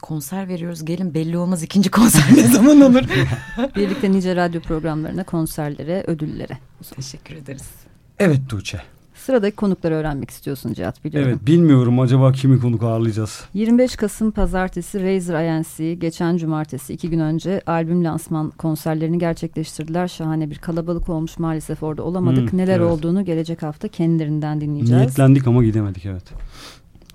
konser 0.00 0.48
veriyoruz. 0.48 0.84
Gelin 0.84 1.14
belli 1.14 1.38
olmaz 1.38 1.62
ikinci 1.62 1.90
konser 1.90 2.24
ne 2.36 2.42
zaman 2.42 2.80
olur. 2.80 3.02
Birlikte 3.76 4.12
nice 4.12 4.36
radyo 4.36 4.60
programlarına, 4.60 5.24
konserlere, 5.24 6.04
ödüllere. 6.06 6.58
teşekkür 6.96 7.36
ederiz. 7.36 7.70
Evet 8.18 8.40
Tuğçe. 8.48 8.80
Sıradaki 9.14 9.56
konukları 9.56 9.94
öğrenmek 9.94 10.30
istiyorsun 10.30 10.72
Cihat 10.72 11.04
biliyorum. 11.04 11.30
Evet 11.30 11.46
bilmiyorum 11.46 12.00
acaba 12.00 12.32
kimi 12.32 12.60
konuk 12.60 12.82
ağırlayacağız. 12.82 13.44
25 13.54 13.96
Kasım 13.96 14.30
Pazartesi 14.30 15.02
Razer 15.02 15.44
INC 15.44 15.94
geçen 15.94 16.36
cumartesi 16.36 16.92
iki 16.92 17.10
gün 17.10 17.18
önce 17.18 17.60
albüm 17.66 18.04
lansman 18.04 18.50
konserlerini 18.50 19.18
gerçekleştirdiler. 19.18 20.08
Şahane 20.08 20.50
bir 20.50 20.58
kalabalık 20.58 21.08
olmuş 21.08 21.38
maalesef 21.38 21.82
orada 21.82 22.02
olamadık. 22.02 22.52
Hmm, 22.52 22.58
Neler 22.58 22.78
evet. 22.80 22.90
olduğunu 22.92 23.24
gelecek 23.24 23.62
hafta 23.62 23.88
kendilerinden 23.88 24.60
dinleyeceğiz. 24.60 25.02
Niyetlendik 25.02 25.46
ama 25.46 25.64
gidemedik 25.64 26.06
evet. 26.06 26.24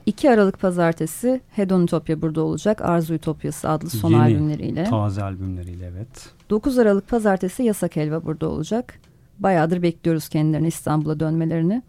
2 0.06 0.30
Aralık 0.32 0.60
Pazartesi 0.60 1.41
Hedon 1.49 1.84
Ütopya 1.84 2.22
burada 2.22 2.41
olacak. 2.41 2.82
Arzu 2.82 3.14
Ütopyası 3.14 3.70
adlı 3.70 3.89
son 3.89 4.12
Yeni, 4.12 4.22
albümleriyle. 4.22 4.84
Taze 4.84 5.24
albümleriyle 5.24 5.86
evet. 5.95 6.30
9 6.49 6.78
Aralık 6.80 7.08
Pazartesi 7.08 7.64
Yasak 7.64 7.95
Helva 7.95 8.24
burada 8.26 8.49
olacak. 8.49 8.99
Bayağıdır 9.39 9.82
bekliyoruz 9.82 10.30
kendilerini 10.30 10.68
İstanbul'a 10.68 11.20
dönmelerini. 11.20 11.84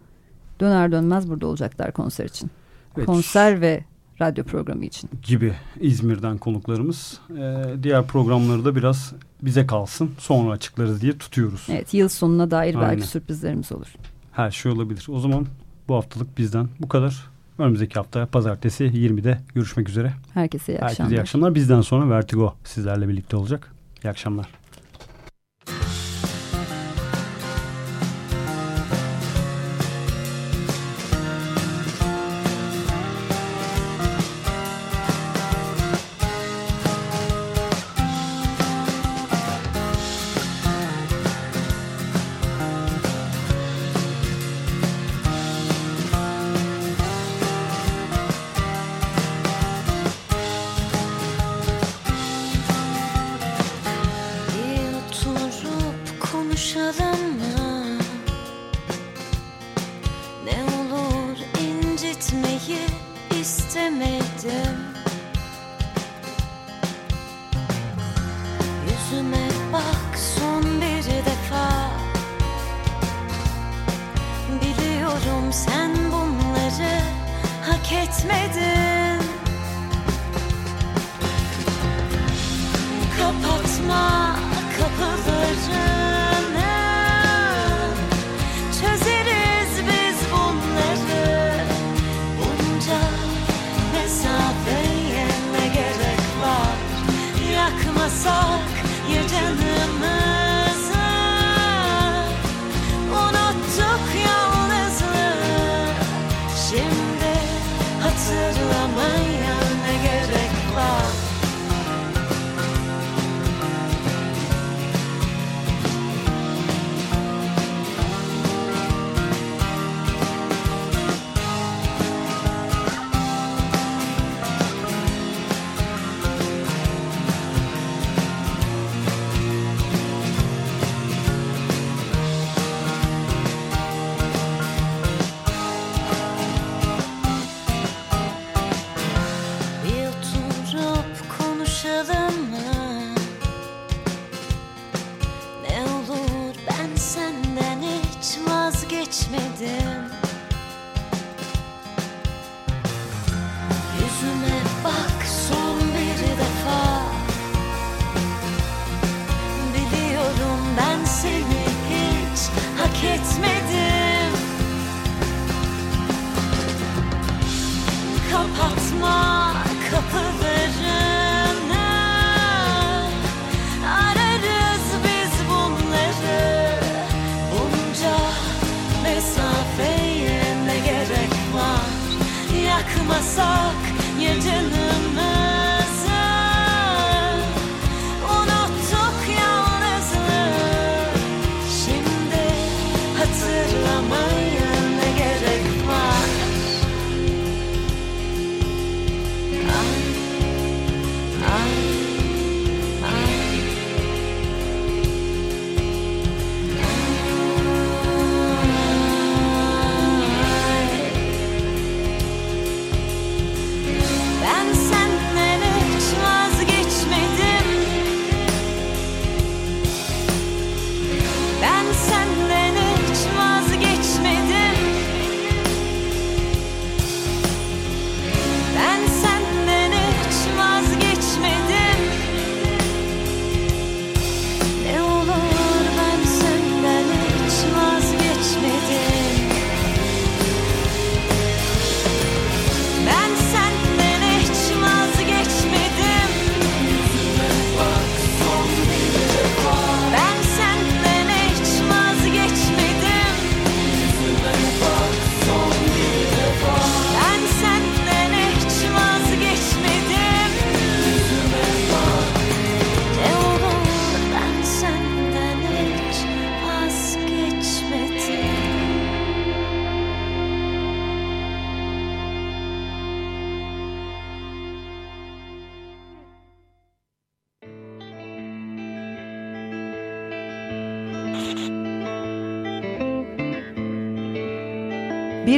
Döner 0.60 0.92
dönmez 0.92 1.28
burada 1.30 1.46
olacaklar 1.46 1.92
konser 1.92 2.24
için. 2.24 2.50
Evet, 2.96 3.06
Konser 3.06 3.60
ve 3.60 3.84
radyo 4.20 4.44
programı 4.44 4.84
için. 4.84 5.10
gibi 5.22 5.54
İzmir'den 5.80 6.38
konuklarımız. 6.38 7.20
Ee, 7.38 7.64
diğer 7.82 8.06
programları 8.06 8.64
da 8.64 8.76
biraz 8.76 9.12
bize 9.42 9.66
kalsın 9.66 10.10
sonra 10.18 10.52
açıklarız 10.52 11.02
diye 11.02 11.18
tutuyoruz. 11.18 11.66
Evet 11.70 11.94
yıl 11.94 12.08
sonuna 12.08 12.50
dair 12.50 12.74
Aynen. 12.74 12.90
belki 12.90 13.06
sürprizlerimiz 13.06 13.72
olur. 13.72 13.94
Her 14.32 14.50
şey 14.50 14.72
olabilir. 14.72 15.06
O 15.10 15.20
zaman 15.20 15.46
bu 15.88 15.94
haftalık 15.94 16.38
bizden 16.38 16.68
bu 16.80 16.88
kadar. 16.88 17.35
Önümüzdeki 17.58 17.94
hafta 17.94 18.26
pazartesi 18.26 18.84
20'de 18.84 19.38
görüşmek 19.54 19.88
üzere. 19.88 20.12
Herkese 20.34 20.72
iyi 20.72 20.74
Herkese 20.74 20.86
akşamlar. 20.86 21.10
iyi 21.12 21.20
akşamlar. 21.20 21.54
Bizden 21.54 21.80
sonra 21.80 22.10
Vertigo 22.10 22.54
sizlerle 22.64 23.08
birlikte 23.08 23.36
olacak. 23.36 23.72
İyi 24.04 24.08
akşamlar. 24.10 24.46